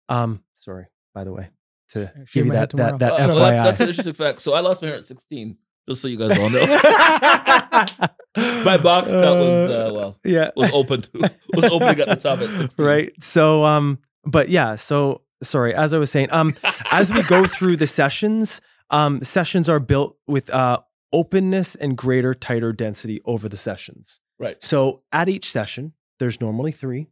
Um, 0.10 0.42
sorry, 0.56 0.88
by 1.14 1.24
the 1.26 1.34
way, 1.34 1.50
to 1.90 2.12
shave 2.26 2.32
give 2.34 2.46
you 2.48 2.52
that 2.54 2.72
that, 2.78 3.00
that 3.00 3.14
Uh, 3.14 3.28
no, 3.28 3.36
FYI. 3.38 3.40
that- 3.52 3.64
that's 3.66 3.80
an 3.82 3.88
interesting 3.90 4.14
fact. 4.14 4.42
So 4.42 4.54
I 4.54 4.62
lost 4.62 4.82
my 4.82 4.88
hair 4.88 4.98
at 4.98 5.04
16, 5.04 5.58
just 5.90 6.02
so 6.02 6.08
you 6.08 6.18
guys 6.18 6.38
all 6.40 6.50
know. 6.50 6.66
my 8.64 8.78
box 8.78 9.10
cut 9.12 9.38
was 9.38 9.70
uh, 9.70 9.92
well 9.94 10.18
yeah, 10.24 10.52
was 10.56 10.72
open 10.74 11.06
was 11.54 11.66
opening 11.66 12.00
at 12.00 12.08
the 12.08 12.16
top 12.16 12.40
at 12.40 12.50
16. 12.58 12.86
right. 12.86 13.12
So, 13.24 13.64
um, 13.66 14.00
but 14.28 14.50
yeah, 14.50 14.76
so 14.76 15.22
sorry, 15.42 15.74
as 15.74 15.94
I 15.94 15.98
was 15.98 16.12
saying, 16.12 16.32
um, 16.32 16.54
as 16.92 17.12
we 17.12 17.24
go 17.24 17.46
through 17.48 17.78
the 17.78 17.88
sessions, 17.88 18.62
um, 18.90 19.24
sessions 19.24 19.68
are 19.70 19.80
built 19.80 20.18
with 20.28 20.50
uh 20.50 20.80
openness 21.14 21.76
and 21.76 21.98
greater, 21.98 22.34
tighter 22.34 22.74
density 22.74 23.22
over 23.26 23.48
the 23.48 23.58
sessions. 23.58 24.20
right. 24.40 24.62
So 24.64 25.04
at 25.12 25.30
each 25.30 25.50
session, 25.50 25.94
there's 26.20 26.42
normally 26.42 26.72
three. 26.72 27.08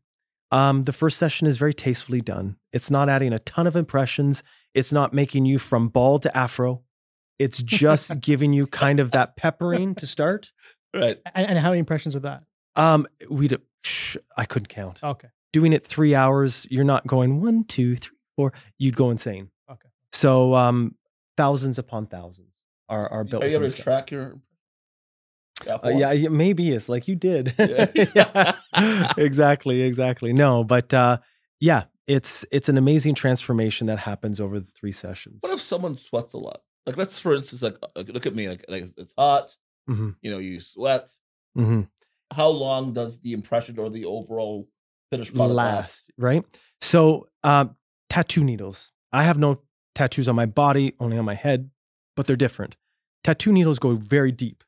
Um, 0.52 0.84
the 0.84 0.94
first 0.94 1.18
session 1.18 1.48
is 1.48 1.58
very 1.58 1.74
tastefully 1.74 2.22
done. 2.22 2.58
It's 2.74 2.92
not 2.92 3.10
adding 3.10 3.34
a 3.34 3.40
ton 3.40 3.68
of 3.68 3.76
impressions. 3.76 4.44
It's 4.74 4.92
not 4.92 5.14
making 5.14 5.46
you 5.46 5.58
from 5.58 5.88
bald 5.88 6.24
to 6.24 6.38
afro. 6.38 6.84
It's 7.40 7.64
just 7.64 8.20
giving 8.22 8.54
you 8.54 8.68
kind 8.68 9.00
of 9.00 9.12
that 9.12 9.38
peppering 9.38 9.96
to 9.96 10.08
start. 10.08 10.52
Right. 10.94 11.18
and, 11.34 11.48
and 11.48 11.60
how 11.60 11.70
many 11.70 11.80
impressions 11.80 12.16
of 12.16 12.22
that? 12.24 12.44
Um, 12.76 13.08
we 13.30 13.48
do, 13.48 13.58
shh, 13.84 14.18
I 14.38 14.46
couldn't 14.46 14.68
count. 14.68 15.02
Okay. 15.04 15.30
Doing 15.56 15.72
it 15.72 15.88
three 15.88 16.14
hours, 16.14 16.68
you're 16.70 16.84
not 16.84 17.08
going 17.08 17.40
one, 17.40 17.64
two, 17.64 17.96
three, 17.96 18.18
four. 18.36 18.52
You'd 18.78 18.98
go 18.98 19.10
insane. 19.10 19.52
Okay. 19.72 19.88
So 20.12 20.54
um, 20.54 20.96
thousands 21.38 21.80
upon 21.80 22.08
thousands 22.08 22.50
are 22.90 23.08
are 23.08 23.24
built. 23.24 23.42
Are 23.42 23.48
you 23.48 23.56
able 23.56 23.70
to 23.70 23.82
track 23.82 24.12
your? 24.12 24.36
Uh, 25.66 25.88
yeah, 25.88 26.12
yeah, 26.12 26.28
maybe 26.28 26.74
it's 26.74 26.90
like 26.90 27.08
you 27.08 27.16
did. 27.16 27.56
Yeah. 27.58 27.88
Yeah. 28.76 29.14
exactly, 29.16 29.84
exactly. 29.84 30.34
No, 30.34 30.66
but 30.66 30.94
uh, 30.94 31.20
yeah, 31.62 31.86
it's 32.06 32.46
it's 32.52 32.68
an 32.68 32.78
amazing 32.78 33.16
transformation 33.16 33.88
that 33.88 34.00
happens 34.00 34.42
over 34.42 34.60
the 34.60 34.68
three 34.78 34.92
sessions. 34.92 35.38
What 35.40 35.54
if 35.54 35.62
someone 35.62 35.98
sweats 35.98 36.34
a 36.34 36.38
lot? 36.38 36.64
Like 36.86 36.98
let's 36.98 37.18
for 37.18 37.34
instance, 37.34 37.62
like, 37.62 37.78
like 37.96 38.10
look 38.10 38.26
at 38.26 38.36
me, 38.36 38.50
like, 38.50 38.66
like 38.68 38.88
it's 38.98 39.14
hot. 39.18 39.56
hmm 39.88 40.10
You 40.22 40.32
know, 40.32 40.40
you 40.40 40.60
sweat. 40.60 41.14
hmm 41.56 41.84
How 42.34 42.50
long 42.50 42.92
does 42.92 43.22
the 43.22 43.32
impression 43.32 43.80
or 43.80 43.90
the 43.90 44.04
overall 44.04 44.68
finished 45.18 45.36
last? 45.36 46.12
Right? 46.18 46.46
So, 46.82 47.28
um, 47.44 47.76
tattoo 48.10 48.44
needles. 48.44 48.92
I 49.12 49.24
have 49.24 49.38
no 49.38 49.62
tattoos 49.94 50.28
on 50.28 50.36
my 50.36 50.46
body, 50.46 50.94
only 51.00 51.18
on 51.18 51.26
my 51.26 51.36
head, 51.36 51.70
but 52.16 52.28
they're 52.28 52.36
different. 52.36 52.76
Tattoo 53.24 53.52
needles 53.52 53.80
go 53.80 53.94
very 53.94 54.32
deep 54.32 54.64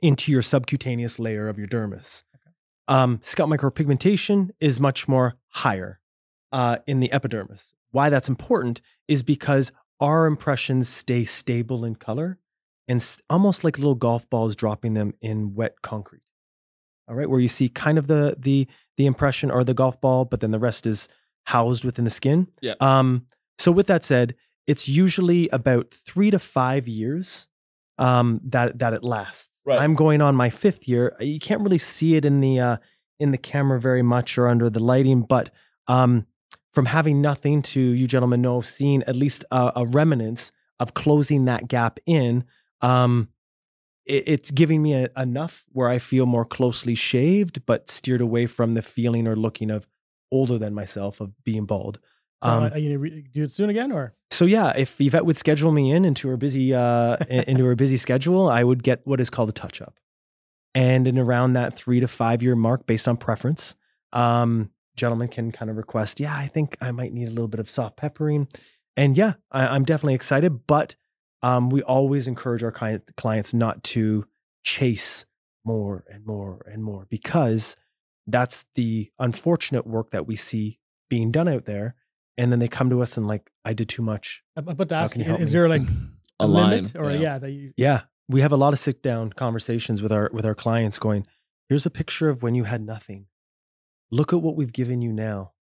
into 0.00 0.32
your 0.32 0.42
subcutaneous 0.42 1.18
layer 1.18 1.48
of 1.48 1.58
your 1.58 1.68
dermis. 1.68 2.24
Um, 2.88 3.20
scalp 3.22 3.48
micropigmentation 3.48 4.50
is 4.60 4.80
much 4.80 5.06
more 5.08 5.36
higher 5.50 6.00
uh, 6.50 6.78
in 6.86 7.00
the 7.00 7.12
epidermis. 7.12 7.74
Why 7.92 8.10
that's 8.10 8.28
important 8.28 8.80
is 9.06 9.22
because 9.22 9.70
our 10.00 10.26
impressions 10.26 10.88
stay 10.88 11.24
stable 11.24 11.84
in 11.84 11.94
color 11.94 12.38
and 12.88 13.04
almost 13.30 13.62
like 13.62 13.78
little 13.78 13.94
golf 13.94 14.28
balls 14.28 14.56
dropping 14.56 14.94
them 14.94 15.14
in 15.20 15.54
wet 15.54 15.80
concrete. 15.82 16.22
All 17.08 17.14
right, 17.14 17.28
where 17.28 17.40
you 17.40 17.48
see 17.48 17.68
kind 17.68 17.98
of 17.98 18.06
the 18.06 18.36
the 18.38 18.66
the 18.96 19.06
impression 19.06 19.50
or 19.50 19.64
the 19.64 19.74
golf 19.74 20.00
ball, 20.00 20.24
but 20.24 20.40
then 20.40 20.50
the 20.50 20.58
rest 20.58 20.86
is 20.86 21.08
housed 21.44 21.84
within 21.84 22.04
the 22.04 22.10
skin. 22.10 22.48
Yeah. 22.60 22.74
Um, 22.80 23.26
so 23.58 23.72
with 23.72 23.86
that 23.88 24.04
said, 24.04 24.34
it's 24.66 24.88
usually 24.88 25.48
about 25.48 25.90
three 25.90 26.30
to 26.30 26.38
five 26.38 26.86
years 26.86 27.48
um, 27.98 28.40
that 28.44 28.78
that 28.78 28.92
it 28.92 29.02
lasts. 29.02 29.60
Right. 29.64 29.80
I'm 29.80 29.94
going 29.94 30.20
on 30.20 30.34
my 30.34 30.50
fifth 30.50 30.88
year. 30.88 31.16
You 31.20 31.38
can't 31.38 31.62
really 31.62 31.78
see 31.78 32.16
it 32.16 32.24
in 32.24 32.40
the 32.40 32.60
uh, 32.60 32.76
in 33.20 33.30
the 33.30 33.38
camera 33.38 33.80
very 33.80 34.02
much 34.02 34.38
or 34.38 34.48
under 34.48 34.70
the 34.70 34.82
lighting, 34.82 35.22
but 35.22 35.50
um, 35.88 36.26
from 36.70 36.86
having 36.86 37.20
nothing 37.20 37.62
to 37.62 37.80
you 37.80 38.06
gentlemen 38.06 38.42
know, 38.42 38.60
seeing 38.60 39.02
at 39.04 39.16
least 39.16 39.44
a, 39.50 39.72
a 39.76 39.86
remnants 39.86 40.52
of 40.80 40.94
closing 40.94 41.44
that 41.44 41.68
gap 41.68 42.00
in, 42.06 42.44
um, 42.80 43.28
it, 44.06 44.24
it's 44.26 44.50
giving 44.50 44.82
me 44.82 44.94
a, 44.94 45.08
enough 45.16 45.64
where 45.72 45.88
I 45.88 45.98
feel 45.98 46.26
more 46.26 46.44
closely 46.44 46.94
shaved, 46.94 47.64
but 47.66 47.88
steered 47.88 48.20
away 48.20 48.46
from 48.46 48.74
the 48.74 48.82
feeling 48.82 49.26
or 49.26 49.36
looking 49.36 49.70
of 49.70 49.86
older 50.30 50.58
than 50.58 50.74
myself 50.74 51.20
of 51.20 51.32
being 51.44 51.66
bald. 51.66 52.00
So, 52.42 52.50
Um, 52.50 52.64
are 52.72 52.78
you 52.78 52.98
gonna 52.98 53.20
do 53.32 53.44
it 53.44 53.52
soon 53.52 53.70
again, 53.70 53.92
or 53.92 54.14
so 54.30 54.46
yeah, 54.46 54.72
if 54.76 55.00
Yvette 55.00 55.24
would 55.24 55.36
schedule 55.36 55.70
me 55.70 55.92
in 55.92 56.04
into 56.04 56.26
her 56.28 56.36
busy 56.36 56.74
uh, 56.74 57.16
into 57.30 57.64
her 57.64 57.76
busy 57.76 57.96
schedule, 57.96 58.48
I 58.48 58.64
would 58.64 58.82
get 58.82 59.00
what 59.04 59.20
is 59.20 59.30
called 59.30 59.48
a 59.48 59.52
touch 59.52 59.80
up, 59.80 60.00
and 60.74 61.06
in 61.06 61.18
around 61.18 61.52
that 61.52 61.72
three 61.74 62.00
to 62.00 62.08
five 62.08 62.42
year 62.42 62.56
mark, 62.56 62.84
based 62.86 63.06
on 63.06 63.16
preference, 63.16 63.76
um, 64.12 64.70
gentlemen 64.96 65.28
can 65.28 65.52
kind 65.52 65.70
of 65.70 65.76
request. 65.76 66.18
Yeah, 66.18 66.36
I 66.36 66.48
think 66.48 66.76
I 66.80 66.90
might 66.90 67.12
need 67.12 67.28
a 67.28 67.30
little 67.30 67.46
bit 67.46 67.60
of 67.60 67.70
soft 67.70 67.96
peppering, 67.96 68.48
and 68.96 69.16
yeah, 69.16 69.34
I, 69.52 69.68
I'm 69.68 69.84
definitely 69.84 70.14
excited. 70.14 70.66
But 70.66 70.96
um, 71.42 71.70
we 71.70 71.82
always 71.82 72.28
encourage 72.28 72.62
our 72.62 72.72
client, 72.72 73.10
clients 73.16 73.52
not 73.52 73.82
to 73.84 74.26
chase 74.64 75.24
more 75.64 76.04
and 76.10 76.24
more 76.24 76.64
and 76.70 76.82
more 76.82 77.06
because 77.10 77.76
that's 78.26 78.64
the 78.74 79.10
unfortunate 79.18 79.86
work 79.86 80.10
that 80.10 80.26
we 80.26 80.36
see 80.36 80.78
being 81.08 81.30
done 81.30 81.48
out 81.48 81.64
there 81.64 81.94
and 82.38 82.50
then 82.50 82.58
they 82.58 82.68
come 82.68 82.90
to 82.90 83.02
us 83.02 83.16
and 83.16 83.26
like 83.26 83.50
i 83.64 83.72
did 83.72 83.88
too 83.88 84.02
much 84.02 84.42
I'm 84.56 84.68
about 84.68 84.88
to 84.88 84.94
ask 84.94 85.16
you 85.16 85.24
you, 85.24 85.36
is 85.36 85.50
me? 85.50 85.52
there 85.52 85.68
like 85.68 85.82
a 86.40 86.44
a 86.44 86.46
line 86.46 86.70
limit, 86.70 86.96
or 86.96 87.10
yeah. 87.12 87.38
that 87.38 87.50
you 87.50 87.72
yeah 87.76 88.02
we 88.28 88.40
have 88.40 88.52
a 88.52 88.56
lot 88.56 88.72
of 88.72 88.78
sit 88.78 89.02
down 89.02 89.32
conversations 89.32 90.02
with 90.02 90.12
our 90.12 90.30
with 90.32 90.44
our 90.44 90.54
clients 90.54 90.98
going 90.98 91.26
here's 91.68 91.86
a 91.86 91.90
picture 91.90 92.28
of 92.28 92.42
when 92.42 92.54
you 92.54 92.64
had 92.64 92.80
nothing 92.80 93.26
look 94.10 94.32
at 94.32 94.42
what 94.42 94.56
we've 94.56 94.72
given 94.72 95.02
you 95.02 95.12
now 95.12 95.52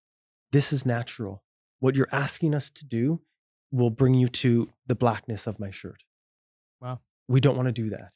this 0.52 0.72
is 0.72 0.86
natural 0.86 1.42
what 1.78 1.94
you're 1.94 2.08
asking 2.12 2.54
us 2.54 2.70
to 2.70 2.84
do 2.84 3.20
will 3.72 3.90
bring 3.90 4.14
you 4.14 4.28
to 4.28 4.70
the 4.86 4.94
blackness 4.94 5.46
of 5.46 5.58
my 5.60 5.70
shirt 5.70 6.02
Wow. 6.80 7.00
we 7.28 7.40
don't 7.40 7.56
want 7.56 7.66
to 7.68 7.72
do 7.72 7.90
that 7.90 8.12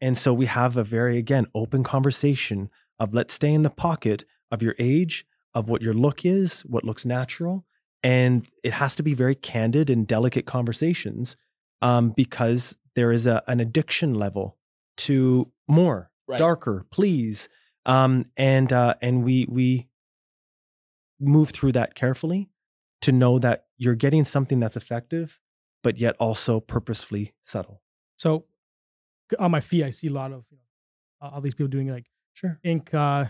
and 0.00 0.16
so 0.16 0.32
we 0.32 0.46
have 0.46 0.76
a 0.76 0.84
very 0.84 1.18
again 1.18 1.46
open 1.54 1.82
conversation 1.84 2.70
of 2.98 3.12
let's 3.14 3.34
stay 3.34 3.52
in 3.52 3.62
the 3.62 3.70
pocket 3.70 4.24
of 4.50 4.62
your 4.62 4.74
age 4.78 5.26
of 5.54 5.68
what 5.68 5.82
your 5.82 5.94
look 5.94 6.24
is 6.24 6.62
what 6.62 6.84
looks 6.84 7.04
natural 7.04 7.64
and 8.02 8.46
it 8.62 8.72
has 8.74 8.94
to 8.94 9.02
be 9.02 9.12
very 9.14 9.34
candid 9.34 9.90
and 9.90 10.06
delicate 10.06 10.46
conversations 10.46 11.36
um, 11.82 12.10
because 12.10 12.76
there 12.94 13.12
is 13.12 13.26
a, 13.26 13.42
an 13.46 13.60
addiction 13.60 14.14
level 14.14 14.56
to 14.96 15.50
more 15.68 16.10
Right. 16.26 16.38
darker 16.38 16.84
please 16.90 17.48
um, 17.86 18.26
and 18.36 18.70
uh, 18.72 18.94
and 19.00 19.24
we 19.24 19.46
we 19.48 19.88
move 21.20 21.50
through 21.50 21.72
that 21.72 21.94
carefully 21.94 22.50
to 23.00 23.12
know 23.12 23.38
that 23.38 23.64
you're 23.78 23.94
getting 23.94 24.24
something 24.24 24.60
that's 24.60 24.76
effective 24.76 25.40
but 25.82 25.98
yet 25.98 26.16
also 26.18 26.60
purposefully 26.60 27.34
subtle 27.42 27.80
So 28.16 28.44
on 29.38 29.50
my 29.50 29.60
feed, 29.60 29.84
I 29.84 29.90
see 29.90 30.08
a 30.08 30.12
lot 30.12 30.32
of 30.32 30.44
you 30.50 30.56
know, 30.58 31.28
all 31.30 31.40
these 31.40 31.54
people 31.54 31.68
doing 31.68 31.88
like 31.88 32.06
sure 32.34 32.58
ink, 32.64 32.92
uh, 32.94 33.24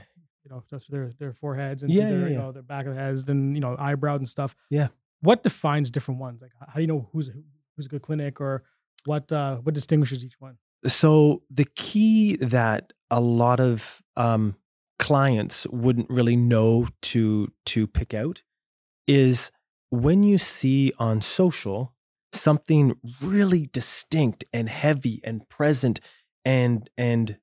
you 0.44 0.50
know, 0.50 0.62
just 0.70 0.90
their 0.90 1.12
their 1.18 1.32
foreheads 1.32 1.82
and 1.82 1.92
Yeah, 1.92 2.08
their, 2.08 2.20
yeah, 2.20 2.26
you 2.28 2.38
know 2.38 2.52
their 2.52 2.62
back 2.62 2.86
of 2.86 2.94
the 2.94 3.00
heads 3.00 3.28
and 3.28 3.54
you 3.54 3.60
know 3.60 3.76
eyebrows 3.78 4.18
and 4.20 4.28
stuff. 4.28 4.54
Yeah. 4.70 4.88
What 5.20 5.42
defines 5.42 5.90
different 5.90 6.20
ones? 6.20 6.40
Like, 6.40 6.52
how 6.60 6.74
do 6.76 6.80
you 6.80 6.86
know 6.86 7.08
who's 7.12 7.30
who's 7.76 7.86
a 7.86 7.88
good 7.88 8.02
clinic 8.02 8.40
or 8.40 8.62
what 9.04 9.30
uh 9.32 9.56
what 9.56 9.74
distinguishes 9.74 10.24
each 10.24 10.40
one? 10.40 10.56
so 10.86 11.42
the 11.50 11.66
key 11.74 12.36
that 12.36 12.92
a 13.10 13.20
lot 13.20 13.58
of 13.58 14.00
um, 14.16 14.54
clients 15.00 15.66
wouldn't 15.72 16.08
really 16.08 16.36
know 16.36 16.86
to 17.02 17.48
to 17.66 17.86
pick 17.88 18.14
out 18.14 18.42
is 19.08 19.50
when 19.90 20.22
you 20.22 20.38
see 20.38 20.92
on 20.98 21.20
social 21.20 21.94
something 22.32 22.94
really 23.22 23.68
distinct 23.72 24.44
and 24.52 24.68
heavy 24.68 25.20
and 25.24 25.48
present 25.48 26.00
and 26.44 26.90
and 26.96 27.38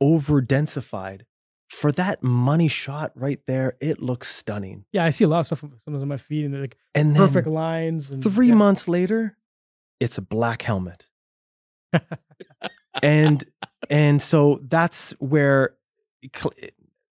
over 0.00 0.42
densified 0.42 1.22
for 1.68 1.92
that 1.92 2.22
money 2.22 2.68
shot 2.68 3.12
right 3.14 3.40
there 3.46 3.76
it 3.80 4.00
looks 4.00 4.34
stunning 4.34 4.84
Yeah, 4.92 5.04
I 5.04 5.10
see 5.10 5.24
a 5.24 5.28
lot 5.28 5.40
of 5.40 5.46
stuff. 5.46 5.60
Sometimes 5.60 6.02
on 6.02 6.08
my 6.08 6.16
feed 6.16 6.44
and 6.44 6.54
they're 6.54 6.62
like 6.62 6.76
and 6.94 7.14
perfect 7.14 7.46
lines. 7.46 8.10
And 8.10 8.22
three 8.22 8.48
yeah. 8.48 8.54
months 8.54 8.88
later 8.88 9.36
it's 10.00 10.18
a 10.18 10.22
black 10.22 10.62
helmet 10.62 11.06
and 13.02 13.44
and 13.90 14.20
so 14.20 14.60
that's 14.62 15.12
where 15.18 15.74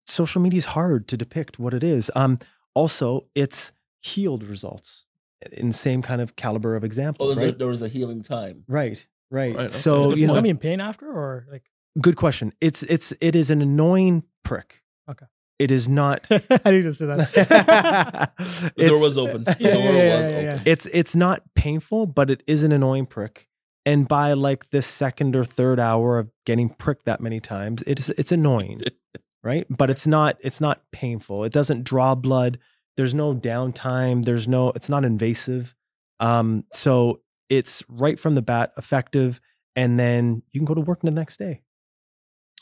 social 0.07 0.41
media 0.41 0.59
is 0.59 0.67
hard 0.67 1.09
to 1.09 1.17
depict 1.17 1.59
what 1.59 1.75
it 1.75 1.83
is 1.83 2.11
um 2.15 2.39
also 2.75 3.27
it's 3.35 3.73
healed 4.13 4.43
results 4.45 5.05
in 5.53 5.69
the 5.69 5.75
same 5.89 6.01
kind 6.03 6.21
of 6.21 6.35
caliber 6.37 6.77
of 6.77 6.85
example 6.85 7.27
Oh, 7.27 7.35
there 7.35 7.37
was, 7.37 7.45
right? 7.47 7.55
a, 7.55 7.59
there 7.59 7.67
was 7.77 7.83
a 7.83 7.89
healing 7.89 8.23
time. 8.23 8.65
right 8.69 9.07
right 9.31 9.55
Right, 9.57 9.67
okay. 9.67 9.75
so 9.85 10.13
is, 10.13 10.21
you 10.21 10.27
know 10.27 10.35
somebody 10.35 10.51
in 10.51 10.59
pain 10.59 10.81
after 10.81 11.07
or 11.11 11.47
like? 11.51 11.65
good 12.01 12.17
question 12.17 12.53
it's 12.61 12.83
it's 12.85 13.13
it 13.21 13.35
is 13.37 13.51
an 13.51 13.61
annoying 13.63 14.23
prick 14.45 14.83
Okay. 15.11 15.27
it 15.59 15.71
is 15.71 15.89
not 15.89 16.27
I 16.31 16.71
need 16.71 16.83
to 16.83 16.95
say 16.95 17.07
that. 17.07 18.33
The 18.77 18.87
door 18.89 19.01
was 19.01 19.17
open. 19.19 19.45
The 19.45 19.57
Yeah, 19.61 19.75
door 19.75 19.83
yeah, 19.85 19.91
was 19.93 20.29
yeah, 20.29 20.41
yeah, 20.41 20.49
open. 20.55 20.63
it's 20.67 20.87
it's 20.93 21.15
not 21.17 21.43
painful, 21.55 22.07
but 22.07 22.31
it 22.31 22.43
is 22.47 22.63
an 22.63 22.73
annoying 22.73 23.07
prick. 23.07 23.49
And 23.85 24.09
by 24.09 24.33
like 24.33 24.71
the 24.71 24.83
second 24.83 25.37
or 25.37 25.45
third 25.45 25.79
hour 25.79 26.19
of 26.19 26.31
getting 26.45 26.69
pricked 26.71 27.05
that 27.07 27.21
many 27.21 27.39
times, 27.41 27.83
it's 27.87 28.09
it's 28.11 28.33
annoying, 28.33 28.83
right? 29.45 29.65
But 29.71 29.91
it's 29.91 30.07
not 30.07 30.37
it's 30.41 30.61
not 30.61 30.83
painful. 30.93 31.45
It 31.45 31.53
doesn't 31.53 31.85
draw 31.85 32.15
blood. 32.17 32.59
There's 32.97 33.15
no 33.15 33.35
downtime. 33.35 34.25
There's 34.25 34.49
no. 34.49 34.71
It's 34.71 34.89
not 34.89 35.05
invasive. 35.05 35.75
Um, 36.19 36.65
so 36.73 37.21
it's 37.49 37.83
right 37.89 38.19
from 38.19 38.35
the 38.35 38.43
bat 38.43 38.73
effective, 38.77 39.41
and 39.75 39.99
then 39.99 40.43
you 40.53 40.61
can 40.61 40.65
go 40.65 40.75
to 40.75 40.81
work 40.81 41.01
the 41.01 41.11
next 41.11 41.39
day. 41.39 41.63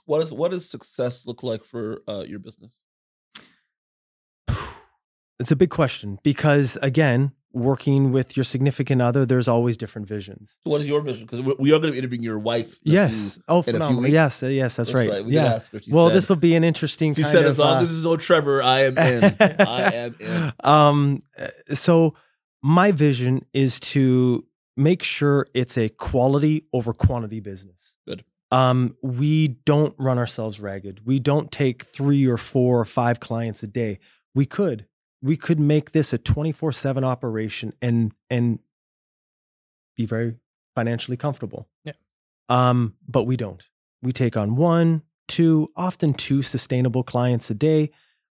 What 0.06 0.22
is 0.22 0.32
what 0.32 0.50
does 0.50 0.68
success 0.68 1.24
look 1.26 1.42
like 1.42 1.64
for 1.64 2.02
uh, 2.08 2.24
your 2.26 2.38
business? 2.38 2.80
It's 5.40 5.50
a 5.50 5.56
big 5.56 5.70
question 5.70 6.18
because 6.22 6.78
again, 6.80 7.32
working 7.54 8.10
with 8.12 8.36
your 8.36 8.44
significant 8.44 9.00
other, 9.00 9.24
there's 9.24 9.48
always 9.48 9.76
different 9.76 10.08
visions. 10.08 10.58
So 10.64 10.70
what 10.70 10.80
is 10.80 10.88
your 10.88 11.00
vision? 11.00 11.26
Because 11.26 11.40
we 11.58 11.70
are 11.72 11.78
going 11.78 11.88
to 11.88 11.92
be 11.92 11.98
interviewing 11.98 12.22
your 12.22 12.38
wife. 12.38 12.78
Yes. 12.82 13.34
few- 13.34 13.42
Oh, 13.48 13.62
few 13.62 13.72
phenomenal. 13.74 14.02
weeks. 14.02 14.12
Yes. 14.12 14.42
uh, 14.42 14.46
Yes. 14.48 14.76
That's, 14.76 14.92
right. 14.92 15.24
We 15.24 15.34
Yeah. 15.34 15.60
Well, 15.88 16.10
this 16.10 16.28
will 16.28 16.36
be 16.36 16.54
an 16.56 16.64
interesting. 16.64 17.14
She 17.14 17.22
said, 17.22 17.44
of, 17.44 17.52
as 17.52 17.58
long 17.58 17.76
uh, 17.78 17.80
as 17.80 17.88
this 17.88 17.96
is 17.98 18.04
old 18.06 18.20
Trevor, 18.20 18.62
I 18.62 18.84
am 18.84 18.98
in. 18.98 19.24
I 19.40 19.92
am 19.92 20.16
in. 20.20 20.52
um, 20.64 21.22
uh, 21.38 21.48
so 21.72 22.14
my 22.62 22.92
vision 22.92 23.44
is 23.52 23.78
to 23.80 24.44
make 24.76 25.02
sure 25.02 25.46
it's 25.54 25.78
a 25.78 25.88
quality 25.90 26.66
over 26.72 26.92
quantity 26.92 27.38
business. 27.40 27.94
Good. 28.06 28.24
Um, 28.50 28.96
we 29.02 29.48
don't 29.48 29.94
run 29.98 30.18
ourselves 30.18 30.60
ragged. 30.60 31.06
We 31.06 31.18
don't 31.20 31.50
take 31.52 31.84
three 31.84 32.26
or 32.26 32.36
four 32.36 32.80
or 32.80 32.84
five 32.84 33.20
clients 33.20 33.62
a 33.62 33.66
day. 33.66 33.98
We 34.34 34.46
could. 34.46 34.86
We 35.24 35.36
could 35.36 35.58
make 35.58 35.92
this 35.92 36.12
a 36.12 36.18
24/7 36.18 37.02
operation 37.02 37.72
and 37.80 38.12
and 38.28 38.58
be 39.96 40.06
very 40.06 40.36
financially 40.74 41.16
comfortable. 41.16 41.68
Yeah. 41.84 41.92
Um, 42.48 42.94
but 43.08 43.24
we 43.24 43.36
don't. 43.36 43.62
We 44.02 44.12
take 44.12 44.36
on 44.36 44.56
one, 44.56 45.02
two, 45.28 45.70
often 45.76 46.14
two 46.14 46.42
sustainable 46.42 47.02
clients 47.02 47.50
a 47.50 47.54
day. 47.54 47.90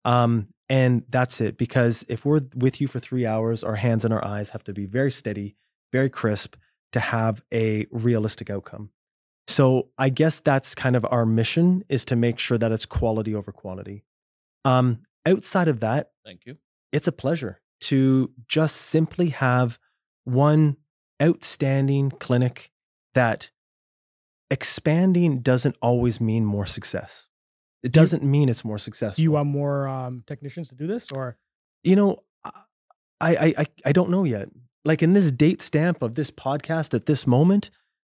Um, 0.05 0.47
and 0.69 1.03
that's 1.09 1.41
it. 1.41 1.57
Because 1.57 2.05
if 2.07 2.25
we're 2.25 2.41
with 2.55 2.79
you 2.79 2.87
for 2.87 2.99
three 2.99 3.25
hours, 3.25 3.63
our 3.63 3.75
hands 3.75 4.05
and 4.05 4.13
our 4.13 4.23
eyes 4.23 4.49
have 4.49 4.63
to 4.65 4.73
be 4.73 4.85
very 4.85 5.11
steady, 5.11 5.55
very 5.91 6.09
crisp 6.09 6.55
to 6.93 6.99
have 6.99 7.43
a 7.53 7.85
realistic 7.91 8.49
outcome. 8.49 8.89
So 9.47 9.89
I 9.97 10.09
guess 10.09 10.39
that's 10.39 10.75
kind 10.75 10.95
of 10.95 11.05
our 11.09 11.25
mission 11.25 11.83
is 11.89 12.05
to 12.05 12.15
make 12.15 12.39
sure 12.39 12.57
that 12.57 12.71
it's 12.71 12.85
quality 12.85 13.33
over 13.33 13.51
quantity. 13.51 14.03
Um, 14.63 14.99
outside 15.25 15.67
of 15.67 15.79
that, 15.79 16.11
Thank 16.23 16.45
you. 16.45 16.57
It's 16.91 17.07
a 17.07 17.11
pleasure 17.11 17.61
to 17.81 18.31
just 18.47 18.75
simply 18.75 19.29
have 19.29 19.79
one 20.23 20.77
outstanding 21.21 22.11
clinic 22.11 22.71
that 23.13 23.51
expanding 24.51 25.39
doesn't 25.41 25.75
always 25.81 26.19
mean 26.19 26.45
more 26.45 26.65
success. 26.65 27.27
It 27.83 27.91
Do 27.93 28.01
doesn't 28.01 28.23
mean 28.23 28.49
it's 28.49 28.65
more 28.65 28.79
successful. 28.79 29.15
Do 29.15 29.23
you 29.23 29.31
want 29.31 29.47
more 29.47 29.87
um, 29.87 30.23
technicians 30.27 30.69
to 30.69 30.75
do 30.75 30.87
this, 30.87 31.11
or 31.11 31.37
you 31.83 31.95
know, 31.95 32.23
I, 32.43 33.35
I, 33.35 33.53
I, 33.57 33.65
I 33.85 33.91
don't 33.91 34.09
know 34.09 34.23
yet. 34.23 34.49
Like 34.85 35.01
in 35.01 35.13
this 35.13 35.31
date 35.31 35.61
stamp 35.61 36.01
of 36.01 36.15
this 36.15 36.31
podcast 36.31 36.93
at 36.93 37.05
this 37.05 37.25
moment, 37.27 37.69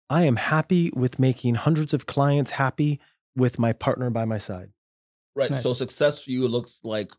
I 0.08 0.24
am 0.24 0.36
happy 0.36 0.90
with 0.94 1.18
making 1.18 1.56
hundreds 1.56 1.92
of 1.94 2.06
clients 2.06 2.52
happy 2.52 3.00
with 3.36 3.58
my 3.58 3.72
partner 3.72 4.10
by 4.10 4.24
my 4.24 4.38
side. 4.38 4.70
Right. 5.36 5.50
Nice. 5.50 5.62
So 5.62 5.72
success 5.72 6.22
for 6.22 6.30
you 6.30 6.48
looks 6.48 6.80
like 6.82 7.10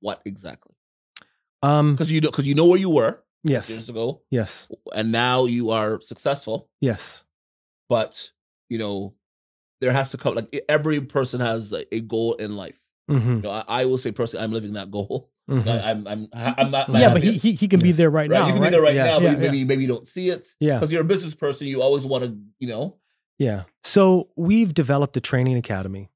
what 0.00 0.20
exactly? 0.24 0.74
Um, 1.62 1.94
Because 1.94 2.10
you 2.10 2.20
know, 2.20 2.30
because 2.30 2.46
you 2.46 2.54
know 2.54 2.66
where 2.66 2.78
you 2.78 2.90
were 2.90 3.22
six 3.46 3.68
years 3.68 3.80
yes, 3.80 3.88
ago, 3.88 4.22
yes, 4.30 4.68
and 4.94 5.10
now 5.12 5.44
you 5.46 5.70
are 5.70 6.00
successful. 6.00 6.68
yes, 6.80 7.24
But 7.88 8.30
you 8.68 8.78
know, 8.78 9.14
there 9.80 9.92
has 9.92 10.10
to 10.10 10.18
come 10.18 10.34
like 10.34 10.64
every 10.68 11.00
person 11.00 11.40
has 11.40 11.72
a, 11.72 11.92
a 11.94 12.00
goal 12.00 12.34
in 12.34 12.56
life. 12.56 12.78
hmm 13.08 13.36
You 13.36 13.42
know, 13.42 13.50
I, 13.50 13.64
I 13.66 13.84
will 13.86 13.98
say 13.98 14.12
personally, 14.12 14.44
I'm 14.44 14.52
living 14.52 14.74
that 14.74 14.90
goal. 14.90 15.30
hmm 15.48 15.60
I, 15.68 15.90
I'm, 15.90 16.06
I'm, 16.06 16.28
I'm 16.32 16.70
not. 16.70 16.90
yeah, 16.90 17.12
but 17.12 17.22
he, 17.22 17.32
he 17.32 17.52
he 17.54 17.66
can 17.68 17.80
be 17.80 17.88
Yes. 17.88 17.96
there 17.96 18.10
right, 18.10 18.30
right. 18.30 18.38
now. 18.40 18.46
You 18.46 18.52
can 18.52 18.62
right? 18.62 18.68
be 18.68 18.70
there 18.72 18.82
right 18.82 18.94
Yeah. 18.94 19.04
now, 19.04 19.20
Yeah, 19.20 19.32
but 19.32 19.40
maybe 19.40 19.64
maybe 19.64 19.82
you 19.82 19.88
don't 19.88 20.06
see 20.06 20.28
it 20.28 20.46
yeah, 20.60 20.76
because 20.76 20.92
you're 20.92 21.02
a 21.02 21.04
business 21.04 21.34
person. 21.34 21.66
You 21.66 21.82
always 21.82 22.04
want 22.04 22.24
to, 22.24 22.36
you 22.58 22.68
know, 22.68 22.96
yeah. 23.38 23.64
So 23.82 24.28
we've 24.36 24.74
developed 24.74 25.16
a 25.16 25.20
training 25.20 25.56
academy, 25.56 26.10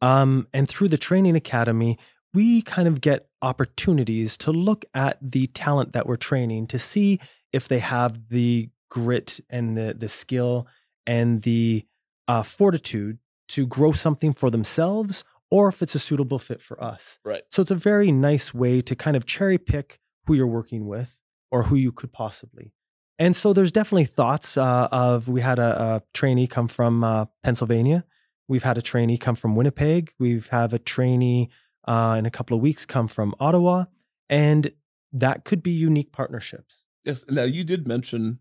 um, 0.00 0.48
and 0.54 0.66
through 0.68 0.88
the 0.88 0.98
training 0.98 1.36
academy, 1.36 1.98
we 2.32 2.62
kind 2.62 2.86
of 2.86 3.00
get 3.00 3.28
opportunities 3.42 4.36
to 4.38 4.52
look 4.52 4.84
at 4.94 5.18
the 5.20 5.46
talent 5.48 5.92
that 5.92 6.06
we're 6.06 6.16
training 6.16 6.66
to 6.68 6.78
see 6.78 7.18
if 7.52 7.66
they 7.68 7.78
have 7.78 8.28
the 8.28 8.68
grit 8.90 9.40
and 9.48 9.76
the 9.76 9.94
the 9.96 10.08
skill 10.08 10.66
and 11.06 11.42
the 11.42 11.84
uh, 12.28 12.42
fortitude 12.42 13.18
to 13.48 13.66
grow 13.66 13.90
something 13.90 14.32
for 14.32 14.50
themselves, 14.50 15.24
or 15.50 15.68
if 15.68 15.82
it's 15.82 15.96
a 15.96 15.98
suitable 15.98 16.38
fit 16.38 16.62
for 16.62 16.82
us. 16.82 17.18
right. 17.24 17.42
So 17.50 17.62
it's 17.62 17.70
a 17.72 17.76
very 17.76 18.12
nice 18.12 18.54
way 18.54 18.80
to 18.82 18.94
kind 18.94 19.16
of 19.16 19.26
cherry 19.26 19.58
pick 19.58 19.98
who 20.26 20.34
you're 20.34 20.46
working 20.46 20.86
with 20.86 21.20
or 21.50 21.64
who 21.64 21.74
you 21.74 21.90
could 21.90 22.12
possibly. 22.12 22.72
And 23.18 23.34
so 23.34 23.52
there's 23.52 23.72
definitely 23.72 24.04
thoughts 24.04 24.56
uh, 24.56 24.88
of 24.92 25.28
we 25.28 25.40
had 25.40 25.58
a, 25.58 25.82
a 25.82 26.02
trainee 26.14 26.46
come 26.46 26.68
from 26.68 27.02
uh, 27.02 27.26
Pennsylvania. 27.42 28.04
We've 28.48 28.62
had 28.62 28.78
a 28.78 28.82
trainee 28.82 29.18
come 29.18 29.34
from 29.34 29.56
Winnipeg. 29.56 30.12
We've 30.18 30.48
have 30.48 30.72
a 30.72 30.78
trainee 30.78 31.50
uh, 31.86 32.16
in 32.18 32.26
a 32.26 32.30
couple 32.30 32.56
of 32.56 32.62
weeks 32.62 32.84
come 32.86 33.08
from 33.08 33.34
Ottawa, 33.40 33.84
and 34.28 34.72
that 35.12 35.44
could 35.44 35.62
be 35.62 35.70
unique 35.72 36.12
partnerships. 36.12 36.84
Yes. 37.04 37.24
Now 37.28 37.44
you 37.44 37.64
did 37.64 37.86
mention 37.86 38.38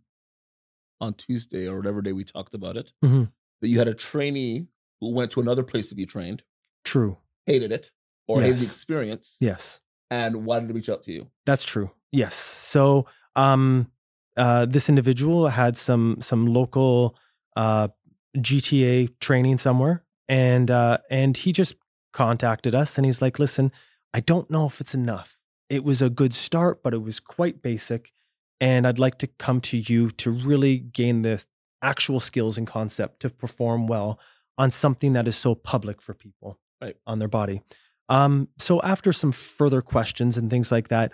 on 1.02 1.14
Tuesday 1.14 1.68
or 1.68 1.78
whatever 1.78 2.02
day 2.02 2.12
we 2.12 2.24
talked 2.26 2.54
about 2.54 2.76
it 2.78 2.92
Mhm. 3.04 3.32
that 3.62 3.68
you 3.70 3.80
had 3.80 3.88
a 3.88 3.94
trainee 3.94 4.68
who 5.00 5.12
went 5.12 5.32
to 5.32 5.40
another 5.40 5.64
place 5.64 5.88
to 5.90 5.96
be 5.96 6.06
trained, 6.06 6.44
True. 6.84 7.18
hated 7.46 7.72
it 7.72 7.92
or 8.28 8.42
hated 8.42 8.58
the 8.58 8.66
experience, 8.66 9.38
Yes. 9.40 9.80
and 10.12 10.46
wanted 10.46 10.68
to 10.68 10.74
reach 10.74 10.90
out 10.90 11.04
to 11.04 11.12
you. 11.14 11.30
That's 11.46 11.64
true. 11.64 11.92
Yes. 12.12 12.36
So 12.36 13.06
um, 13.36 13.92
uh, 14.36 14.66
this 14.66 14.90
individual 14.90 15.48
had 15.48 15.78
some 15.78 16.18
some 16.22 16.46
local 16.48 17.16
uh, 17.56 17.88
GTA 18.38 19.08
training 19.20 19.58
somewhere, 19.58 20.04
and 20.28 20.70
uh, 20.70 20.98
and 21.10 21.36
he 21.38 21.52
just 21.52 21.76
contacted 22.12 22.74
us, 22.76 22.98
and 22.98 23.06
he's 23.06 23.22
like, 23.22 23.40
"Listen, 23.40 23.72
I 24.14 24.20
don't 24.20 24.50
know 24.50 24.66
if 24.66 24.82
it's 24.82 24.96
enough. 24.96 25.38
It 25.70 25.84
was 25.84 26.02
a 26.02 26.10
good 26.10 26.34
start, 26.34 26.82
but 26.84 26.94
it 26.94 27.02
was 27.04 27.20
quite 27.20 27.62
basic, 27.62 28.12
and 28.60 28.88
I'd 28.88 29.00
like 29.00 29.18
to 29.20 29.28
come 29.28 29.62
to 29.62 29.78
you 29.78 30.10
to 30.12 30.32
really 30.32 30.78
gain 30.80 31.22
the 31.22 31.44
actual 31.82 32.20
skills 32.20 32.58
and 32.58 32.68
concept 32.68 33.22
to 33.22 33.30
perform 33.30 33.88
well 33.88 34.20
on 34.58 34.72
something 34.72 35.14
that 35.14 35.28
is 35.28 35.36
so 35.38 35.56
public 35.56 36.02
for 36.02 36.14
people 36.14 36.60
Right. 36.82 36.98
on 37.06 37.20
their 37.20 37.28
body." 37.28 37.62
Um, 38.10 38.48
so 38.58 38.82
after 38.82 39.14
some 39.14 39.32
further 39.32 39.82
questions 39.82 40.36
and 40.38 40.50
things 40.50 40.72
like 40.72 40.88
that, 40.88 41.12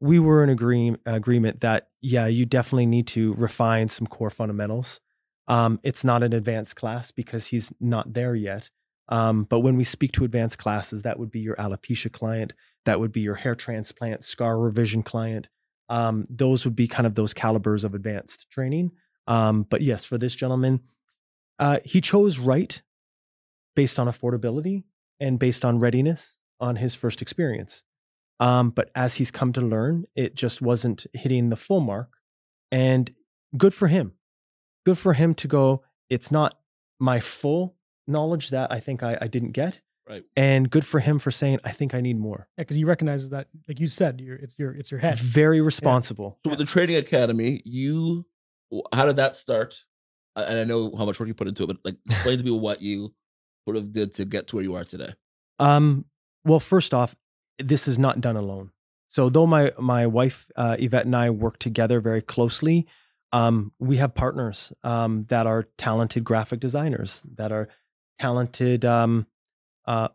we 0.00 0.18
were 0.18 0.44
in 0.44 0.50
agree- 0.50 0.94
agreement 1.04 1.60
that 1.60 1.88
yeah, 2.00 2.26
you 2.28 2.46
definitely 2.46 2.86
need 2.86 3.08
to 3.08 3.34
refine 3.34 3.88
some 3.88 4.06
core 4.06 4.30
fundamentals. 4.30 5.00
Um, 5.48 5.80
it's 5.82 6.04
not 6.04 6.22
an 6.22 6.32
advanced 6.32 6.76
class 6.76 7.10
because 7.10 7.46
he's 7.46 7.72
not 7.80 8.12
there 8.14 8.34
yet. 8.36 8.70
Um, 9.08 9.44
but 9.44 9.60
when 9.60 9.76
we 9.76 9.84
speak 9.84 10.12
to 10.12 10.24
advanced 10.24 10.58
classes, 10.58 11.02
that 11.02 11.18
would 11.18 11.30
be 11.30 11.40
your 11.40 11.56
alopecia 11.56 12.10
client, 12.10 12.54
that 12.84 12.98
would 13.00 13.12
be 13.12 13.20
your 13.20 13.36
hair 13.36 13.54
transplant, 13.54 14.24
scar 14.24 14.58
revision 14.58 15.02
client. 15.02 15.48
Um, 15.88 16.24
those 16.28 16.64
would 16.64 16.74
be 16.74 16.88
kind 16.88 17.06
of 17.06 17.14
those 17.14 17.32
calibers 17.32 17.84
of 17.84 17.94
advanced 17.94 18.50
training. 18.50 18.92
Um, 19.28 19.62
but 19.62 19.82
yes, 19.82 20.04
for 20.04 20.18
this 20.18 20.34
gentleman, 20.34 20.80
uh, 21.58 21.78
he 21.84 22.00
chose 22.00 22.38
right 22.38 22.82
based 23.74 23.98
on 23.98 24.08
affordability 24.08 24.84
and 25.20 25.38
based 25.38 25.64
on 25.64 25.78
readiness 25.78 26.38
on 26.60 26.76
his 26.76 26.94
first 26.94 27.22
experience. 27.22 27.84
Um, 28.40 28.70
but 28.70 28.90
as 28.94 29.14
he's 29.14 29.30
come 29.30 29.52
to 29.54 29.60
learn, 29.60 30.06
it 30.14 30.34
just 30.34 30.60
wasn't 30.60 31.06
hitting 31.12 31.48
the 31.48 31.56
full 31.56 31.80
mark. 31.80 32.10
And 32.70 33.14
good 33.56 33.72
for 33.72 33.88
him. 33.88 34.12
Good 34.84 34.98
for 34.98 35.14
him 35.14 35.34
to 35.34 35.48
go, 35.48 35.82
it's 36.08 36.30
not 36.30 36.54
my 36.98 37.20
full 37.20 37.76
knowledge 38.06 38.50
that 38.50 38.70
I 38.72 38.80
think 38.80 39.02
I, 39.02 39.18
I 39.20 39.26
didn't 39.26 39.52
get. 39.52 39.80
Right. 40.08 40.22
And 40.36 40.70
good 40.70 40.86
for 40.86 41.00
him 41.00 41.18
for 41.18 41.32
saying, 41.32 41.58
I 41.64 41.72
think 41.72 41.92
I 41.92 42.00
need 42.00 42.18
more. 42.18 42.48
Yeah, 42.56 42.62
because 42.62 42.76
he 42.76 42.84
recognizes 42.84 43.30
that, 43.30 43.48
like 43.66 43.80
you 43.80 43.88
said, 43.88 44.20
you're, 44.20 44.36
it's 44.36 44.56
your 44.56 44.72
it's 44.72 44.90
your 44.90 45.00
head. 45.00 45.18
Very 45.18 45.60
responsible. 45.60 46.38
So 46.44 46.50
with 46.50 46.60
the 46.60 46.64
training 46.64 46.96
academy, 46.96 47.60
you 47.64 48.24
how 48.92 49.06
did 49.06 49.16
that 49.16 49.34
start? 49.34 49.82
And 50.36 50.58
I 50.58 50.64
know 50.64 50.94
how 50.96 51.06
much 51.06 51.18
work 51.18 51.26
you 51.26 51.34
put 51.34 51.48
into 51.48 51.64
it, 51.64 51.66
but 51.66 51.78
like 51.84 51.96
explain 52.10 52.38
to 52.38 52.44
people 52.44 52.60
what 52.60 52.80
you 52.80 53.14
sort 53.64 53.76
of 53.76 53.92
did 53.92 54.14
to 54.14 54.24
get 54.24 54.46
to 54.48 54.56
where 54.56 54.64
you 54.64 54.74
are 54.74 54.84
today. 54.84 55.12
Um, 55.58 56.04
well, 56.44 56.60
first 56.60 56.94
off, 56.94 57.16
this 57.58 57.88
is 57.88 57.98
not 57.98 58.20
done 58.20 58.36
alone. 58.36 58.70
So 59.08 59.28
though 59.28 59.46
my 59.46 59.72
my 59.78 60.06
wife 60.06 60.50
uh, 60.54 60.76
Yvette 60.78 61.06
and 61.06 61.16
I 61.16 61.30
work 61.30 61.58
together 61.58 62.00
very 62.00 62.22
closely, 62.22 62.86
um, 63.32 63.72
we 63.78 63.96
have 63.96 64.14
partners 64.14 64.72
um, 64.84 65.22
that 65.22 65.46
are 65.46 65.64
talented 65.78 66.22
graphic 66.22 66.60
designers, 66.60 67.24
that 67.34 67.50
are 67.50 67.68
talented 68.18 68.84
um, 68.84 69.26
uh, 69.86 70.08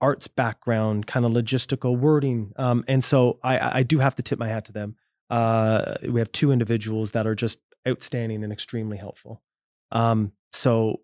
arts 0.00 0.28
background, 0.28 1.06
kind 1.06 1.24
of 1.24 1.32
logistical 1.32 1.98
wording, 1.98 2.52
um, 2.56 2.84
and 2.88 3.02
so 3.02 3.38
I, 3.42 3.78
I 3.78 3.82
do 3.82 3.98
have 3.98 4.14
to 4.16 4.22
tip 4.22 4.38
my 4.38 4.48
hat 4.48 4.66
to 4.66 4.72
them. 4.72 4.96
Uh, 5.30 5.94
we 6.08 6.20
have 6.20 6.30
two 6.32 6.52
individuals 6.52 7.12
that 7.12 7.26
are 7.26 7.34
just 7.34 7.58
outstanding 7.88 8.44
and 8.44 8.52
extremely 8.52 8.96
helpful. 8.96 9.42
Um, 9.92 10.32
so 10.52 11.00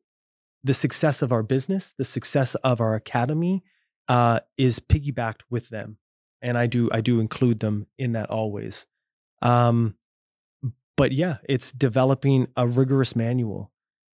the 0.64 0.74
success 0.74 1.22
of 1.22 1.32
our 1.32 1.42
business, 1.42 1.94
the 1.96 2.04
success 2.04 2.54
of 2.56 2.80
our 2.80 2.94
academy, 2.94 3.62
uh, 4.08 4.40
is 4.56 4.78
piggybacked 4.78 5.42
with 5.50 5.68
them, 5.68 5.98
and 6.40 6.56
I 6.58 6.66
do 6.66 6.88
I 6.92 7.00
do 7.00 7.20
include 7.20 7.60
them 7.60 7.86
in 7.98 8.12
that 8.12 8.30
always. 8.30 8.86
Um, 9.40 9.96
but 10.96 11.12
yeah, 11.12 11.38
it's 11.48 11.72
developing 11.72 12.48
a 12.56 12.66
rigorous 12.66 13.16
manual. 13.16 13.71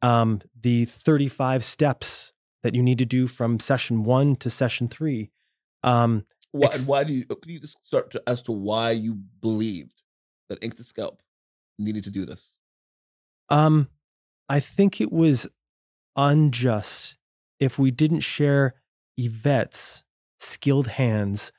Um, 0.05 0.43
the 0.61 0.85
35 0.85 1.65
steps 1.65 2.33
that 2.63 2.75
you 2.75 2.83
need 2.83 2.99
to 2.99 3.07
do 3.07 3.27
from 3.27 3.59
session 3.59 4.05
one 4.05 4.37
to 4.37 4.51
session 4.51 4.89
three. 4.89 5.31
Um, 5.83 6.25
Why, 6.53 6.69
Ex- 6.69 6.87
why 6.87 7.05
do 7.05 7.13
you? 7.13 7.25
Can 7.25 7.53
you 7.53 7.61
just 7.61 7.77
start 7.85 8.11
to, 8.13 8.23
as 8.27 8.43
to 8.43 8.53
why 8.53 8.91
you 8.93 9.15
believed 9.41 10.03
that 10.49 10.61
Ink2Scalp 10.61 11.19
needed 11.79 12.05
to 12.05 12.11
do 12.11 12.25
this? 12.27 12.57
um, 13.49 13.89
I 14.49 14.61
think 14.61 15.01
it 15.01 15.11
was 15.13 15.47
unjust 16.17 17.17
if 17.59 17.79
we 17.79 17.91
didn't 17.91 18.21
share 18.21 18.75
Yvette's 19.17 20.05
skilled 20.39 20.89
hands 20.89 21.53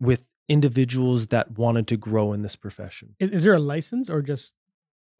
with 0.00 0.28
individuals 0.48 1.28
that 1.28 1.56
wanted 1.56 1.86
to 1.88 1.96
grow 1.96 2.32
in 2.32 2.42
this 2.42 2.56
profession. 2.56 3.14
Is, 3.18 3.30
is 3.30 3.44
there 3.44 3.54
a 3.54 3.60
license 3.60 4.10
or 4.10 4.20
just 4.20 4.52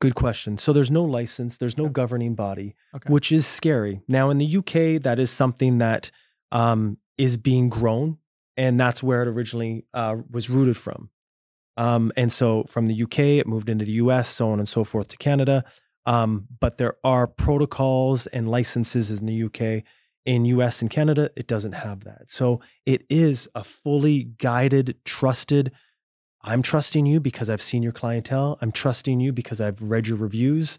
Good 0.05 0.14
question. 0.14 0.59
So 0.59 0.73
there's 0.73 0.90
no 0.90 1.03
license, 1.03 1.57
there's 1.57 1.79
no 1.79 1.85
Okay. 1.85 1.93
governing 1.95 2.35
body, 2.35 2.75
okay? 2.95 3.11
which 3.11 3.33
is 3.33 3.47
scary. 3.47 4.03
Now 4.07 4.31
in 4.31 4.38
the 4.38 4.57
UK, 4.59 5.03
that 5.03 5.19
is 5.19 5.31
something 5.31 5.79
that 5.79 6.11
um, 6.53 6.99
is 7.17 7.37
being 7.38 7.69
grown, 7.71 8.19
and 8.57 8.79
that's 8.79 9.03
where 9.03 9.23
it 9.23 9.29
originally 9.29 9.87
uh, 9.95 10.17
was 10.31 10.51
rooted 10.51 10.77
from. 10.77 11.09
Um, 11.77 12.12
and 12.17 12.31
so 12.31 12.64
from 12.64 12.87
the 12.87 13.03
UK, 13.03 13.19
it 13.40 13.47
moved 13.47 13.69
into 13.71 13.85
the 13.85 13.93
US, 13.93 14.29
so 14.29 14.51
on 14.51 14.59
and 14.59 14.69
so 14.69 14.85
forth 14.85 15.09
to 15.09 15.17
Canada. 15.17 15.64
Um, 16.07 16.49
but 16.61 16.77
there 16.77 16.97
are 17.03 17.27
protocols 17.27 18.27
and 18.27 18.49
licenses 18.51 19.11
in 19.11 19.25
the 19.27 19.43
UK. 19.45 19.85
In 20.27 20.45
US 20.45 20.83
and 20.83 20.90
Canada, 20.90 21.31
it 21.35 21.47
doesn't 21.47 21.73
have 21.73 22.05
that. 22.05 22.25
So 22.29 22.61
it 22.85 23.05
is 23.09 23.49
a 23.55 23.64
fully 23.64 24.25
guided, 24.25 24.97
trusted. 25.05 25.73
I'm 26.44 26.62
trusting 26.62 27.07
you 27.07 27.20
because 27.20 27.48
I've 27.48 27.62
seen 27.62 27.83
your 27.83 27.92
clientele. 27.92 28.59
I'm 28.61 28.70
trusting 28.70 29.18
you 29.18 29.33
because 29.33 29.61
I've 29.61 29.80
read 29.80 30.07
your 30.07 30.18
reviews, 30.18 30.78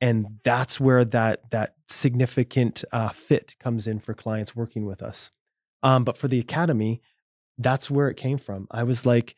and 0.00 0.40
that's 0.42 0.80
where 0.80 1.04
that 1.04 1.50
that 1.50 1.74
significant 1.88 2.82
uh, 2.92 3.10
fit 3.10 3.54
comes 3.60 3.86
in 3.86 4.00
for 4.00 4.14
clients 4.14 4.56
working 4.56 4.86
with 4.86 5.02
us. 5.02 5.30
Um, 5.82 6.04
but 6.04 6.16
for 6.16 6.28
the 6.28 6.38
academy, 6.38 7.02
that's 7.58 7.90
where 7.90 8.08
it 8.08 8.16
came 8.16 8.38
from. 8.38 8.66
I 8.70 8.84
was 8.84 9.04
like, 9.04 9.36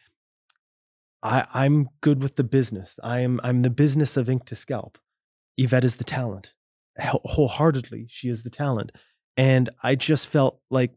I, 1.22 1.46
I'm 1.52 1.88
good 2.00 2.22
with 2.22 2.36
the 2.36 2.44
business. 2.44 3.00
I 3.02 3.20
am 3.20 3.40
I'm 3.42 3.62
the 3.62 3.70
business 3.70 4.16
of 4.16 4.28
Ink2Scalp. 4.28 4.96
Yvette 5.56 5.84
is 5.84 5.96
the 5.96 6.04
talent. 6.04 6.54
Wholeheartedly, 7.00 8.06
she 8.08 8.28
is 8.28 8.44
the 8.44 8.50
talent. 8.50 8.92
And 9.36 9.70
I 9.82 9.96
just 9.96 10.28
felt 10.28 10.60
like 10.70 10.92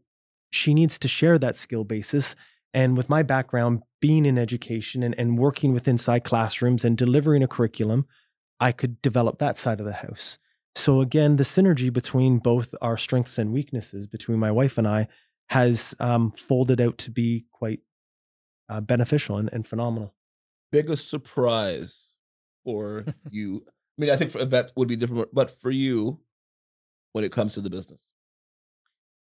she 0.50 0.72
needs 0.72 0.98
to 1.00 1.08
share 1.08 1.38
that 1.38 1.56
skill 1.56 1.82
basis. 1.82 2.36
And 2.74 2.96
with 2.96 3.08
my 3.08 3.22
background 3.22 3.82
being 4.00 4.26
in 4.26 4.38
education 4.38 5.02
and, 5.02 5.14
and 5.18 5.38
working 5.38 5.72
with 5.72 5.88
inside 5.88 6.24
classrooms 6.24 6.84
and 6.84 6.96
delivering 6.96 7.42
a 7.42 7.48
curriculum, 7.48 8.06
I 8.60 8.72
could 8.72 9.00
develop 9.02 9.38
that 9.38 9.58
side 9.58 9.80
of 9.80 9.86
the 9.86 9.92
house. 9.92 10.38
So 10.74 11.00
again, 11.00 11.36
the 11.36 11.44
synergy 11.44 11.92
between 11.92 12.38
both 12.38 12.74
our 12.80 12.96
strengths 12.96 13.38
and 13.38 13.52
weaknesses 13.52 14.06
between 14.06 14.38
my 14.38 14.50
wife 14.52 14.78
and 14.78 14.86
I 14.86 15.08
has 15.48 15.94
um, 15.98 16.30
folded 16.30 16.80
out 16.80 16.98
to 16.98 17.10
be 17.10 17.46
quite 17.50 17.80
uh, 18.68 18.80
beneficial 18.80 19.38
and, 19.38 19.48
and 19.52 19.66
phenomenal. 19.66 20.14
Biggest 20.70 21.08
surprise 21.08 22.08
for 22.64 23.06
you. 23.30 23.64
I 23.66 23.70
mean, 24.00 24.10
I 24.10 24.16
think 24.16 24.30
for 24.30 24.40
Yvette 24.40 24.72
would 24.76 24.88
be 24.88 24.96
different, 24.96 25.34
but 25.34 25.50
for 25.60 25.70
you, 25.70 26.20
when 27.12 27.24
it 27.24 27.32
comes 27.32 27.54
to 27.54 27.60
the 27.60 27.70
business, 27.70 28.00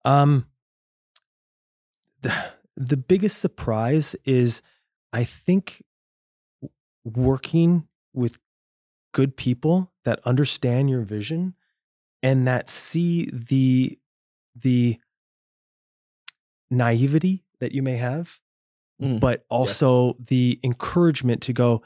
Um, 0.06 0.48
the, 2.21 2.34
the 2.78 2.98
biggest 2.98 3.38
surprise 3.40 4.16
is, 4.26 4.62
I 5.14 5.24
think, 5.24 5.84
working 7.04 7.88
with 8.14 8.40
good 9.14 9.38
people 9.38 9.92
that 10.04 10.20
understand 10.26 10.90
your 10.90 11.02
vision 11.02 11.54
and 12.22 12.48
that 12.48 12.70
see 12.70 13.30
the 13.32 13.98
the 14.56 14.98
naivety 16.72 17.44
that 17.60 17.74
you 17.74 17.82
may 17.84 17.98
have, 17.98 18.40
Mm. 19.02 19.20
but 19.20 19.46
also 19.50 20.14
the 20.20 20.58
encouragement 20.64 21.42
to 21.42 21.52
go, 21.54 21.82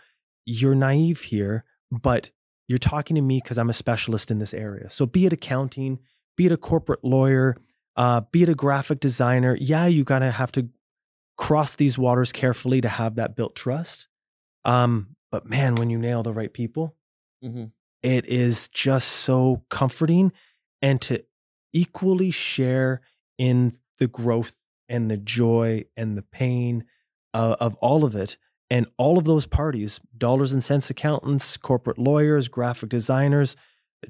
you're 0.46 0.76
naive 0.76 1.22
here, 1.22 1.64
but 1.92 2.30
you're 2.68 2.78
talking 2.78 3.16
to 3.16 3.22
me 3.22 3.40
because 3.44 3.58
I'm 3.58 3.70
a 3.70 3.74
specialist 3.74 4.30
in 4.30 4.38
this 4.38 4.54
area. 4.54 4.92
So 4.92 5.08
be 5.08 5.26
it 5.26 5.34
accounting, 5.34 5.98
be 6.38 6.46
it 6.46 6.52
a 6.52 6.58
corporate 6.58 7.04
lawyer, 7.04 7.58
uh, 7.96 8.22
be 8.32 8.44
it 8.44 8.50
a 8.50 8.54
graphic 8.54 9.00
designer. 9.00 9.58
Yeah, 9.60 9.88
you 9.88 10.04
gotta 10.04 10.30
have 10.30 10.52
to 10.52 10.70
cross 11.40 11.74
these 11.74 11.98
waters 11.98 12.34
carefully 12.34 12.82
to 12.82 12.90
have 12.90 13.16
that 13.16 13.34
built 13.34 13.56
trust. 13.56 14.08
Um, 14.66 15.16
but 15.32 15.46
man, 15.46 15.76
when 15.76 15.90
you 15.90 15.98
nail 15.98 16.22
the 16.22 16.34
right 16.34 16.52
people, 16.52 16.96
Mhm. 17.42 17.72
it 18.04 18.26
is 18.26 18.68
just 18.68 19.08
so 19.08 19.64
comforting 19.70 20.34
and 20.82 21.02
to 21.02 21.24
equally 21.72 22.30
share 22.30 23.02
in 23.38 23.78
the 24.00 24.08
growth 24.08 24.62
and 24.90 25.10
the 25.10 25.16
joy 25.18 25.86
and 25.96 26.18
the 26.18 26.22
pain 26.22 26.84
uh, 27.34 27.56
of 27.62 27.76
all 27.76 28.04
of 28.04 28.16
it 28.16 28.38
and 28.70 28.86
all 28.98 29.18
of 29.18 29.24
those 29.24 29.46
parties 29.48 30.02
dollars 30.18 30.52
and 30.52 30.64
cents 30.64 30.90
accountants 30.90 31.56
corporate 31.58 31.98
lawyers 32.00 32.48
graphic 32.50 32.90
designers 32.90 33.56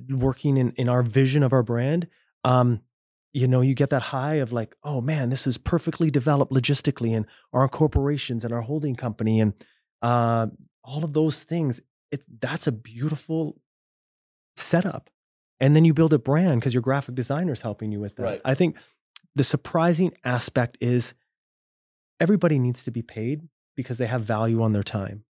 working 0.10 0.58
in, 0.58 0.72
in 0.72 0.88
our 0.90 1.04
vision 1.04 1.44
of 1.44 1.52
our 1.54 1.64
brand 1.64 2.08
um, 2.44 2.82
you 3.40 3.48
know 3.48 3.62
you 3.62 3.74
get 3.74 3.90
that 3.90 4.02
high 4.02 4.36
of 4.36 4.52
like 4.52 4.76
oh 4.84 5.02
man 5.02 5.30
this 5.30 5.48
is 5.48 5.58
perfectly 5.58 6.10
developed 6.10 6.52
logistically 6.52 7.16
and 7.16 7.26
our 7.54 7.68
corporations 7.68 8.44
and 8.44 8.54
our 8.54 8.62
holding 8.62 8.96
company 8.96 9.40
and 9.40 9.54
uh, 10.02 10.48
all 10.84 11.04
of 11.04 11.14
those 11.14 11.44
things 11.44 11.82
it, 12.12 12.24
that's 12.42 12.68
a 12.68 12.72
beautiful 12.72 13.60
setup. 14.58 15.10
And 15.60 15.76
then 15.76 15.86
you 15.86 15.94
build 15.94 16.14
a 16.14 16.20
brand 16.20 16.60
because 16.60 16.74
your 16.74 16.82
graphic 16.82 17.16
designer 17.16 17.54
is 17.54 17.62
helping 17.62 17.92
you 17.92 18.00
with 18.00 18.16
that. 18.16 18.24
Right. 18.24 18.42
i 18.46 18.56
think 18.56 18.78
the 19.36 19.44
surprising 19.44 20.12
aspect 20.26 20.78
is 20.82 21.14
everybody 22.20 22.60
needs 22.60 22.84
to 22.84 22.92
be 22.92 23.02
paid 23.02 23.48
because 23.76 23.98
they 23.98 24.08
have 24.08 24.24
value 24.24 24.62
on 24.62 24.74
their 24.74 24.84
time. 24.84 25.24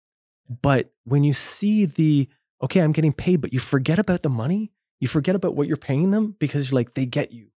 But 0.61 0.91
when 1.03 1.23
you 1.23 1.33
see 1.33 1.85
the 1.85 2.27
okay 2.63 2.79
i'm 2.79 2.91
getting 2.91 3.13
paid 3.13 3.37
but 3.41 3.53
you 3.53 3.59
forget 3.59 3.99
about 3.99 4.23
the 4.23 4.29
money? 4.29 4.71
You 4.99 5.07
forget 5.07 5.35
about 5.35 5.55
what 5.55 5.67
you're 5.67 5.77
paying 5.77 6.11
them 6.11 6.35
because 6.39 6.69
you're 6.69 6.79
like 6.79 6.93
they 6.93 7.05
get 7.05 7.31
you 7.31 7.49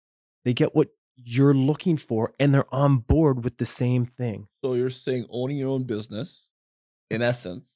they 0.45 0.53
get 0.53 0.75
what 0.75 0.89
you're 1.17 1.55
looking 1.55 1.97
for 1.97 2.33
and 2.41 2.55
they're 2.55 2.73
on 2.75 2.99
board 2.99 3.45
with 3.45 3.59
the 3.59 3.67
same 3.67 4.07
thing 4.07 4.49
So 4.63 4.75
you're 4.75 4.91
saying 4.91 5.27
owning 5.31 5.59
your 5.59 5.69
own 5.69 5.85
business, 5.85 6.47
in 7.11 7.23
essence, 7.23 7.75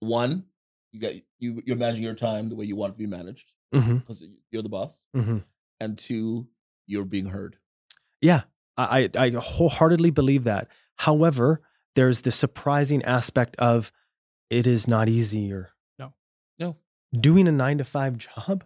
one, 0.00 0.44
you 0.92 1.00
get 1.00 1.22
you 1.38 1.62
you're 1.64 1.76
managing 1.76 2.04
your 2.04 2.14
time 2.14 2.48
the 2.48 2.54
way 2.54 2.64
you 2.64 2.76
want 2.76 2.92
it 2.92 2.94
to 2.94 2.98
be 2.98 3.06
managed 3.06 3.52
mm-hmm, 3.74 3.98
because 3.98 4.22
you're 4.50 4.62
the 4.62 4.68
boss, 4.68 5.04
mm-hmm. 5.16 5.38
and 5.80 5.98
two, 5.98 6.46
you're 6.86 7.04
being 7.04 7.26
heard. 7.26 7.56
Yeah, 8.20 8.42
I, 8.76 9.10
I 9.14 9.26
I 9.26 9.30
wholeheartedly 9.30 10.10
believe 10.10 10.44
that. 10.44 10.68
However, 10.96 11.62
there's 11.94 12.20
the 12.20 12.30
surprising 12.30 13.04
aspect 13.04 13.56
of 13.56 13.92
it 14.50 14.66
is 14.66 14.86
not 14.86 15.08
easier. 15.08 15.70
No. 15.98 16.14
No. 16.58 16.76
Doing 17.12 17.48
a 17.48 17.52
nine 17.52 17.78
to 17.78 17.84
five 17.84 18.18
job, 18.18 18.64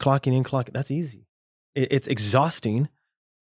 clocking 0.00 0.36
in, 0.36 0.44
clocking, 0.44 0.72
that's 0.72 0.90
easy. 0.90 1.26
It, 1.74 1.92
it's 1.92 2.06
exhausting 2.08 2.88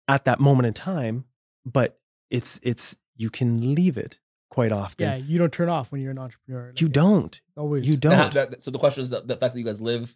at 0.07 0.25
that 0.25 0.41
moment 0.41 0.67
in 0.67 0.75
time, 0.75 1.25
but 1.65 1.99
it's 2.31 2.61
it's 2.63 2.97
you 3.17 3.31
can 3.31 3.75
leave 3.75 3.97
it 3.97 4.19
quite 4.51 4.73
often. 4.73 5.09
Yeah, 5.09 5.17
you 5.17 5.39
don't 5.39 5.53
turn 5.53 5.69
off 5.69 5.91
when 5.93 6.01
you're 6.01 6.11
an 6.11 6.19
entrepreneur. 6.19 6.73
You 6.77 6.89
don't. 6.89 7.35
it's 7.35 7.43
Always. 7.57 7.89
You 7.89 7.97
don't. 7.97 8.33
that- 8.35 8.63
so 8.63 8.71
the 8.71 8.79
question 8.79 9.03
is 9.03 9.11
that 9.11 9.27
the 9.29 9.37
fact 9.37 9.55
that 9.55 9.59
you 9.59 9.65
guys 9.65 9.81
live 9.81 10.15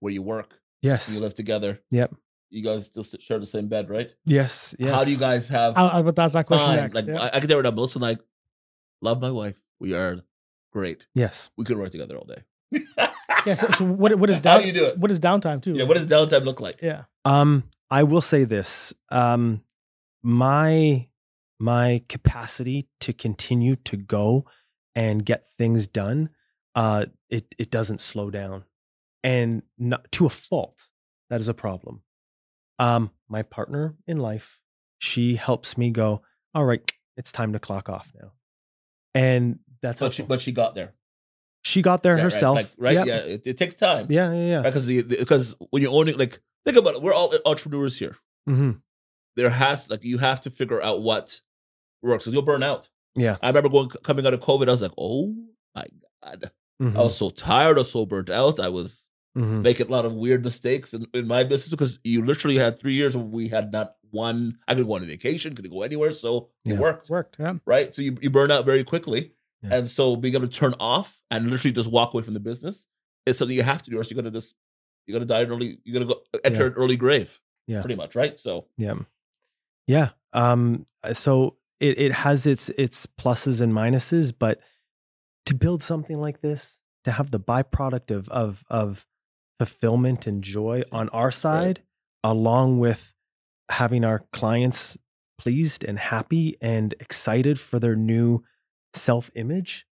where 0.00 0.12
you 0.12 0.22
work, 0.22 0.60
Yes. 0.82 1.14
you 1.14 1.20
live 1.20 1.34
together. 1.34 1.80
Yep. 1.90 2.14
You 2.50 2.62
guys 2.62 2.86
still 2.86 3.02
share 3.02 3.38
the 3.38 3.46
same 3.46 3.68
bed, 3.68 3.88
right? 3.90 4.10
Yes. 4.26 4.74
Yes. 4.78 4.90
How 4.92 5.04
do 5.04 5.10
you 5.10 5.18
guys 5.18 5.48
have 5.48 5.76
I, 5.76 5.86
I 5.86 6.00
was 6.00 6.02
about 6.02 6.16
to 6.16 6.22
ask 6.22 6.34
that 6.34 6.46
question 6.46 6.66
time? 6.68 6.76
next. 6.76 6.94
Like 6.94 7.06
yeah. 7.06 7.20
I, 7.20 7.36
I 7.36 7.40
can 7.40 7.48
tell 7.48 7.56
right 7.58 7.64
now, 7.64 7.70
Melissa 7.70 7.98
and 7.98 8.06
I 8.06 8.16
love 9.02 9.20
my 9.20 9.30
wife. 9.30 9.56
We 9.80 9.94
are 9.94 10.22
great. 10.72 11.06
Yes. 11.14 11.50
We 11.56 11.64
could 11.64 11.78
work 11.78 11.90
together 11.90 12.16
all 12.16 12.26
day. 12.26 12.82
yeah. 13.46 13.54
So, 13.54 13.70
so 13.72 13.84
what, 13.84 14.14
what 14.18 14.30
is 14.30 14.38
How 14.44 14.58
do 14.58 14.66
you 14.66 14.72
do 14.72 14.86
it? 14.86 14.98
What 14.98 15.10
is 15.10 15.20
downtime 15.20 15.62
too? 15.62 15.74
Yeah. 15.74 15.84
What 15.84 15.94
does 15.96 16.06
downtime 16.06 16.44
look 16.44 16.60
like? 16.60 16.80
Yeah. 16.82 17.04
Um, 17.24 17.64
I 17.90 18.02
will 18.02 18.20
say 18.20 18.44
this. 18.44 18.92
Um, 19.10 19.62
my 20.22 21.08
my 21.60 22.02
capacity 22.08 22.88
to 23.00 23.12
continue 23.12 23.76
to 23.76 23.96
go 23.96 24.44
and 24.94 25.24
get 25.24 25.46
things 25.46 25.86
done, 25.86 26.30
uh, 26.74 27.06
it 27.30 27.54
it 27.58 27.70
doesn't 27.70 28.00
slow 28.00 28.30
down, 28.30 28.64
and 29.22 29.62
not, 29.78 30.10
to 30.12 30.26
a 30.26 30.30
fault. 30.30 30.88
That 31.30 31.40
is 31.40 31.48
a 31.48 31.54
problem. 31.54 32.02
Um, 32.78 33.10
my 33.28 33.42
partner 33.42 33.94
in 34.06 34.18
life, 34.18 34.60
she 34.98 35.36
helps 35.36 35.78
me 35.78 35.90
go. 35.90 36.22
All 36.54 36.64
right, 36.64 36.80
it's 37.16 37.32
time 37.32 37.52
to 37.52 37.58
clock 37.58 37.88
off 37.88 38.12
now, 38.20 38.32
and 39.14 39.58
that's 39.82 40.00
But 40.00 40.12
she, 40.14 40.22
helpful. 40.22 40.36
but 40.36 40.40
she 40.42 40.52
got 40.52 40.74
there. 40.74 40.94
She 41.64 41.82
got 41.82 42.02
there 42.02 42.16
Yeah, 42.16 42.22
right, 42.24 42.32
herself, 42.32 42.56
like, 42.56 42.68
right? 42.78 42.92
Yep. 42.94 43.06
Yeah. 43.06 43.16
It, 43.16 43.42
it 43.46 43.56
takes 43.58 43.74
time. 43.74 44.06
yeah, 44.10 44.32
yeah, 44.32 44.46
yeah. 44.46 44.62
Because 44.62 44.86
the, 44.86 45.02
because 45.02 45.54
when 45.70 45.82
you're 45.82 45.92
owning, 45.92 46.16
like, 46.18 46.40
think 46.64 46.76
about 46.76 46.94
it. 46.94 47.02
We're 47.02 47.14
all 47.14 47.34
entrepreneurs 47.46 47.98
here. 47.98 48.16
hmm 48.46 48.72
There 49.36 49.50
has 49.50 49.88
like 49.90 50.04
you 50.04 50.18
have 50.18 50.40
to 50.42 50.50
figure 50.50 50.80
out 50.82 51.02
what 51.02 51.40
works 52.02 52.24
because 52.24 52.34
you'll 52.34 52.42
burn 52.42 52.62
out. 52.62 52.88
Yeah. 53.16 53.36
I 53.42 53.48
remember 53.48 53.68
going 53.70 53.88
coming 54.02 54.26
out 54.26 54.34
of 54.34 54.40
COVID. 54.40 54.68
I 54.68 54.72
was 54.72 54.82
like, 54.82 54.92
oh 54.98 55.34
my 55.74 55.86
god, 56.22 56.50
hmm 56.80 56.96
I 56.96 57.02
was 57.02 57.16
so 57.16 57.30
tired. 57.30 57.76
I 57.76 57.80
was 57.80 57.90
so 57.90 58.04
burnt 58.06 58.30
out. 58.30 58.60
I 58.60 58.68
was 58.68 59.08
hmm 59.34 59.62
making 59.62 59.88
a 59.88 59.90
lot 59.90 60.04
of 60.04 60.12
weird 60.12 60.44
mistakes 60.44 60.94
in, 60.94 61.06
in 61.14 61.26
my 61.26 61.42
business 61.44 61.70
because 61.70 61.98
you 62.04 62.24
literally 62.24 62.58
had 62.58 62.78
three 62.78 62.94
years 62.94 63.16
where 63.16 63.24
we 63.26 63.48
had 63.48 63.72
not 63.72 63.94
one. 64.10 64.58
I 64.68 64.74
could 64.74 64.86
go 64.86 64.94
on 64.94 65.02
a 65.02 65.06
vacation, 65.06 65.54
could 65.56 65.68
go 65.70 65.82
anywhere, 65.82 66.12
so 66.12 66.50
it 66.64 66.72
Yeah. 66.74 66.78
worked. 66.78 67.08
Worked. 67.10 67.36
Yeah. 67.40 67.54
right? 67.66 67.92
So 67.94 68.02
you, 68.02 68.16
you 68.20 68.30
burn 68.30 68.50
out 68.52 68.64
very 68.64 68.84
quickly. 68.84 69.32
Yeah. 69.64 69.76
And 69.76 69.90
so 69.90 70.14
being 70.16 70.34
able 70.34 70.46
to 70.46 70.52
turn 70.52 70.74
off 70.78 71.18
and 71.30 71.50
literally 71.50 71.72
just 71.72 71.90
walk 71.90 72.12
away 72.14 72.22
from 72.22 72.34
the 72.34 72.40
business 72.40 72.86
is 73.26 73.38
something 73.38 73.56
you 73.56 73.62
have 73.62 73.82
to 73.82 73.90
do, 73.90 73.96
or 73.96 74.00
else 74.00 74.10
you're 74.10 74.20
gonna 74.20 74.30
just 74.30 74.54
you're 75.06 75.18
gonna 75.18 75.26
die 75.26 75.40
an 75.40 75.50
early 75.50 75.78
you're 75.84 76.00
gonna 76.00 76.12
go 76.14 76.20
enter 76.44 76.62
Yeah. 76.62 76.66
an 76.68 76.72
early 76.74 76.96
grave. 76.96 77.40
Yeah. 77.66 77.80
Pretty 77.80 77.94
much, 77.96 78.14
right? 78.14 78.38
So 78.38 78.66
Yeah. 78.76 78.94
Yeah. 79.86 80.10
Um, 80.32 80.86
so 81.12 81.56
it, 81.80 81.98
it 81.98 82.12
has 82.12 82.46
its 82.46 82.68
its 82.76 83.06
pluses 83.06 83.60
and 83.60 83.72
minuses, 83.72 84.32
but 84.38 84.60
to 85.46 85.54
build 85.54 85.82
something 85.82 86.18
like 86.20 86.40
this, 86.40 86.82
to 87.04 87.12
have 87.12 87.30
the 87.30 87.40
byproduct 87.40 88.10
of 88.10 88.28
of 88.30 88.64
of 88.68 89.06
fulfillment 89.58 90.26
and 90.26 90.42
joy 90.42 90.82
on 90.92 91.08
our 91.10 91.30
side, 91.30 91.82
along 92.22 92.78
with 92.80 93.14
having 93.70 94.04
our 94.04 94.24
clients 94.32 94.98
pleased 95.38 95.84
and 95.84 95.98
happy 95.98 96.56
and 96.60 96.94
excited 97.00 97.58
for 97.58 97.78
their 97.78 97.96
new 97.96 98.42
self-image, 98.94 99.86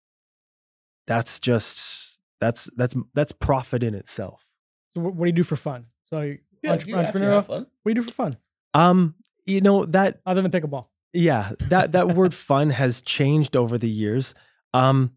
that's 1.07 1.39
just 1.39 2.19
that's 2.39 2.69
that's 2.75 2.95
that's 3.13 3.31
profit 3.31 3.83
in 3.83 3.93
itself. 3.95 4.45
So 4.93 5.01
what, 5.01 5.15
what 5.15 5.25
do 5.25 5.29
you 5.29 5.33
do 5.33 5.43
for 5.43 5.55
fun? 5.55 5.85
So 6.05 6.35
yeah, 6.61 6.71
entre- 6.73 6.89
you 6.89 6.95
entrepreneur. 6.97 7.31
have 7.35 7.47
What 7.49 7.67
do 7.85 7.89
you 7.89 7.95
do 7.95 8.01
for 8.03 8.11
fun 8.11 8.37
Um, 8.73 9.15
you 9.45 9.61
know, 9.61 9.85
that 9.85 10.21
other 10.25 10.41
than 10.41 10.51
pickleball? 10.51 10.87
yeah 11.15 11.51
that 11.69 11.91
that 11.91 12.07
word 12.15 12.33
fun 12.33 12.71
has 12.71 12.99
changed 13.01 13.55
over 13.55 13.77
the 13.77 13.87
years 13.89 14.33
um 14.73 15.11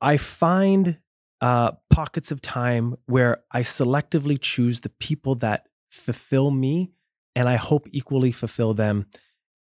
i 0.00 0.16
find 0.16 0.98
uh 1.42 1.72
pockets 1.90 2.32
of 2.32 2.40
time 2.40 2.96
where 3.04 3.42
i 3.52 3.60
selectively 3.60 4.38
choose 4.40 4.80
the 4.80 4.88
people 4.88 5.34
that 5.34 5.68
fulfill 5.90 6.50
me 6.50 6.92
and 7.36 7.50
i 7.50 7.56
hope 7.56 7.86
equally 7.90 8.32
fulfill 8.32 8.72
them 8.72 9.04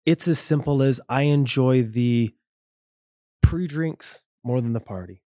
it's 0.07 0.29
as 0.29 0.39
simple 0.39 0.85
as 0.85 1.01
i 1.09 1.23
enjoy 1.23 1.83
the 1.83 2.33
pre-drinks 3.51 4.25
more 4.45 4.61
than 4.61 4.73
the 4.73 4.81
party. 4.81 5.23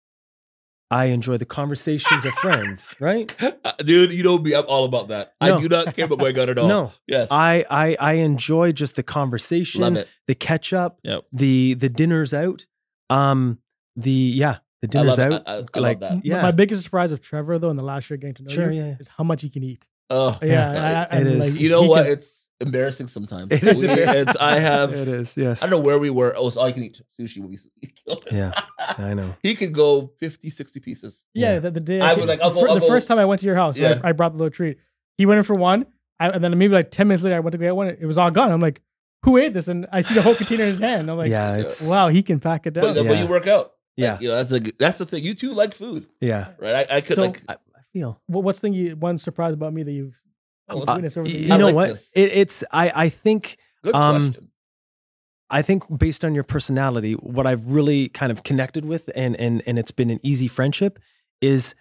I 0.90 1.06
enjoy 1.06 1.36
the 1.36 1.44
conversations 1.44 2.24
of 2.24 2.32
friends, 2.34 2.94
right? 3.00 3.34
Uh, 3.42 3.72
dude, 3.78 4.12
you 4.12 4.22
know 4.24 4.38
me. 4.38 4.54
I'm 4.54 4.64
all 4.66 4.84
about 4.86 5.08
that. 5.08 5.34
No. 5.40 5.56
I 5.56 5.60
do 5.60 5.68
not 5.68 5.94
care 5.94 6.06
about 6.06 6.18
going 6.18 6.38
out 6.38 6.48
at 6.48 6.58
all. 6.62 6.66
No, 6.68 6.92
Yes. 7.06 7.28
I, 7.30 7.64
I 7.70 7.96
I 8.00 8.12
enjoy 8.14 8.72
just 8.72 8.96
the 8.96 9.02
conversation, 9.02 9.82
love 9.82 9.96
it. 9.96 10.08
the 10.26 10.34
catch 10.34 10.72
up, 10.72 10.98
Yep. 11.04 11.24
the 11.32 11.74
the 11.74 11.88
dinners 11.90 12.32
out, 12.32 12.64
um, 13.10 13.58
the 13.96 14.10
yeah, 14.10 14.56
the 14.80 14.88
I 14.88 14.90
dinners 14.90 15.18
love 15.18 15.32
out. 15.32 15.42
I, 15.46 15.52
I, 15.52 15.56
I 15.58 15.78
like, 15.78 16.00
love 16.00 16.00
that. 16.00 16.24
Yeah. 16.24 16.40
My 16.42 16.52
biggest 16.52 16.82
surprise 16.82 17.12
of 17.12 17.20
Trevor 17.20 17.58
though 17.58 17.70
in 17.70 17.76
the 17.76 17.84
last 17.84 18.08
year 18.08 18.16
getting 18.16 18.34
to 18.36 18.42
know 18.44 18.54
Sure, 18.54 18.72
you 18.72 18.80
yeah. 18.82 18.96
is 18.98 19.08
how 19.08 19.24
much 19.24 19.42
he 19.42 19.50
can 19.50 19.62
eat. 19.62 19.86
Oh, 20.10 20.38
Yeah, 20.42 20.72
God. 20.72 20.76
I, 20.76 20.92
I, 20.92 21.02
It 21.02 21.08
and, 21.10 21.26
is. 21.42 21.52
like, 21.52 21.60
you 21.60 21.68
know 21.68 21.82
what? 21.82 22.04
can- 22.04 22.12
It's 22.14 22.38
embarrassing 22.61 23.06
sometimes. 23.06 23.52
It 23.52 23.62
is 23.62 23.80
We- 23.82 23.88
embarrassing. 23.88 24.22
it's- 24.22 24.36
I 24.40 24.59
have. 24.59 24.92
it 24.92 25.09
is, 25.09 25.36
yes. 25.36 25.62
I 25.62 25.66
don't 25.66 25.78
know 25.80 25.84
where 25.84 25.98
we 25.98 26.11
were. 26.11 26.34
Oh, 26.36 26.48
it's 26.48 26.56
all 26.56 26.66
you 26.68 26.74
can 26.74 26.84
eat 26.84 27.00
sushi 27.18 27.38
when 27.40 27.50
we 27.50 27.59
killed 28.06 28.24
it. 28.26 28.32
Yeah, 28.32 28.52
I 28.78 29.14
know. 29.14 29.34
he 29.42 29.54
could 29.54 29.72
go 29.72 30.12
50, 30.18 30.50
60 30.50 30.80
pieces. 30.80 31.22
yeah, 31.34 31.54
Yeah. 31.54 31.59
the, 31.61 31.70
the 31.72 31.80
day 31.80 32.00
I 32.00 32.11
came- 32.11 32.20
would 32.20 32.28
like, 32.28 32.40
I'll 32.40 32.50
the 32.50 32.54
go- 32.56 32.61
fir- 32.62 32.68
I'll 32.68 32.74
the 32.74 32.80
go- 32.80 32.88
first 32.88 33.09
time 33.09 33.18
I 33.18 33.24
went 33.24 33.40
to 33.40 33.46
your 33.46 33.56
house, 33.56 33.78
Yeah. 33.78 34.00
I, 34.02 34.09
I 34.11 34.12
brought 34.12 34.32
the 34.32 34.38
little 34.38 34.50
treat. 34.50 34.78
He 35.16 35.26
went 35.26 35.38
in 35.38 35.44
for 35.44 35.54
one, 35.54 35.86
I, 36.20 36.28
and 36.30 36.42
then 36.42 36.56
maybe 36.59 36.74
like 36.74 36.90
ten 36.90 37.09
minutes 37.09 37.22
later, 37.24 37.36
I 37.36 37.40
went 37.40 37.52
to 37.52 37.59
get 37.59 37.74
one. 37.76 37.88
It 37.88 38.06
was 38.06 38.18
all 38.18 38.30
gone. 38.30 38.50
I'm 38.52 38.61
like, 38.61 38.80
who 39.24 39.36
ate 39.36 39.52
this? 39.54 39.68
And 39.68 39.86
I 39.92 40.00
see 40.00 40.14
the 40.14 40.22
whole 40.22 40.34
container 40.34 40.62
in 40.64 40.68
his 40.70 40.78
hand. 40.78 41.11
I'm 41.11 41.16
like, 41.18 41.30
yeah, 41.30 41.56
it's 41.56 41.86
wow, 41.88 42.09
he 42.09 42.22
can 42.22 42.38
pack 42.40 42.66
it 42.66 42.74
down. 42.74 42.94
But, 42.94 43.06
but 43.06 43.18
you 43.18 43.26
work 43.26 43.46
out. 43.46 43.72
yeah, 43.96 44.12
Like, 44.12 44.20
you 44.22 44.28
know, 44.28 44.36
that's 44.36 44.50
the 44.50 44.74
that's 44.78 44.98
the 44.98 45.06
thing. 45.06 45.22
You 45.24 45.34
two 45.34 45.52
like 45.54 45.74
food, 45.74 46.06
yeah. 46.20 46.48
right? 46.59 46.88
I, 46.90 46.96
I 46.96 47.00
could 47.02 47.16
So- 47.16 47.22
like. 47.22 47.42
I, 47.48 47.54
I 47.54 47.80
feel. 47.92 48.20
What, 48.26 48.44
what's 48.44 48.61
thing 48.61 48.74
you 48.74 48.94
one 48.96 49.18
surprise 49.18 49.54
about 49.54 49.72
me 49.72 49.82
that 49.82 49.92
you've 49.92 50.16
Oh, 50.68 50.82
Uh, 50.86 50.94
witnessed 50.94 51.16
over 51.18 51.28
the 51.28 51.34
you 51.34 51.48
know 51.58 51.66
like 51.66 51.74
what? 51.74 51.90
It, 52.14 52.30
it's 52.32 52.64
I 52.70 52.92
I 52.94 53.08
think 53.08 53.56
Good 53.82 53.94
um, 53.94 54.32
question. 54.32 54.48
I 55.50 55.62
think 55.62 55.84
based 55.98 56.24
on 56.24 56.34
your 56.34 56.44
personality, 56.44 57.14
what 57.14 57.46
I've 57.46 57.66
really 57.72 58.08
kind 58.10 58.30
of 58.30 58.42
connected 58.42 58.84
with 58.84 59.08
and 59.14 59.34
and 59.36 59.62
and 59.66 59.78
it's 59.78 59.90
been 59.90 60.10
an 60.10 60.20
easy 60.22 60.48
friendship 60.48 60.98
is 61.40 61.74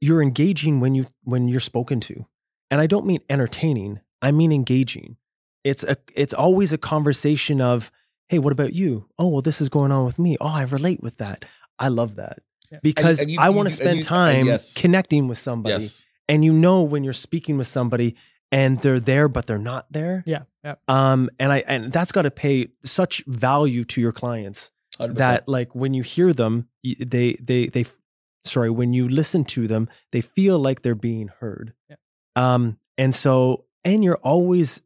you're 0.00 0.22
engaging 0.22 0.80
when 0.80 0.94
you 0.94 1.06
when 1.24 1.48
you're 1.48 1.60
spoken 1.60 2.00
to. 2.00 2.26
And 2.70 2.80
I 2.80 2.86
don't 2.86 3.04
mean 3.06 3.20
entertaining, 3.28 4.00
I 4.22 4.30
mean 4.30 4.52
engaging. 4.52 5.16
It's 5.64 5.84
a 5.84 5.96
it's 6.14 6.32
always 6.34 6.72
a 6.72 6.78
conversation 6.78 7.60
of, 7.60 7.90
"Hey, 8.28 8.38
what 8.38 8.52
about 8.52 8.72
you? 8.72 9.08
Oh, 9.18 9.28
well 9.28 9.42
this 9.42 9.60
is 9.60 9.68
going 9.68 9.92
on 9.92 10.04
with 10.04 10.18
me. 10.18 10.36
Oh, 10.40 10.48
I 10.48 10.62
relate 10.62 11.02
with 11.02 11.16
that." 11.18 11.44
I 11.78 11.88
love 11.88 12.16
that. 12.16 12.38
Yeah. 12.70 12.78
Because 12.82 13.20
and 13.20 13.30
you- 13.30 13.40
I 13.40 13.50
want 13.50 13.68
to 13.68 13.74
spend 13.74 13.98
you- 13.98 14.04
time 14.04 14.46
yes. 14.46 14.72
connecting 14.74 15.26
with 15.28 15.38
somebody. 15.38 15.84
Yes. 15.84 16.02
And 16.32 16.42
you 16.42 16.52
know 16.52 16.82
when 16.82 17.04
you're 17.04 17.12
speaking 17.12 17.58
with 17.58 17.66
somebody 17.66 18.16
and 18.50 18.78
they're 18.80 19.00
there 19.00 19.28
but 19.28 19.46
they're 19.46 19.58
not 19.58 19.86
there. 19.90 20.24
yeah, 20.26 20.44
yeah. 20.64 20.76
Um, 20.88 21.28
and 21.38 21.52
I 21.52 21.58
and 21.66 21.92
that's 21.92 22.10
got 22.10 22.22
to 22.22 22.30
pay 22.30 22.68
such 22.84 23.22
value 23.26 23.84
to 23.84 24.00
your 24.00 24.12
clients 24.12 24.70
100%. 24.98 25.16
that 25.16 25.46
like 25.46 25.74
when 25.74 25.92
you 25.92 26.02
hear 26.02 26.32
them, 26.32 26.68
they 26.82 27.34
they 27.34 27.66
they 27.66 27.84
sorry 28.44 28.70
when 28.70 28.94
you 28.94 29.08
listen 29.08 29.44
to 29.44 29.68
them, 29.68 29.90
they 30.10 30.22
feel 30.22 30.58
like 30.58 30.80
they're 30.80 30.94
being 30.94 31.28
heard. 31.28 31.74
Yeah. 31.90 31.96
Um, 32.34 32.78
and 32.96 33.14
so 33.14 33.66
and 33.84 34.02
you're 34.02 34.16
always 34.22 34.80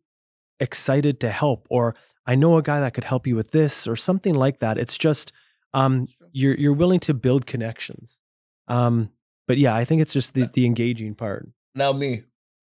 excited 0.59 1.21
to 1.21 1.31
help, 1.31 1.69
or 1.71 1.95
I 2.27 2.35
know 2.35 2.57
a 2.57 2.63
guy 2.63 2.81
that 2.81 2.93
could 2.93 3.05
help 3.05 3.27
you 3.27 3.37
with 3.37 3.53
this, 3.53 3.87
or 3.87 3.95
something 3.95 4.35
like 4.35 4.59
that. 4.59 4.79
It's 4.79 4.99
just 4.99 5.31
um, 5.75 6.09
you're 6.33 6.55
you're 6.55 6.73
willing 6.73 7.01
to 7.01 7.15
build 7.15 7.47
connections. 7.47 8.19
Um, 8.69 9.11
but 9.47 9.59
yeah, 9.59 9.75
I 9.75 9.85
think 9.85 10.03
it's 10.03 10.13
just 10.13 10.35
the 10.35 10.49
the 10.53 10.67
engaging 10.67 11.15
part. 11.15 11.49
now 11.75 11.93
me. 11.93 12.25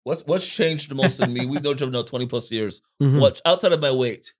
What's 0.05 0.23
what's 0.25 0.47
changed 0.47 0.89
the 0.89 0.95
most 0.95 1.19
in 1.19 1.33
me? 1.33 1.47
We've 1.47 1.63
known 1.63 1.75
each 1.75 1.83
other 1.83 1.91
now 1.91 2.03
twenty 2.03 2.27
plus 2.27 2.51
years. 2.53 2.81
Mhm. 3.03 3.21
What 3.21 3.41
outside 3.45 3.73
of 3.73 3.81
my 3.81 3.91
weight? 3.91 4.33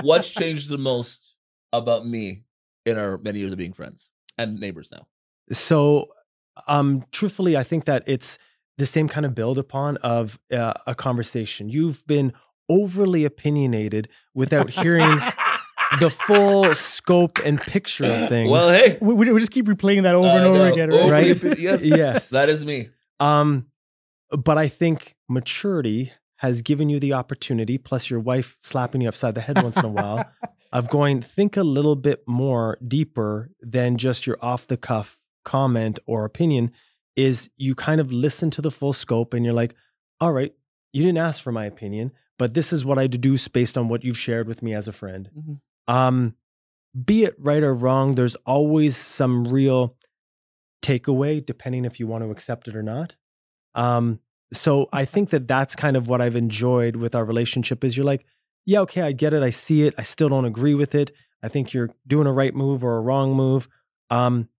What's 0.00 0.28
changed 0.42 0.68
the 0.68 0.78
most 0.78 1.34
about 1.72 2.04
me 2.06 2.42
in 2.84 2.98
our 2.98 3.18
many 3.18 3.38
years 3.38 3.52
of 3.52 3.58
being 3.58 3.72
friends 3.72 4.10
and 4.36 4.58
neighbors 4.58 4.88
now? 4.90 5.06
so 5.50 6.08
um 6.68 7.02
truthfully 7.10 7.56
i 7.56 7.62
think 7.64 7.84
that 7.84 8.02
it's 8.06 8.38
the 8.78 8.86
same 8.86 9.08
kind 9.08 9.26
of 9.26 9.34
build 9.34 9.58
upon 9.58 9.96
of 9.98 10.38
uh, 10.52 10.72
a 10.86 10.94
conversation 10.94 11.68
you've 11.68 12.06
been 12.06 12.32
overly 12.68 13.24
opinionated 13.24 14.08
without 14.34 14.70
hearing 14.70 15.18
the 16.00 16.10
full 16.10 16.74
scope 16.74 17.38
and 17.44 17.60
picture 17.60 18.04
of 18.04 18.28
things 18.28 18.50
Well, 18.50 18.70
hey, 18.70 18.98
we, 19.00 19.14
we 19.14 19.32
we 19.32 19.40
just 19.40 19.52
keep 19.52 19.66
replaying 19.66 20.02
that 20.04 20.14
over 20.14 20.28
and 20.28 20.46
over 20.46 20.58
know. 20.58 20.72
again, 20.72 20.92
Over 20.92 21.10
right? 21.10 21.42
Right? 21.42 21.58
yes, 21.58 21.82
yes 21.82 22.30
that 22.30 22.48
is 22.48 22.64
me. 22.64 22.88
um 23.20 23.66
but 24.30 24.56
i 24.58 24.68
think 24.68 25.14
maturity 25.28 26.12
has 26.36 26.62
given 26.62 26.88
you 26.88 26.98
the 26.98 27.12
opportunity 27.12 27.76
plus 27.78 28.08
your 28.10 28.20
wife 28.20 28.56
slapping 28.60 29.02
you 29.02 29.08
upside 29.08 29.34
the 29.34 29.40
head 29.42 29.62
once 29.62 29.76
in 29.76 29.84
a 29.84 29.88
while 29.88 30.24
of 30.72 30.88
going 30.88 31.20
think 31.20 31.56
a 31.56 31.62
little 31.62 31.96
bit 31.96 32.22
more 32.26 32.78
deeper 32.86 33.50
than 33.60 33.96
just 33.98 34.26
your 34.26 34.38
off 34.42 34.66
the 34.66 34.76
cuff 34.76 35.18
comment 35.44 35.98
or 36.06 36.24
opinion 36.24 36.70
is 37.16 37.50
you 37.56 37.74
kind 37.74 38.00
of 38.00 38.10
listen 38.10 38.50
to 38.50 38.62
the 38.62 38.70
full 38.70 38.92
scope 38.94 39.34
and 39.34 39.44
you're 39.44 39.52
like 39.54 39.74
all 40.20 40.32
right 40.32 40.54
you 40.92 41.02
didn't 41.02 41.18
ask 41.18 41.42
for 41.42 41.52
my 41.52 41.66
opinion 41.66 42.10
but 42.38 42.54
this 42.54 42.72
is 42.72 42.84
what 42.84 42.98
i 42.98 43.06
deduce 43.06 43.46
based 43.48 43.76
on 43.76 43.88
what 43.88 44.02
you've 44.04 44.18
shared 44.18 44.48
with 44.48 44.62
me 44.62 44.72
as 44.74 44.88
a 44.88 44.92
friend 44.92 45.28
Mhm. 45.36 45.60
Um 45.88 46.34
be 47.04 47.24
it 47.24 47.34
right 47.38 47.62
or 47.62 47.74
wrong 47.74 48.14
there's 48.14 48.34
always 48.46 48.96
some 48.96 49.44
real 49.44 49.96
takeaway 50.82 51.44
depending 51.44 51.84
if 51.84 51.98
you 52.00 52.06
want 52.06 52.22
to 52.24 52.30
accept 52.30 52.68
it 52.68 52.76
or 52.76 52.82
not. 52.82 53.14
Um 53.74 54.20
so 54.52 54.86
i 54.92 55.06
think 55.06 55.30
that 55.30 55.48
that's 55.48 55.74
kind 55.74 55.96
of 55.96 56.08
what 56.08 56.20
i've 56.20 56.36
enjoyed 56.36 56.94
with 56.96 57.14
our 57.14 57.24
relationship 57.24 57.82
is 57.82 57.96
you're 57.96 58.04
like 58.04 58.26
yeah 58.66 58.80
okay 58.80 59.00
i 59.00 59.10
get 59.10 59.32
it 59.32 59.42
i 59.42 59.48
see 59.48 59.86
it 59.86 59.94
i 59.96 60.02
still 60.02 60.28
don't 60.28 60.44
agree 60.44 60.74
with 60.74 60.94
it. 60.94 61.10
I 61.42 61.48
think 61.48 61.72
you're 61.72 61.88
doing 62.06 62.26
a 62.26 62.32
right 62.32 62.54
move 62.54 62.84
or 62.84 62.98
a 62.98 63.00
wrong 63.00 63.32
move. 63.34 63.66
Um 64.10 64.50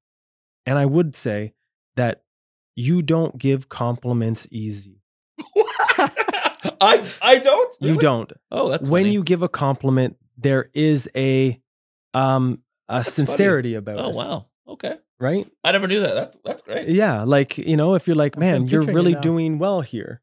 and 0.66 0.80
i 0.80 0.86
would 0.86 1.16
say 1.16 1.54
that 1.96 2.24
you 2.76 3.04
don't 3.04 3.38
give 3.38 3.70
compliments 3.70 4.48
easy. 4.52 5.04
I 6.82 7.04
I 7.22 7.40
don't. 7.40 7.76
you 7.80 7.96
don't. 7.98 8.32
Oh, 8.50 8.70
that's 8.70 8.90
when 8.90 9.04
funny. 9.04 9.14
you 9.14 9.24
give 9.24 9.44
a 9.44 9.50
compliment 9.50 10.18
there 10.38 10.70
is 10.74 11.10
a 11.16 11.60
um 12.14 12.62
a 12.90 12.96
That's 13.00 13.16
funny. 13.16 13.26
sincerity 13.28 13.76
about 13.76 13.98
Oh 14.00 14.10
it 14.10 14.14
Oh 14.14 14.18
wow. 14.18 14.46
Okay. 14.68 14.96
right 15.20 15.48
I 15.64 15.72
never 15.72 15.88
knew 15.88 16.02
that. 16.02 16.14
That's 16.16 16.38
that's 16.44 16.62
great. 16.62 16.90
yeah 16.90 17.24
like 17.24 17.58
you 17.58 17.78
know 17.78 17.96
if 17.96 18.08
you're 18.08 18.16
like 18.16 18.38
man 18.38 18.68
you're 18.68 18.82
really 18.82 19.16
doing 19.16 19.60
well 19.60 19.82
here 19.82 20.22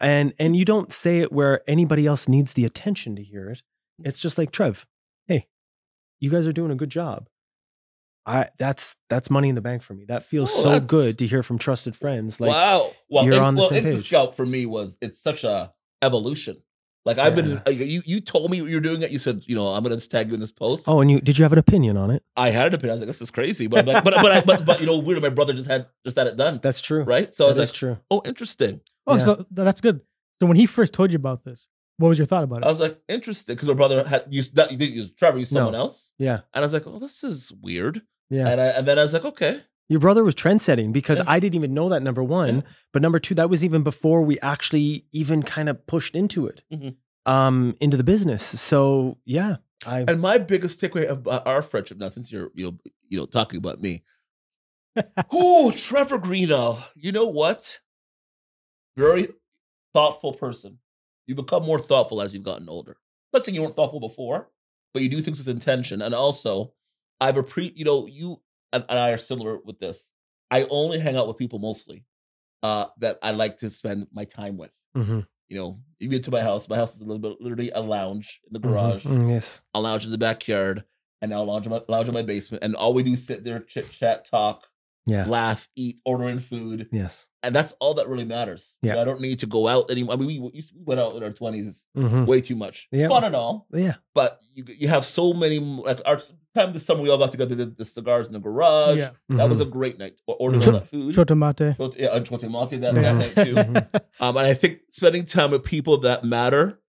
and 0.00 0.32
and 0.38 0.56
you 0.56 0.64
don't 0.64 0.92
say 0.92 1.20
it 1.20 1.32
where 1.32 1.60
anybody 1.68 2.06
else 2.06 2.28
needs 2.28 2.52
the 2.54 2.64
attention 2.64 3.16
to 3.16 3.22
hear 3.22 3.50
it 3.50 3.62
it's 4.04 4.18
just 4.18 4.38
like 4.38 4.50
trev 4.50 4.86
hey 5.26 5.46
you 6.20 6.30
guys 6.30 6.46
are 6.46 6.52
doing 6.52 6.70
a 6.70 6.74
good 6.76 6.90
job 6.90 7.28
i 8.26 8.48
that's 8.58 8.96
that's 9.08 9.28
money 9.30 9.48
in 9.48 9.54
the 9.54 9.60
bank 9.60 9.82
for 9.82 9.94
me 9.94 10.04
that 10.06 10.24
feels 10.24 10.50
Oh, 10.54 10.62
so 10.62 10.68
that's- 10.70 10.86
good 10.86 11.18
to 11.18 11.26
hear 11.26 11.42
from 11.42 11.58
trusted 11.58 11.94
friends 11.96 12.40
like 12.40 12.50
wow. 12.50 12.92
Well, 13.08 13.24
you're 13.24 13.34
in- 13.34 13.42
on 13.42 13.54
the 13.56 13.60
well, 13.60 13.68
same 13.70 13.82
page. 13.84 14.06
Scout 14.06 14.36
for 14.36 14.46
me 14.46 14.66
was 14.66 14.96
it's 15.00 15.20
such 15.22 15.42
a 15.44 15.72
evolution. 16.02 16.62
Like 17.06 17.16
I've 17.18 17.34
been, 17.34 17.50
Yeah. 17.52 17.62
like, 17.64 17.78
you 17.78 18.02
you 18.04 18.20
told 18.20 18.50
me 18.50 18.60
what 18.60 18.70
you're 18.70 18.80
doing 18.82 19.00
it. 19.02 19.10
You 19.10 19.18
said, 19.18 19.42
you 19.46 19.54
know, 19.54 19.68
I'm 19.68 19.82
gonna 19.82 19.96
tag 19.98 20.28
you 20.28 20.34
in 20.34 20.40
this 20.40 20.52
post. 20.52 20.84
oh 20.86 21.00
and 21.00 21.10
you 21.10 21.20
did 21.20 21.38
you 21.38 21.44
have 21.44 21.52
an 21.52 21.58
opinion 21.58 21.96
on 21.96 22.10
it 22.10 22.22
I 22.36 22.50
had 22.50 22.66
an 22.68 22.74
opinion. 22.74 22.90
I 22.90 22.94
was 22.94 23.00
like, 23.00 23.08
this 23.08 23.22
is 23.22 23.30
crazy, 23.30 23.66
but 23.68 23.86
but 23.86 24.04
but 24.04 24.14
but, 24.14 24.32
I, 24.32 24.40
but, 24.42 24.64
but 24.66 24.80
you 24.80 24.86
know, 24.86 24.98
weird. 24.98 25.22
My 25.22 25.30
brother 25.30 25.52
just 25.54 25.68
had 25.68 25.86
just 26.04 26.16
had 26.18 26.26
it 26.26 26.36
done, 26.36 26.60
that's 26.62 26.80
true 26.80 27.02
right? 27.04 27.34
So 27.34 27.46
I 27.46 27.48
was 27.48 27.58
like, 27.58 27.72
true 27.72 27.96
oh, 28.10 28.20
interesting. 28.24 28.80
Oh, 29.06 29.16
Yeah. 29.16 29.24
so 29.24 29.46
that's 29.50 29.80
good. 29.80 30.00
So 30.40 30.46
when 30.46 30.56
he 30.58 30.66
first 30.66 30.92
told 30.94 31.10
you 31.10 31.16
about 31.16 31.44
this, 31.44 31.68
what 31.96 32.08
was 32.10 32.18
your 32.18 32.26
thought 32.26 32.44
about 32.44 32.58
it? 32.62 32.64
I 32.64 32.68
was 32.68 32.80
like, 32.80 32.98
interesting, 33.08 33.54
because 33.56 33.68
my 33.68 33.74
brother 33.74 34.06
had 34.06 34.24
used 34.30 34.54
that. 34.56 34.70
You 34.70 34.76
didn't 34.76 34.94
use 34.94 35.10
Trevor, 35.12 35.38
used 35.38 35.52
No. 35.52 35.60
someone 35.60 35.74
else, 35.74 36.12
yeah 36.18 36.40
and 36.52 36.62
I 36.62 36.66
was 36.66 36.72
like, 36.74 36.86
oh, 36.86 36.98
this 36.98 37.24
is 37.24 37.50
weird. 37.62 38.02
yeah 38.28 38.46
And 38.48 38.60
I 38.60 38.66
and 38.66 38.86
then 38.86 38.98
I 38.98 39.02
was 39.02 39.12
like, 39.14 39.24
okay, 39.24 39.62
Your 39.90 39.98
brother 40.00 40.22
was 40.24 40.34
trendsetting 40.36 40.92
because 40.92 41.18
Yeah. 41.18 41.24
I 41.26 41.40
didn't 41.40 41.56
even 41.56 41.74
know 41.74 41.88
that 41.90 42.00
number 42.02 42.22
one. 42.22 42.54
Yeah. 42.56 42.62
But 42.92 43.02
number 43.02 43.18
two, 43.18 43.34
that 43.34 43.50
was 43.50 43.62
even 43.64 43.82
before 43.82 44.22
we 44.22 44.38
actually 44.40 45.04
even 45.12 45.42
kind 45.42 45.68
of 45.68 45.84
pushed 45.86 46.14
into 46.14 46.46
it, 46.46 46.62
Mhm. 46.72 46.94
um, 47.26 47.76
into 47.80 47.96
the 47.98 48.04
business. 48.04 48.42
So 48.60 49.18
yeah, 49.24 49.56
I 49.84 50.04
And 50.06 50.20
my 50.20 50.38
biggest 50.38 50.80
takeaway 50.80 51.06
of 51.06 51.26
uh, 51.26 51.42
our 51.44 51.60
friendship 51.60 51.98
now, 51.98 52.08
since 52.08 52.30
you're 52.30 52.50
you 52.54 52.64
know 52.66 52.78
you 53.08 53.18
know 53.18 53.26
talking 53.26 53.58
about 53.58 53.80
me, 53.82 54.04
oh 55.32 55.72
Trevor 55.72 56.18
Greenall, 56.20 56.84
you 56.94 57.10
know 57.10 57.26
what? 57.26 57.80
Very 58.96 59.28
thoughtful 59.92 60.34
person. 60.34 60.78
You 61.26 61.34
become 61.34 61.64
more 61.64 61.78
thoughtful 61.80 62.22
as 62.22 62.32
you've 62.32 62.44
gotten 62.44 62.68
older. 62.68 62.96
Not 63.32 63.44
saying 63.44 63.54
you 63.56 63.62
weren't 63.62 63.74
thoughtful 63.76 64.00
before, 64.00 64.50
but 64.92 65.02
you 65.02 65.08
do 65.08 65.20
things 65.22 65.38
with 65.38 65.48
intention. 65.48 66.02
And 66.02 66.14
also, 66.14 66.74
I've 67.20 67.34
appre 67.36 67.72
you 67.74 67.84
know 67.84 68.06
you 68.06 68.40
and, 68.72 68.84
and 68.88 68.98
I 68.98 69.10
are 69.10 69.18
similar 69.18 69.58
with 69.64 69.78
this. 69.78 70.12
I 70.50 70.64
only 70.64 70.98
hang 70.98 71.16
out 71.16 71.28
with 71.28 71.38
people 71.38 71.58
mostly 71.58 72.06
uh, 72.62 72.86
that 72.98 73.18
I 73.22 73.32
like 73.32 73.58
to 73.58 73.70
spend 73.70 74.08
my 74.12 74.24
time 74.24 74.56
with. 74.58 74.72
Mhm, 74.96 75.26
You 75.48 75.58
know, 75.58 75.82
you 75.98 76.08
get 76.08 76.24
to 76.24 76.30
my 76.30 76.42
house. 76.42 76.68
My 76.68 76.76
house 76.76 76.94
is 76.94 77.00
a 77.02 77.04
little 77.04 77.20
bit 77.20 77.40
literally 77.40 77.70
a 77.70 77.80
lounge 77.80 78.40
in 78.46 78.52
the 78.54 78.60
mhm, 78.62 78.70
garage 78.70 79.04
mm, 79.04 79.28
yes, 79.30 79.62
I'll 79.74 79.82
lounge 79.82 80.06
in 80.06 80.12
the 80.12 80.18
backyard, 80.18 80.84
and 81.22 81.34
I'll 81.34 81.46
lounge 81.46 81.66
in 81.66 81.72
my, 81.72 81.82
lounge 81.88 82.08
in 82.08 82.14
my 82.14 82.22
basement, 82.22 82.64
and 82.64 82.76
all 82.76 82.94
we 82.94 83.02
do 83.04 83.14
is 83.14 83.26
sit 83.26 83.44
there, 83.44 83.60
chit 83.60 83.90
chat, 83.90 84.24
talk, 84.26 84.69
Yeah. 85.10 85.26
laugh, 85.26 85.68
eat, 85.76 86.00
ordering 86.04 86.38
food, 86.38 86.88
Yes. 86.92 87.26
and 87.42 87.54
that's 87.54 87.72
all 87.80 87.94
that 87.94 88.08
really 88.08 88.24
matters. 88.24 88.76
You 88.82 88.88
Yeah. 88.88 88.94
know, 88.94 89.02
I 89.02 89.04
don't 89.04 89.20
need 89.20 89.40
to 89.40 89.46
go 89.46 89.66
out 89.68 89.90
anymore. 89.90 90.14
I 90.14 90.16
mean, 90.16 90.26
we, 90.26 90.38
we 90.38 90.50
used 90.54 90.68
to- 90.70 90.74
we 90.78 90.84
went 90.84 91.00
out 91.00 91.16
in 91.16 91.22
our 91.22 91.30
twenties 91.32 91.84
hmm 91.94 92.24
way 92.24 92.40
too 92.40 92.56
much. 92.56 92.88
Yeah. 92.92 93.08
Fun 93.08 93.24
and 93.24 93.34
all, 93.34 93.66
Yeah. 93.72 93.94
but 94.14 94.38
you 94.54 94.64
you 94.78 94.88
have 94.88 95.04
so 95.04 95.32
many 95.32 95.58
like 95.58 96.00
our 96.06 96.18
time 96.54 96.72
this 96.72 96.84
summer 96.86 97.02
we 97.02 97.10
all 97.10 97.18
got 97.18 97.32
together 97.32 97.54
did 97.54 97.76
the 97.76 97.84
cigars 97.84 98.26
in 98.26 98.32
the 98.32 98.38
garage. 98.40 98.98
Yeah. 98.98 99.10
That 99.30 99.48
was 99.48 99.60
a 99.60 99.64
Mhm. 99.66 99.70
great 99.70 99.98
night. 99.98 100.20
Or 100.26 100.36
ordering 100.36 100.62
Sure. 100.62 100.72
all 100.74 100.80
that 100.80 100.88
food. 100.88 101.14
Chotomate. 101.14 101.76
Chot- 101.76 101.98
yeah, 101.98 102.14
and 102.16 102.26
chotemate 102.26 102.80
that, 102.80 102.94
Mhm. 102.94 103.02
that 103.02 103.16
night 103.16 103.46
too. 103.46 103.54
Mhm. 103.54 104.00
Um, 104.20 104.36
and 104.36 104.46
I 104.46 104.54
think 104.54 104.80
spending 104.90 105.24
time 105.26 105.50
with 105.52 105.64
people 105.64 105.98
that 106.00 106.24
matter 106.24 106.80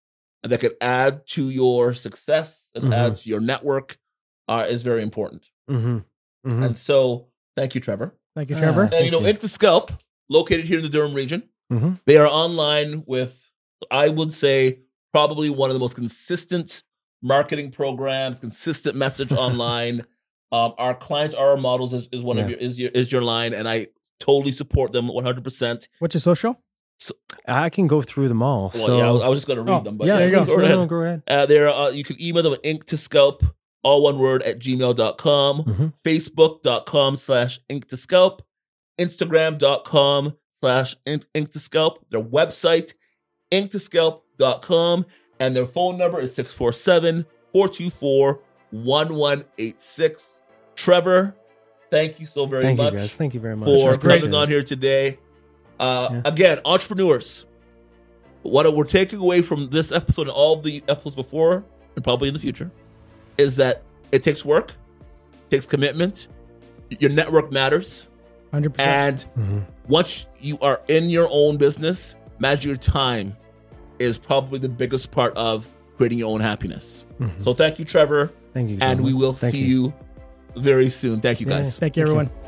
and 0.43 0.51
that 0.51 0.59
could 0.59 0.75
add 0.81 1.27
to 1.27 1.49
your 1.49 1.93
success 1.93 2.69
and 2.75 2.91
add 2.93 3.17
to 3.17 3.29
your 3.29 3.39
network 3.39 3.97
uh, 4.49 4.65
is 4.67 4.81
very 4.83 5.01
important. 5.03 5.49
And 6.43 6.75
so, 6.75 7.27
thank 7.55 7.75
you, 7.75 7.81
Trevor. 7.81 8.15
Thank 8.35 8.49
you, 8.49 8.55
Ah. 8.55 8.59
Trevor. 8.59 8.89
And 8.93 9.05
you 9.05 9.11
know, 9.11 9.19
you. 9.21 9.33
Ink2Scalp, 9.33 9.89
located 10.29 10.65
here 10.65 10.77
in 10.77 10.83
the 10.83 10.89
Durham 10.89 11.13
region, 11.13 11.43
Mhm. 11.71 11.99
they 12.05 12.17
are 12.17 12.27
online 12.27 13.03
with, 13.05 13.37
I 13.89 14.09
would 14.09 14.33
say, 14.33 14.79
probably 15.13 15.49
one 15.49 15.69
of 15.69 15.73
the 15.73 15.79
most 15.79 15.95
consistent 15.95 16.83
marketing 17.21 17.71
programs, 17.71 18.39
consistent 18.39 18.95
message 18.95 19.31
online. 19.45 20.05
Um, 20.53 20.73
our 20.77 20.93
clients 20.95 21.33
are 21.35 21.51
our 21.51 21.57
models 21.57 21.93
is, 21.93 22.09
is 22.11 22.21
one 22.23 22.37
of 22.37 22.49
your 22.49 22.59
is 22.59 22.77
your 22.79 22.89
is 22.91 23.11
your 23.11 23.21
line, 23.21 23.53
and 23.53 23.69
I 23.69 23.87
totally 24.19 24.51
support 24.51 24.91
them 24.91 25.07
one 25.07 25.23
hundred 25.23 25.43
percent. 25.45 25.87
What's 25.99 26.13
your 26.13 26.19
social? 26.21 26.59
I 27.47 27.69
can 27.69 27.87
go 27.87 28.01
through 28.01 28.27
them 28.27 28.43
all. 28.43 28.69
Well, 28.73 28.85
so 28.85 28.97
yeah, 28.99 29.07
I 29.07 29.11
was, 29.11 29.21
I 29.23 29.27
was 29.29 29.37
just 29.39 29.47
going 29.47 29.57
to 29.57 29.63
read 29.63 29.73
Oh, 29.79 29.83
them, 29.83 29.97
but 29.97 30.07
yeah, 30.07 30.17
there 30.17 30.27
you 30.27 30.31
go. 30.33 30.43
please, 30.43 30.51
go 30.53 30.57
no, 30.57 30.63
ahead. 30.65 30.75
no, 30.77 30.85
go 30.85 30.95
ahead. 30.97 31.23
Uh, 31.27 31.45
there, 31.47 31.69
uh, 31.73 31.89
you 31.89 32.03
can 32.03 32.21
email 32.21 32.43
them 32.43 32.53
at 32.53 32.59
ink 32.63 32.85
to 32.87 32.97
scalp, 32.97 33.43
all 33.83 34.03
one 34.03 34.19
word, 34.19 34.43
at 34.43 34.59
gmail.com, 34.59 35.63
Mhm. 35.63 35.93
facebook.com 36.03 37.15
slash 37.15 37.59
ink 37.69 37.87
to 37.89 37.97
scalp, 37.97 38.41
instagram.com 38.99 40.33
slash 40.59 40.95
ink 41.05 41.25
ink 41.33 41.51
to 41.53 41.59
scalp, 41.59 42.05
their 42.11 42.21
website, 42.21 42.93
inktoscalp.com, 43.51 45.05
and 45.39 45.55
their 45.55 45.65
phone 45.65 45.97
number 45.97 46.19
is 46.19 46.33
647 46.35 47.25
424 47.51 48.39
1186. 48.71 50.23
Trevor, 50.75 51.35
thank 51.89 52.19
you 52.19 52.25
so 52.25 52.45
very 52.45 52.61
Thank 52.61 52.77
much 52.77 52.93
you 52.93 52.99
guys. 52.99 53.15
Thank 53.17 53.33
you 53.33 53.39
very 53.39 53.55
much. 53.55 53.67
for 53.67 53.97
coming 53.97 54.33
on 54.33 54.47
here 54.47 54.63
today. 54.63 55.19
Uh, 55.79 56.09
Yeah. 56.11 56.21
Again, 56.25 56.59
entrepreneurs, 56.65 57.45
what 58.43 58.73
we're 58.75 58.83
taking 58.85 59.19
away 59.19 59.41
from 59.41 59.69
this 59.69 59.91
episode 59.91 60.23
and 60.23 60.31
all 60.31 60.61
the 60.61 60.83
episodes 60.87 61.15
before, 61.15 61.63
and 61.95 62.03
probably 62.03 62.27
in 62.29 62.33
the 62.33 62.39
future, 62.39 62.71
is 63.37 63.55
that 63.57 63.83
it 64.11 64.23
takes 64.23 64.43
work, 64.45 64.73
takes 65.49 65.65
commitment. 65.65 66.27
Your 66.99 67.09
network 67.11 67.51
matters, 67.51 68.07
100%. 68.51 68.75
and 68.79 69.25
Mhm. 69.37 69.63
once 69.87 70.25
you 70.39 70.57
are 70.61 70.81
in 70.87 71.09
your 71.09 71.27
own 71.31 71.57
business, 71.57 72.15
managing 72.39 72.69
your 72.69 72.77
time 72.77 73.35
is 73.99 74.17
probably 74.17 74.59
the 74.59 74.67
biggest 74.69 75.11
part 75.11 75.33
of 75.35 75.67
creating 75.97 76.17
your 76.17 76.29
own 76.31 76.41
happiness. 76.41 77.05
Mhm. 77.19 77.43
So 77.43 77.53
thank 77.53 77.79
you, 77.79 77.85
Trevor, 77.85 78.31
Thank 78.53 78.69
you. 78.71 78.77
and 78.81 79.01
we 79.01 79.13
will 79.13 79.33
Thank 79.33 79.51
see 79.53 79.63
you. 79.63 79.93
very 80.57 80.89
soon. 80.89 81.21
Thank 81.21 81.39
you, 81.39 81.47
Yeah. 81.47 81.57
guys. 81.59 81.77
Thank 81.79 81.95
you, 81.95 82.05
Thank 82.05 82.15
you. 82.15 82.19
everyone. 82.21 82.40